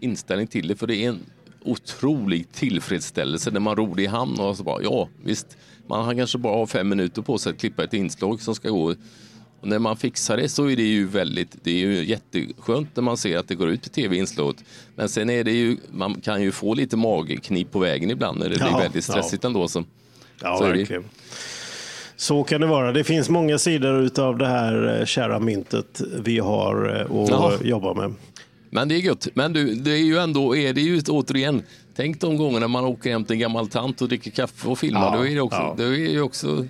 inställning 0.00 0.46
till 0.46 0.68
det, 0.68 0.76
för 0.76 0.86
det 0.86 1.04
är 1.04 1.08
en 1.08 1.20
otrolig 1.64 2.52
tillfredsställelse 2.52 3.50
när 3.50 3.60
man 3.60 3.76
ror 3.76 3.96
det 3.96 4.02
i 4.02 4.06
hamn 4.06 4.40
och 4.40 4.56
så 4.56 4.62
bara, 4.62 4.82
ja 4.82 5.08
visst, 5.24 5.56
man 5.86 6.04
har 6.04 6.14
kanske 6.14 6.38
bara 6.38 6.66
fem 6.66 6.88
minuter 6.88 7.22
på 7.22 7.38
sig 7.38 7.50
att 7.50 7.58
klippa 7.58 7.84
ett 7.84 7.94
inslag 7.94 8.40
som 8.40 8.54
ska 8.54 8.70
gå. 8.70 8.94
Och 9.60 9.68
när 9.68 9.78
man 9.78 9.96
fixar 9.96 10.36
det 10.36 10.48
så 10.48 10.70
är 10.70 10.76
det 10.76 10.82
ju 10.82 11.06
väldigt, 11.06 11.56
det 11.62 11.70
är 11.70 11.86
ju 11.86 12.04
jätteskönt 12.04 12.88
när 12.96 13.02
man 13.02 13.16
ser 13.16 13.38
att 13.38 13.48
det 13.48 13.54
går 13.54 13.70
ut 13.70 13.82
på 13.82 13.88
tv-inslaget. 13.88 14.64
Men 14.96 15.08
sen 15.08 15.30
är 15.30 15.44
det 15.44 15.52
ju, 15.52 15.76
man 15.90 16.20
kan 16.20 16.42
ju 16.42 16.52
få 16.52 16.74
lite 16.74 16.96
magknip 16.96 17.72
på 17.72 17.78
vägen 17.78 18.10
ibland 18.10 18.38
när 18.38 18.48
det 18.48 18.54
blir 18.56 18.66
Ja, 18.70 18.78
väldigt 18.78 19.04
stressigt 19.04 19.44
ändå. 19.44 19.68
Så. 19.68 19.84
Ja, 20.42 20.56
Så 20.58 20.64
det. 20.64 20.70
verkligen. 20.78 21.04
Så 22.16 22.42
kan 22.44 22.60
det 22.60 22.66
vara. 22.66 22.92
Det 22.92 23.04
finns 23.04 23.28
många 23.28 23.58
sidor 23.58 24.20
av 24.20 24.38
det 24.38 24.46
här 24.46 24.98
eh, 25.00 25.06
kära 25.06 25.38
myntet 25.40 26.00
vi 26.24 26.38
har 26.38 26.96
eh, 27.10 27.16
att 27.22 27.28
Ja. 27.30 27.52
jobba 27.62 27.94
med. 27.94 28.14
Men 28.70 28.88
det 28.88 28.94
är 28.94 28.98
gött. 28.98 29.28
Men 29.34 29.52
du, 29.52 29.74
det 29.74 29.90
är 29.92 29.96
ju 30.04 30.18
ändå, 30.18 30.56
är 30.56 30.72
det 30.72 30.80
ju 30.80 31.00
återigen, 31.08 31.62
tänk 31.96 32.20
de 32.20 32.36
gångerna 32.36 32.68
man 32.68 32.84
åker 32.84 33.10
hem 33.10 33.24
till 33.24 33.34
en 33.34 33.40
gammal 33.40 33.68
tant 33.68 34.02
och 34.02 34.08
dricker 34.08 34.30
kaffe 34.30 34.68
och 34.68 34.78
filmar. 34.78 35.00
Ja, 35.12 35.16
då 35.16 35.26
är 35.26 35.34
det 35.34 35.40
också, 35.40 35.58
ja. 35.58 35.74
det 35.78 35.84
är 35.84 35.88
ju 35.96 36.20
också 36.20 36.66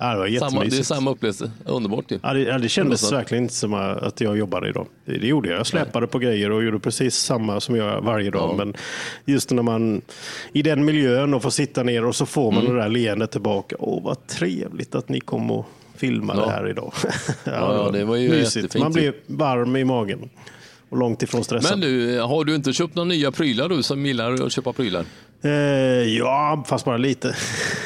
Ja, 0.00 0.12
det 0.14 0.18
var 0.18 0.48
samma, 0.50 0.64
det 0.64 0.78
är 0.78 0.82
samma 0.82 1.10
upplevelse. 1.10 1.50
Underbart 1.64 2.10
ju. 2.10 2.18
Ja, 2.22 2.32
det, 2.32 2.40
ja, 2.40 2.58
det 2.58 2.68
kändes 2.68 3.12
verkligen 3.12 3.44
inte 3.44 3.54
som 3.54 3.74
att 3.74 4.20
jag 4.20 4.38
jobbade 4.38 4.68
idag. 4.68 4.86
Det, 5.04 5.12
gjorde 5.26 5.48
jag. 5.48 5.58
Jag 5.58 5.66
släpade 5.66 6.06
på 6.06 6.18
grejer 6.18 6.50
och 6.50 6.64
gjorde 6.64 6.78
precis 6.78 7.14
samma 7.16 7.60
som 7.60 7.76
jag 7.76 8.00
varje 8.02 8.30
dag. 8.30 8.56
Men 8.56 8.74
just 9.24 9.50
när 9.50 9.62
man 9.62 10.02
i 10.52 10.62
den 10.62 10.84
miljön 10.84 11.34
och 11.34 11.42
får 11.42 11.50
sitta 11.50 11.82
ner 11.82 12.04
och 12.04 12.16
så 12.16 12.26
får 12.26 12.52
man 12.52 12.62
Mm. 12.62 12.76
det 12.76 12.82
där 12.82 12.88
leendet 12.88 13.30
tillbaka. 13.30 13.76
Åh, 13.78 14.04
vad 14.04 14.26
trevligt 14.26 14.94
att 14.94 15.08
ni 15.08 15.20
kom 15.20 15.50
och 15.50 15.66
filmade 15.96 16.40
Ja. 16.40 16.48
här 16.48 16.68
idag. 16.70 16.92
ja, 17.44 17.52
ja, 17.84 17.90
det 17.92 18.04
var 18.04 18.16
ju 18.16 18.28
mysigt. 18.30 18.78
Man 18.78 18.92
blir 18.92 19.14
varm 19.26 19.76
i 19.76 19.84
magen 19.84 20.30
och 20.88 20.96
långt 20.98 21.22
ifrån 21.22 21.44
stressad. 21.44 21.78
Men 21.78 21.80
du, 21.88 22.20
har 22.20 22.44
du 22.44 22.54
inte 22.54 22.72
köpt 22.72 22.94
några 22.94 23.08
nya 23.08 23.32
prylar 23.32 23.68
du 23.68 23.82
som 23.82 24.06
gillar 24.06 24.32
att 24.46 24.52
köpa 24.52 24.72
prylar? 24.72 25.04
Eh, 25.42 25.50
ja, 26.18 26.64
fast 26.68 26.84
bara 26.84 26.96
lite. 26.96 27.36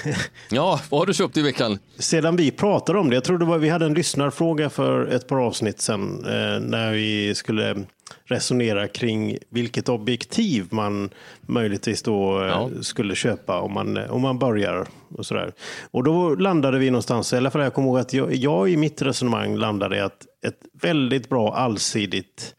Ja, 0.51 0.81
vad 0.91 1.01
har 1.01 1.07
du 1.07 1.15
köpt 1.15 1.37
i 1.37 1.43
veckan? 1.43 1.79
Sedan 1.99 2.37
vi 2.37 2.51
pratade 2.51 2.99
om 2.99 3.11
det, 3.11 3.17
jag 3.17 3.25
tror 3.25 3.39
det 3.39 3.45
var, 3.45 3.59
vi 3.59 3.69
hade 3.69 3.87
en 3.87 3.95
lyssnarfråga 3.95 4.71
för 4.71 5.07
ett 5.07 5.29
par 5.29 5.37
avsnitt 5.47 5.81
sedan 5.81 6.25
eh, 6.25 6.61
när 6.61 6.93
vi 6.93 7.35
skulle 7.35 7.77
resonera 8.25 8.89
kring 8.89 9.39
vilket 9.51 9.89
objektiv 9.89 10.67
man 10.71 11.11
möjligtvis 11.47 12.03
då 12.03 12.41
eh, 12.41 12.47
Ja. 12.47 12.71
skulle 12.83 13.15
köpa 13.15 13.61
om 13.61 13.73
man, 13.73 13.97
om 13.97 14.21
man 14.23 14.39
börjar. 14.39 14.87
Och, 15.17 15.27
sådär. 15.27 15.53
och 15.91 16.05
då 16.05 16.35
landade 16.35 16.79
vi 16.79 16.91
någonstans, 16.91 17.33
i 17.33 17.37
alla 17.37 17.51
fall 17.51 17.63
jag 17.63 17.75
kommer 17.75 17.89
ihåg 17.89 17.99
att 17.99 18.13
jag, 18.13 18.35
jag 18.35 18.71
i 18.71 18.77
mitt 18.77 19.03
resonemang 19.03 19.57
landade 19.57 19.97
i 19.97 20.01
att 20.01 20.27
ett 20.47 20.59
väldigt 20.83 21.29
bra 21.29 21.55
allsidigt 21.55 22.55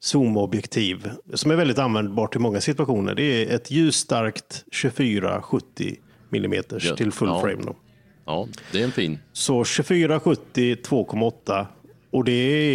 zoomobjektiv 0.00 1.10
som 1.34 1.50
är 1.50 1.56
väldigt 1.56 1.78
användbart 1.78 2.36
i 2.36 2.38
många 2.38 2.60
situationer. 2.60 3.14
Det 3.14 3.22
är 3.22 3.54
ett 3.54 3.70
ljusstarkt 3.70 4.64
24-70 4.72 5.96
mm 6.32 6.62
till 6.96 7.12
full 7.12 7.28
ja. 7.28 7.40
frame. 7.40 7.62
Då. 7.66 7.76
Ja, 8.24 8.48
det 8.72 8.80
är 8.80 8.84
en 8.84 8.92
fin. 8.92 9.18
Så 9.32 9.52
2470 9.52 10.76
2,8 10.88 11.66
och 12.10 12.24
det 12.24 12.32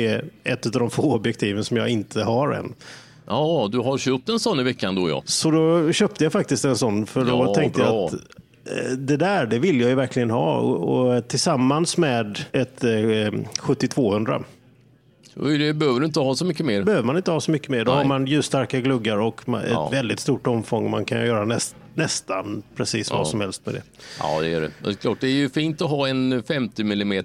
är 0.08 0.26
ett 0.44 0.66
av 0.66 0.72
de 0.72 0.90
få 0.90 1.14
objektiven 1.16 1.64
som 1.64 1.78
jag 1.78 1.90
inte 1.90 2.24
har 2.24 2.52
än. 2.52 2.74
Ja, 3.28 3.70
du 3.72 3.80
har 3.80 3.98
köpt 3.98 4.30
en 4.30 4.40
sån 4.40 4.60
i 4.60 4.64
veckan 4.64 4.96
då 4.96 5.10
ja. 5.10 5.24
Så 5.26 5.52
då 5.52 5.92
köpte 5.92 6.24
jag 6.24 6.34
faktiskt 6.34 6.66
en 6.66 6.78
sån 6.78 7.06
för 7.06 7.26
då 7.26 7.28
Ja, 7.28 7.54
tänkte 7.56 7.80
bra. 7.80 7.88
jag 7.88 8.06
att 8.06 8.14
eh, 8.14 8.92
det 8.98 9.18
där, 9.18 9.46
det 9.46 9.60
vill 9.60 9.82
jag 9.82 9.90
ju 9.90 9.96
verkligen 9.96 10.30
ha 10.30 10.58
och, 10.58 11.16
och 11.16 11.28
tillsammans 11.28 11.98
med 11.98 12.40
ett 12.52 12.84
eh, 12.84 12.92
7200 13.60 14.44
Och 15.36 15.50
Det 15.50 15.74
behöver 15.74 16.00
du 16.00 16.06
inte 16.06 16.20
ha 16.20 16.36
så 16.36 16.46
mycket 16.46 16.66
mer. 16.66 16.84
behöver 16.84 17.04
man 17.06 17.18
inte 17.18 17.32
ha 17.32 17.42
så 17.42 17.52
mycket 17.52 17.70
mer. 17.70 17.86
Då 17.86 17.92
Nej. 17.92 17.98
har 18.02 18.06
man 18.08 18.28
ljusstarka 18.28 18.80
gluggar 18.80 19.18
och 19.18 19.42
ett 19.50 19.56
Ja. 19.72 19.90
väldigt 19.90 20.20
stort 20.20 20.48
omfång. 20.48 20.90
Man 20.92 21.06
kan 21.06 21.26
göra 21.26 21.46
näst, 21.46 21.76
nästan 21.94 22.64
precis 22.76 23.12
vad 23.12 23.20
Ja. 23.20 23.26
som 23.26 23.42
helst 23.42 23.66
med 23.66 23.76
det. 23.76 23.82
Ja, 24.20 24.42
det 24.42 24.48
är 24.54 24.62
det. 24.62 24.72
Det 24.84 24.90
är, 24.90 24.94
klart, 24.94 25.18
det 25.22 25.28
är 25.28 25.32
ju 25.32 25.50
fint 25.50 25.82
att 25.82 25.90
ha 25.90 26.08
en 26.08 26.44
50 26.48 26.82
mm 26.82 27.12
eh, 27.12 27.22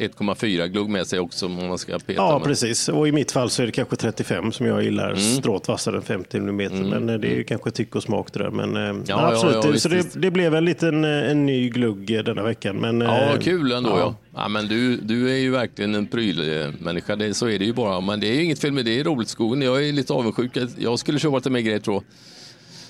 1,4 0.00 0.66
glugg 0.66 0.88
med 0.88 1.06
sig 1.06 1.18
också 1.18 1.46
om 1.46 1.68
man 1.68 1.78
ska 1.78 1.98
peta 1.98 2.12
Ja, 2.12 2.38
med. 2.38 2.48
precis. 2.48 2.88
Och 2.88 3.08
i 3.08 3.12
mitt 3.12 3.32
fall 3.32 3.50
så 3.50 3.62
är 3.62 3.66
det 3.66 3.72
kanske 3.72 3.96
35 3.96 4.52
som 4.52 4.66
jag 4.66 4.82
gillar. 4.82 5.10
Mm. 5.10 5.20
Stråt 5.20 5.68
vassare 5.68 5.96
än 5.96 6.02
50 6.02 6.36
mm. 6.36 6.72
Men 6.72 7.08
eh, 7.08 7.14
det 7.14 7.28
är 7.28 7.36
ju 7.36 7.44
kanske 7.44 7.70
tyck 7.70 7.96
och 7.96 8.02
smak 8.02 8.32
det 8.32 8.38
där. 8.38 8.50
Men, 8.50 8.76
eh, 8.76 8.82
men 8.82 9.04
ja, 9.06 9.32
absolut, 9.32 9.64
ja, 9.64 9.78
så 9.78 9.88
det, 9.88 10.14
det 10.14 10.30
blev 10.30 10.54
en 10.54 10.64
liten 10.64 11.04
eh, 11.04 11.30
en 11.30 11.46
ny 11.46 11.68
glugg 11.68 12.24
denna 12.24 12.42
veckan. 12.42 12.76
Men, 12.76 13.00
Ja, 13.00 13.36
kul 13.40 13.72
ändå 13.72 13.90
ja. 13.90 14.14
ja. 14.34 14.48
men 14.48 14.68
du, 14.68 14.96
du 14.96 15.30
är 15.30 15.38
ju 15.38 15.50
verkligen 15.50 15.94
en 15.94 16.06
prylmänniska, 16.06 17.16
det, 17.16 17.34
så 17.34 17.48
är 17.48 17.58
det 17.58 17.64
ju 17.64 17.72
bara. 17.72 18.00
Men 18.00 18.20
det 18.20 18.26
är 18.26 18.34
ju 18.34 18.44
inget 18.44 18.58
fel 18.58 18.72
med 18.72 18.84
det, 18.84 18.90
det 18.94 19.00
är 19.00 19.04
roligt 19.04 19.28
skogen. 19.28 19.62
Jag 19.62 19.88
är 19.88 19.92
lite 19.92 20.12
avundsjuk. 20.12 20.50
Jag 20.78 20.98
skulle 20.98 21.18
köpa 21.18 21.36
lite 21.36 21.50
mer 21.50 21.60
grejer 21.60 21.78
tror 21.78 21.94
jag. 21.96 22.04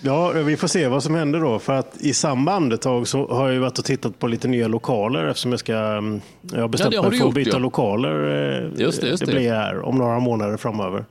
Ja, 0.02 0.30
vi 0.32 0.56
får 0.56 0.68
se 0.68 0.88
vad 0.88 1.02
som 1.02 1.14
händer 1.14 1.40
då. 1.40 1.58
För 1.58 1.72
att 1.72 1.96
i 2.00 2.12
samma 2.14 2.52
andetag 2.52 3.08
så 3.08 3.26
har 3.28 3.48
jag 3.50 3.60
varit 3.60 3.78
och 3.78 3.84
tittat 3.84 4.18
på 4.18 4.26
lite 4.26 4.48
nya 4.48 4.68
lokaler 4.68 5.24
eftersom 5.26 5.50
jag 5.50 5.60
ska... 5.60 5.74
mm, 5.76 6.20
Jag 6.52 6.60
har 6.60 6.68
bestämt 6.68 6.90
det 6.90 6.96
har 6.96 7.10
mig 7.10 7.18
för 7.18 7.28
att 7.28 7.34
byta 7.34 7.50
ja. 7.50 7.58
lokaler. 7.58 8.62
eh, 8.74 8.80
Just 8.82 9.00
det, 9.00 9.08
just 9.08 9.26
det. 9.26 9.32
blir 9.32 9.52
här 9.52 9.80
om 9.84 9.98
några 9.98 10.18
månader 10.18 10.56
framöver. 10.56 11.04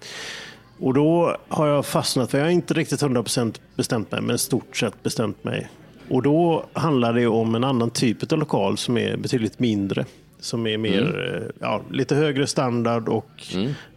Och 0.80 0.94
då 0.94 1.36
har 1.48 1.68
jag 1.68 1.86
fastnat, 1.86 2.32
för 2.32 2.38
jag 2.38 2.46
har 2.46 2.52
inte 2.52 2.74
riktigt 2.74 3.02
100% 3.04 3.56
bestämt 3.76 4.12
mig, 4.12 4.22
men 4.22 4.38
stort 4.38 4.78
sett 4.78 5.04
bestämt 5.04 5.44
mig 5.44 5.70
Och 6.10 6.22
då 6.24 6.66
handlar 6.74 7.14
det 7.14 7.28
om 7.28 7.56
en 7.56 7.64
annan 7.64 7.90
typ 7.90 8.32
av 8.34 8.40
lokal 8.40 8.78
som 8.78 8.98
är 8.98 9.18
betydligt 9.18 9.60
mindre. 9.60 10.06
Som 10.40 10.68
är 10.68 10.78
mer, 10.78 11.34
eh, 11.36 11.56
ja, 11.60 11.82
lite 11.92 12.16
högre 12.16 12.48
standard 12.48 13.10
och 13.10 13.44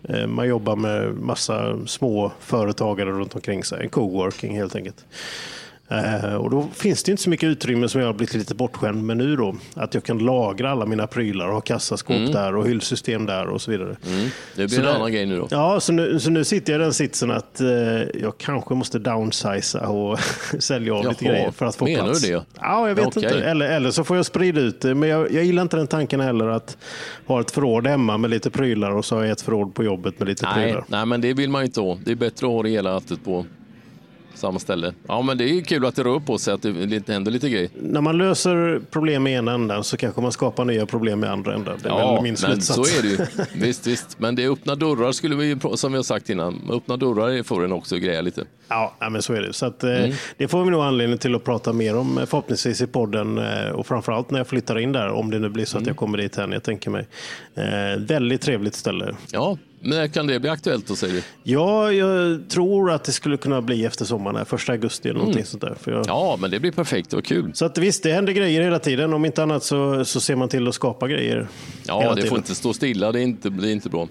eh, 0.08 0.26
man 0.26 0.48
jobbar 0.48 0.76
med 0.76 1.14
massa 1.14 1.86
små 1.86 2.32
företagare 2.40 3.10
runt 3.10 3.34
omkring 3.34 3.64
sig. 3.64 3.82
En 3.82 3.88
coworking 3.88 4.56
helt 4.56 4.76
enkelt. 4.76 5.04
Eh, 5.92 6.34
och 6.34 6.50
då 6.50 6.68
finns 6.74 7.02
det 7.02 7.10
inte 7.10 7.22
så 7.22 7.30
mycket 7.30 7.46
utrymme 7.46 7.88
som 7.88 8.00
jag 8.00 8.08
har 8.08 8.14
blivit 8.14 8.34
lite 8.34 8.54
bortskämd 8.54 9.04
med 9.04 9.16
nu 9.16 9.36
då. 9.36 9.54
Att 9.74 9.94
jag 9.94 10.04
kan 10.04 10.18
lagra 10.18 10.70
alla 10.70 10.86
mina 10.86 11.06
prylar 11.06 11.46
och 11.48 11.52
ha 11.54 11.60
kassaskåp 11.60 12.32
där 12.32 12.56
och 12.56 12.66
hyllsystem 12.68 13.26
där 13.26 13.46
och 13.46 13.60
så 13.62 13.70
vidare. 13.70 13.96
Det 14.02 14.56
blir 14.56 14.68
Så 14.68 14.76
en 14.76 14.82
där- 14.82 14.94
annan 14.94 15.12
grej 15.12 15.26
nu 15.26 15.38
då. 15.38 15.48
Ja, 15.50 15.80
så 15.80 15.92
nu, 15.92 16.20
så 16.20 16.30
nu 16.30 16.44
sitter 16.44 16.72
jag 16.72 16.80
i 16.80 16.84
den 16.84 16.92
sitsen 16.92 17.30
att 17.30 17.60
eh, 17.60 17.68
jag 18.22 18.38
kanske 18.38 18.74
måste 18.74 18.98
downsiza 18.98 19.88
och 19.88 20.18
sälja 20.58 20.94
av 20.94 21.08
lite 21.08 21.24
grejer 21.24 21.50
för 21.50 21.66
att 21.66 21.76
få 21.76 21.84
menar 21.84 22.04
plats. 22.04 22.22
du 22.22 22.32
det? 22.32 22.44
Ja, 22.60 22.88
jag 22.88 22.94
vet 22.94 23.06
Okej. 23.06 23.22
inte. 23.24 23.44
Eller, 23.44 23.66
eller 23.66 23.90
så 23.90 24.04
får 24.04 24.16
jag 24.16 24.26
sprida 24.26 24.60
ut 24.60 24.80
det. 24.80 24.94
Men 24.94 25.08
jag, 25.08 25.32
jag 25.32 25.44
gillar 25.44 25.62
inte 25.62 25.76
den 25.76 25.86
tanken 25.86 26.20
heller 26.20 26.48
att 26.48 26.76
ha 27.26 27.40
ett 27.40 27.50
förråd 27.50 27.86
hemma 27.86 28.18
med 28.18 28.30
lite 28.30 28.50
prylar 28.50 28.90
och 28.90 29.04
så 29.04 29.16
har 29.16 29.22
jag 29.22 29.32
ett 29.32 29.40
förråd 29.40 29.74
på 29.74 29.84
jobbet 29.84 30.18
med 30.18 30.28
lite 30.28 30.46
Nej, 30.46 30.64
prylar. 30.64 30.84
nej, 30.88 31.06
men 31.06 31.20
det 31.20 31.34
vill 31.34 31.50
man 31.50 31.62
ju 31.62 31.66
inte 31.66 31.80
ha. 31.80 31.98
Det 32.04 32.10
är 32.12 32.16
bättre 32.16 32.46
att 32.46 32.52
ha 32.52 32.62
det 32.62 32.68
hela 32.68 33.00
på 33.24 33.46
samma 34.34 34.58
ställe. 34.58 34.92
Ja, 35.08 35.22
men 35.22 35.38
det 35.38 35.44
är 35.50 35.60
kul 35.60 35.86
att 35.86 35.96
det 35.96 36.02
rör 36.04 36.18
på 36.20 36.38
sig, 36.38 36.54
att 36.54 36.62
det 36.62 37.08
händer 37.08 37.30
lite 37.32 37.48
grejer. 37.50 37.68
När 37.82 38.00
man 38.00 38.18
löser 38.18 38.80
problem 38.90 39.26
i 39.26 39.32
ena 39.32 39.52
änden 39.54 39.84
så 39.84 39.96
kanske 39.96 40.20
man 40.20 40.32
skapar 40.32 40.64
nya 40.64 40.86
problem 40.86 41.24
i 41.24 41.26
andra 41.26 41.54
änden. 41.54 41.78
Det 41.82 41.88
är 41.88 41.92
Ja, 41.92 42.14
väl 42.14 42.22
min 42.22 42.30
men 42.32 42.36
slutsats. 42.36 42.90
så 42.90 42.98
är 42.98 43.02
det 43.02 43.08
ju. 43.08 43.18
Visst, 43.66 43.86
visst. 43.86 44.18
Men 44.18 44.34
det 44.34 44.44
är 44.44 44.50
öppna 44.52 44.74
dörrar, 44.74 45.12
skulle 45.12 45.36
vi, 45.36 45.56
som 45.74 45.92
vi 45.92 45.98
har 45.98 46.02
sagt 46.02 46.30
innan. 46.30 46.60
Öppna 46.70 46.96
dörrar 46.96 47.42
får 47.42 47.64
en 47.64 47.72
också 47.72 47.96
greja 47.96 48.20
lite. 48.20 48.44
Ja, 48.68 48.94
men 49.10 49.22
så 49.22 49.32
är 49.34 49.40
det. 49.42 49.52
Så 49.52 49.66
att, 49.66 49.84
eh, 49.84 49.92
Mm. 49.92 50.12
Det 50.36 50.48
får 50.48 50.64
vi 50.64 50.70
nog 50.70 50.82
anledning 50.82 51.18
till 51.18 51.34
att 51.34 51.44
prata 51.44 51.72
mer 51.72 51.96
om 51.96 52.18
eh, 52.18 52.24
förhoppningsvis 52.26 52.80
i 52.80 52.86
podden 52.86 53.38
eh, 53.38 53.70
och 53.72 53.86
framförallt 53.86 54.30
när 54.30 54.38
jag 54.40 54.46
flyttar 54.46 54.78
in 54.78 54.92
där, 54.92 55.08
om 55.08 55.30
det 55.30 55.38
nu 55.38 55.48
blir 55.48 55.64
så 55.64 55.76
Mm. 55.76 55.82
att 55.82 55.86
jag 55.86 55.96
kommer 55.96 56.18
dit 56.18 56.38
än, 56.38 56.52
jag 56.52 56.62
tänker 56.62 56.90
mig. 56.90 57.06
Eh, 57.54 58.00
väldigt 58.00 58.40
trevligt 58.40 58.74
ställe. 58.74 59.14
Ja, 59.32 59.58
men 59.71 59.71
när 59.84 60.08
kan 60.08 60.26
det 60.26 60.40
bli 60.40 60.50
aktuellt 60.50 60.86
då, 60.86 60.96
säger 60.96 61.14
du? 61.14 61.22
Ja, 61.42 61.92
jag 61.92 62.40
tror 62.48 62.90
att 62.90 63.04
det 63.04 63.12
skulle 63.12 63.36
kunna 63.36 63.62
bli 63.62 63.84
efter 63.84 64.04
sommaren, 64.04 64.46
första 64.46 64.72
augusti 64.72 65.08
eller 65.08 65.18
någonting 65.18 65.44
sånt 65.44 65.60
där. 65.60 65.76
Jag... 65.84 65.94
Mm. 65.94 66.04
Ja, 66.06 66.36
men 66.40 66.50
det 66.50 66.60
blir 66.60 66.72
perfekt. 66.72 67.12
Var 67.12 67.20
kul. 67.20 67.50
Så 67.54 67.64
att 67.64 67.78
visst, 67.78 68.02
det 68.02 68.12
händer 68.12 68.32
grejer 68.32 68.62
hela 68.62 68.78
tiden. 68.78 69.14
Om 69.14 69.24
inte 69.24 69.42
annat 69.42 69.64
så, 69.64 70.04
så 70.04 70.20
ser 70.20 70.36
man 70.36 70.48
till 70.48 70.68
att 70.68 70.74
skapa 70.74 71.08
grejer. 71.08 71.48
Ja, 71.86 72.00
det 72.00 72.06
får 72.06 72.16
tiden. 72.16 72.36
inte 72.36 72.54
stå 72.54 72.72
stilla. 72.72 73.12
Det 73.12 73.20
är 73.20 73.22
inte, 73.22 73.50
det 73.50 73.68
är 73.68 73.72
inte 73.72 73.88
bra. 73.88 74.08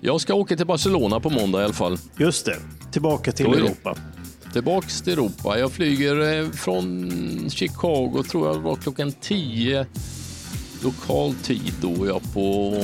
Jag 0.00 0.20
ska 0.20 0.34
åka 0.34 0.56
till 0.56 0.66
Barcelona 0.66 1.20
på 1.20 1.30
måndag 1.30 1.60
i 1.60 1.64
alla 1.64 1.74
fall. 1.74 1.98
Just 2.16 2.46
det, 2.46 2.56
tillbaka 2.92 3.32
till. 3.32 3.46
Europa. 3.46 3.96
Tillbaks 4.52 5.02
till 5.02 5.12
Europa. 5.12 5.58
Jag 5.58 5.72
flyger 5.72 6.40
eh, 6.42 6.50
från 6.50 7.50
Chicago, 7.50 8.22
tror 8.30 8.46
jag 8.48 8.54
var 8.54 8.76
klockan 8.76 9.12
10 9.12 9.86
lokal 10.84 11.34
tid 11.34 11.72
då 11.80 12.06
jag 12.06 12.32
på 12.34 12.74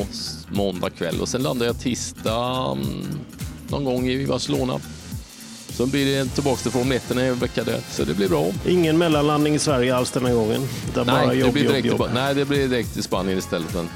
måndag 0.49 0.91
kväll 0.91 1.21
och 1.21 1.29
sen 1.29 1.43
landar 1.43 1.67
jag 1.67 1.81
tisdag 1.81 2.73
mm, 2.73 3.07
någon 3.69 3.85
gång 3.85 4.09
i 4.09 4.27
Barcelona. 4.27 4.81
Så 5.69 5.87
blir 5.87 6.07
det 6.07 6.25
tillbaks 6.35 6.63
till 6.63 6.71
Formel 6.71 6.97
1 6.97 7.11
en 7.11 7.39
vecka 7.39 7.65
där, 7.65 7.81
så 7.91 8.05
det 8.05 8.15
blir 8.15 8.29
bra. 8.29 8.47
Ingen 8.67 8.99
mellanlandning 8.99 9.55
i 9.55 9.59
Sverige 9.59 9.97
alls 9.97 10.11
denna 10.11 10.33
gången. 10.33 10.69
Det 10.95 11.01
är 11.01 11.05
bara 11.05 11.27
Nej, 11.27 11.39
jobb, 11.39 11.47
det 11.47 11.53
blir 11.53 11.63
jobb, 11.63 11.73
direkt 11.73 11.87
jobb. 11.87 11.99
Ba- 11.99 12.09
nej, 12.15 12.35
det 12.35 12.45
blir 12.45 12.69
direkt 12.69 12.93
till 12.95 13.03
Spanien 13.03 13.39
istället. 13.39 13.75
Men 13.75 13.89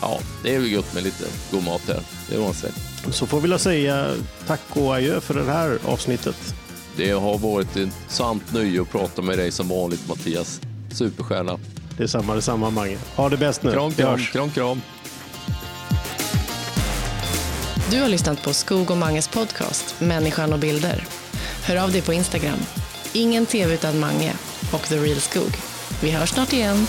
ja, 0.00 0.18
det 0.42 0.54
är 0.54 0.58
väl 0.58 0.74
gott 0.74 0.94
med 0.94 1.02
lite 1.02 1.24
god 1.50 1.64
mat 1.64 1.82
här. 1.88 2.00
Det 2.30 2.38
var 2.38 2.52
sig. 2.52 2.70
Så 3.10 3.26
får 3.26 3.40
vi 3.40 3.48
väl 3.48 3.58
säga 3.58 4.10
tack 4.46 4.60
och 4.72 4.94
adjö 4.94 5.20
för 5.20 5.34
det 5.34 5.44
här 5.44 5.78
avsnittet. 5.84 6.54
Det 6.96 7.10
har 7.10 7.38
varit 7.38 7.76
ett 7.76 7.88
sant 8.08 8.42
nöje 8.52 8.82
att 8.82 8.90
prata 8.90 9.22
med 9.22 9.38
dig 9.38 9.50
som 9.50 9.68
vanligt 9.68 10.08
Mattias. 10.08 10.60
Superstjärna. 10.92 11.58
Det 11.96 12.02
är 12.02 12.06
samma, 12.06 12.32
det 12.32 12.38
är 12.38 12.40
samma 12.40 12.70
Mange. 12.70 12.98
Ha 13.16 13.28
det 13.28 13.36
bäst 13.36 13.62
nu. 13.62 13.72
Kram, 13.72 13.92
kram, 13.92 14.18
kram, 14.18 14.50
kram. 14.50 14.82
Du 17.90 18.00
har 18.00 18.08
lyssnat 18.08 18.42
på 18.42 18.52
Skog 18.52 18.90
och 18.90 18.96
Manges 18.96 19.28
podcast 19.28 20.00
Människan 20.00 20.52
och 20.52 20.58
bilder. 20.58 21.04
Hör 21.64 21.76
av 21.76 21.92
dig 21.92 22.02
på 22.02 22.12
Instagram. 22.12 22.58
Ingen 23.12 23.46
tv 23.46 23.74
utan 23.74 23.98
Mange 24.00 24.32
och 24.72 24.80
The 24.80 24.96
Real 24.96 25.20
Skog. 25.20 25.56
Vi 26.02 26.10
hörs 26.10 26.30
snart 26.30 26.52
igen. 26.52 26.86